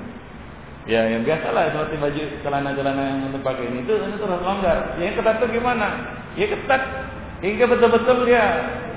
Ya, 0.90 1.06
yang 1.06 1.22
biasa 1.22 1.54
lah 1.54 1.70
seperti 1.70 2.02
baju 2.02 2.22
celana-celana 2.42 3.02
yang 3.06 3.30
untuk 3.30 3.46
pakai 3.46 3.70
ini 3.70 3.86
itu 3.86 3.94
itu 3.94 4.18
terus 4.18 4.42
longgar. 4.42 4.98
Ya, 4.98 5.14
yang 5.14 5.16
ketat 5.22 5.38
itu 5.38 5.48
gimana? 5.62 5.88
Ya 6.34 6.46
ketat 6.50 6.82
hingga 7.46 7.66
betul-betul 7.70 8.26
dia 8.26 8.46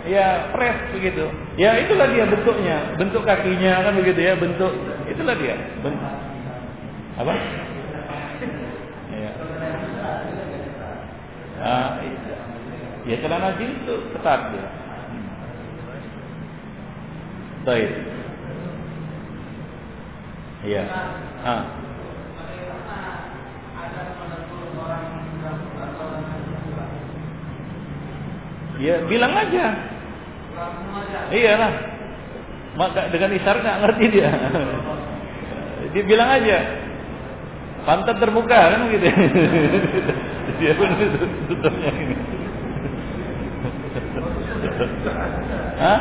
ya 0.09 0.49
press 0.57 0.77
begitu. 0.97 1.29
Ya 1.61 1.77
itulah 1.77 2.09
dia 2.09 2.25
bentuknya, 2.25 2.97
bentuk 2.97 3.29
kakinya 3.29 3.85
kan 3.85 3.93
begitu 4.01 4.17
ya, 4.17 4.33
bentuk 4.33 4.73
itulah 5.13 5.37
dia. 5.37 5.57
Bentuk. 5.85 6.13
Apa? 7.21 7.33
Ya. 9.13 9.31
Ah, 11.61 11.89
ya 13.05 13.17
celana 13.21 13.61
jeans 13.61 13.77
itu 13.85 13.95
ketat 14.17 14.41
dia. 14.57 14.67
Hmm. 15.13 15.27
Baik. 17.69 17.91
Iya. 20.65 20.85
Ah. 21.45 21.63
Ya 28.81 28.95
bilang 29.05 29.33
aja. 29.37 29.67
Iya 31.31 31.53
lah. 31.61 31.73
Maka 32.75 33.13
dengan 33.13 33.37
isyarat 33.37 33.61
nggak 33.61 33.81
ngerti 33.87 34.05
dia. 34.09 34.31
dia 35.93 36.03
bilang 36.09 36.31
aja. 36.33 36.59
Pantat 37.85 38.17
terbuka 38.17 38.57
kan 38.73 38.89
gitu. 38.89 39.05
dia 40.59 40.73
pun 40.81 40.89
tutupnya 41.53 41.93
ini. 41.93 42.17
Hah? 45.77 46.01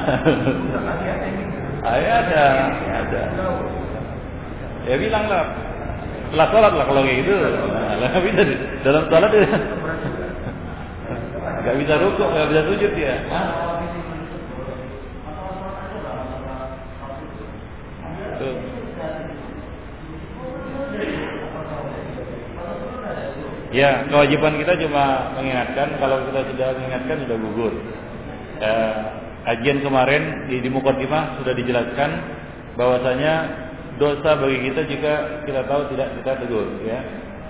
ada, 1.84 2.46
ada. 2.72 3.24
Ya 4.84 4.96
bilang 5.00 5.26
lah. 5.32 5.46
Setelah 6.34 6.48
sholat 6.50 6.74
lah 6.76 6.86
kalau 6.90 7.02
gitu. 7.06 7.34
Bisa 8.26 8.42
dalam 8.84 9.04
sholat 9.08 9.32
ya. 9.32 9.48
Gak 11.64 11.80
bisa 11.80 11.96
rukuk, 11.96 12.28
gak 12.28 12.52
bisa 12.52 12.62
sujud 12.68 12.92
ya. 12.92 13.16
Ya, 23.74 24.06
kewajiban 24.06 24.60
kita 24.62 24.76
cuma 24.86 25.34
mengingatkan. 25.40 25.98
Kalau 25.98 26.30
kita 26.30 26.40
sudah 26.52 26.68
mengingatkan 26.78 27.18
sudah 27.26 27.38
gugur. 27.40 27.74
Eh, 28.60 28.96
ajian 29.56 29.82
kemarin 29.82 30.46
di, 30.52 30.62
di 30.62 30.70
Mukaddimah 30.70 31.42
sudah 31.42 31.58
dijelaskan 31.58 32.10
bahwasanya 32.78 33.34
dosa 34.02 34.38
bagi 34.42 34.58
kita 34.70 34.82
jika 34.90 35.14
kita 35.46 35.62
tahu 35.70 35.82
tidak 35.94 36.18
kita 36.22 36.32
tegur 36.42 36.68
ya. 36.82 37.00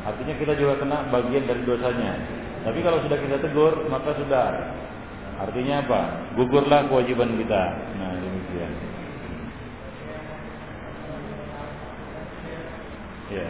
Artinya 0.03 0.35
kita 0.35 0.53
juga 0.59 0.83
kena 0.83 1.07
bagian 1.07 1.47
dari 1.47 1.63
dosanya. 1.63 2.19
Tapi 2.67 2.79
kalau 2.83 2.99
sudah 3.03 3.17
kita 3.19 3.37
tegur 3.39 3.87
maka 3.87 4.11
sudah. 4.19 4.47
Artinya 5.39 5.83
apa? 5.83 6.01
Gugurlah 6.35 6.87
kewajiban 6.91 7.39
kita. 7.39 7.63
Nah 7.99 8.11
demikian. 8.19 8.71
Ya. 13.33 13.47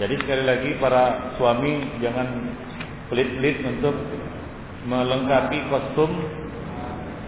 Jadi 0.00 0.14
sekali 0.24 0.44
lagi 0.48 0.70
para 0.80 1.36
suami 1.36 2.00
jangan 2.00 2.56
pelit-pelit 3.12 3.60
untuk 3.64 3.96
melengkapi 4.88 5.60
kostum 5.68 6.08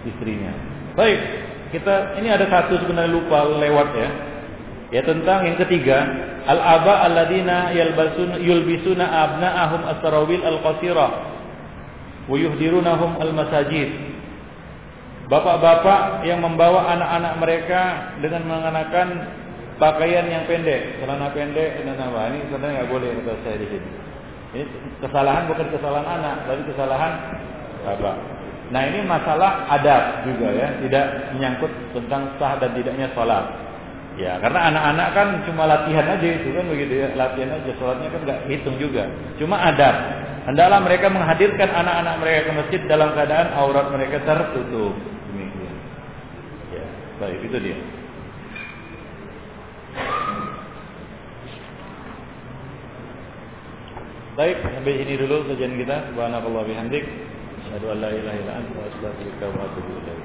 istrinya. 0.08 0.52
Baik 0.96 1.41
kita 1.72 2.20
ini 2.20 2.28
ada 2.28 2.44
satu 2.52 2.76
sebenarnya 2.84 3.10
lupa 3.10 3.48
lewat 3.48 3.88
ya. 3.96 4.10
Ya 4.92 5.00
tentang 5.08 5.48
yang 5.48 5.56
ketiga, 5.56 6.04
al-aba 6.44 7.08
alladzina 7.08 7.72
yalbasun 7.72 8.36
yulbisuna 8.44 9.08
abna'ahum 9.08 9.88
as-sarawil 9.88 10.44
al-qasira 10.44 11.08
wa 12.28 12.36
yuhdirunahum 12.36 13.16
al-masajid. 13.16 13.88
Bapak-bapak 15.32 16.28
yang 16.28 16.44
membawa 16.44 16.92
anak-anak 16.92 17.34
mereka 17.40 17.80
dengan 18.20 18.44
mengenakan 18.52 19.08
pakaian 19.80 20.28
yang 20.28 20.44
pendek, 20.44 21.00
celana 21.00 21.32
pendek 21.32 21.80
dan 21.80 21.96
apa 21.96 22.28
ini 22.28 22.38
sebenarnya 22.52 22.84
nggak 22.84 22.90
boleh 22.92 23.08
kata 23.16 23.32
saya 23.48 23.56
di 23.56 23.66
sini. 23.72 23.88
Ini 24.52 24.64
kesalahan 25.00 25.48
bukan 25.48 25.66
kesalahan 25.72 26.08
anak, 26.20 26.36
tapi 26.44 26.62
kesalahan 26.68 27.12
bapak. 27.80 28.41
Nah 28.72 28.88
ini 28.88 29.04
masalah 29.04 29.68
adab 29.68 30.24
juga 30.24 30.48
ya, 30.48 30.72
tidak 30.80 31.04
menyangkut 31.36 31.68
tentang 31.92 32.32
sah 32.40 32.56
dan 32.56 32.72
tidaknya 32.72 33.12
sholat. 33.12 33.44
Ya, 34.16 34.40
karena 34.40 34.72
anak-anak 34.72 35.08
kan 35.12 35.28
cuma 35.44 35.68
latihan 35.68 36.04
aja 36.08 36.24
itu 36.24 36.48
kan 36.56 36.64
begitu 36.72 37.04
ya, 37.04 37.08
latihan 37.12 37.52
aja, 37.52 37.68
sholatnya 37.76 38.08
kan 38.08 38.20
nggak 38.24 38.40
hitung 38.48 38.80
juga. 38.80 39.04
Cuma 39.36 39.60
adab. 39.60 39.92
Hendaklah 40.48 40.80
mereka 40.80 41.06
menghadirkan 41.12 41.68
anak-anak 41.68 42.14
mereka 42.18 42.40
ke 42.48 42.52
masjid 42.64 42.80
dalam 42.88 43.12
keadaan 43.12 43.52
aurat 43.60 43.86
mereka 43.92 44.24
tertutup. 44.24 44.96
Demikian. 45.28 45.76
Ya, 46.72 46.86
baik 47.20 47.40
itu 47.44 47.58
dia. 47.60 47.78
Baik, 54.32 54.64
sampai 54.64 54.96
sini 54.96 55.14
dulu 55.20 55.44
kajian 55.44 55.76
kita. 55.76 56.08
Subhanallah 56.08 56.64
bihamdik. 56.64 57.04
Asyhadu 57.72 57.88
an 57.88 58.00
la 58.04 58.08
ilaha 58.12 58.36
illa 58.36 58.52
anta 58.60 58.80
astaghfiruka 58.84 59.46
wa 59.48 59.64
atubu 59.64 59.92
ilaik. 59.96 60.21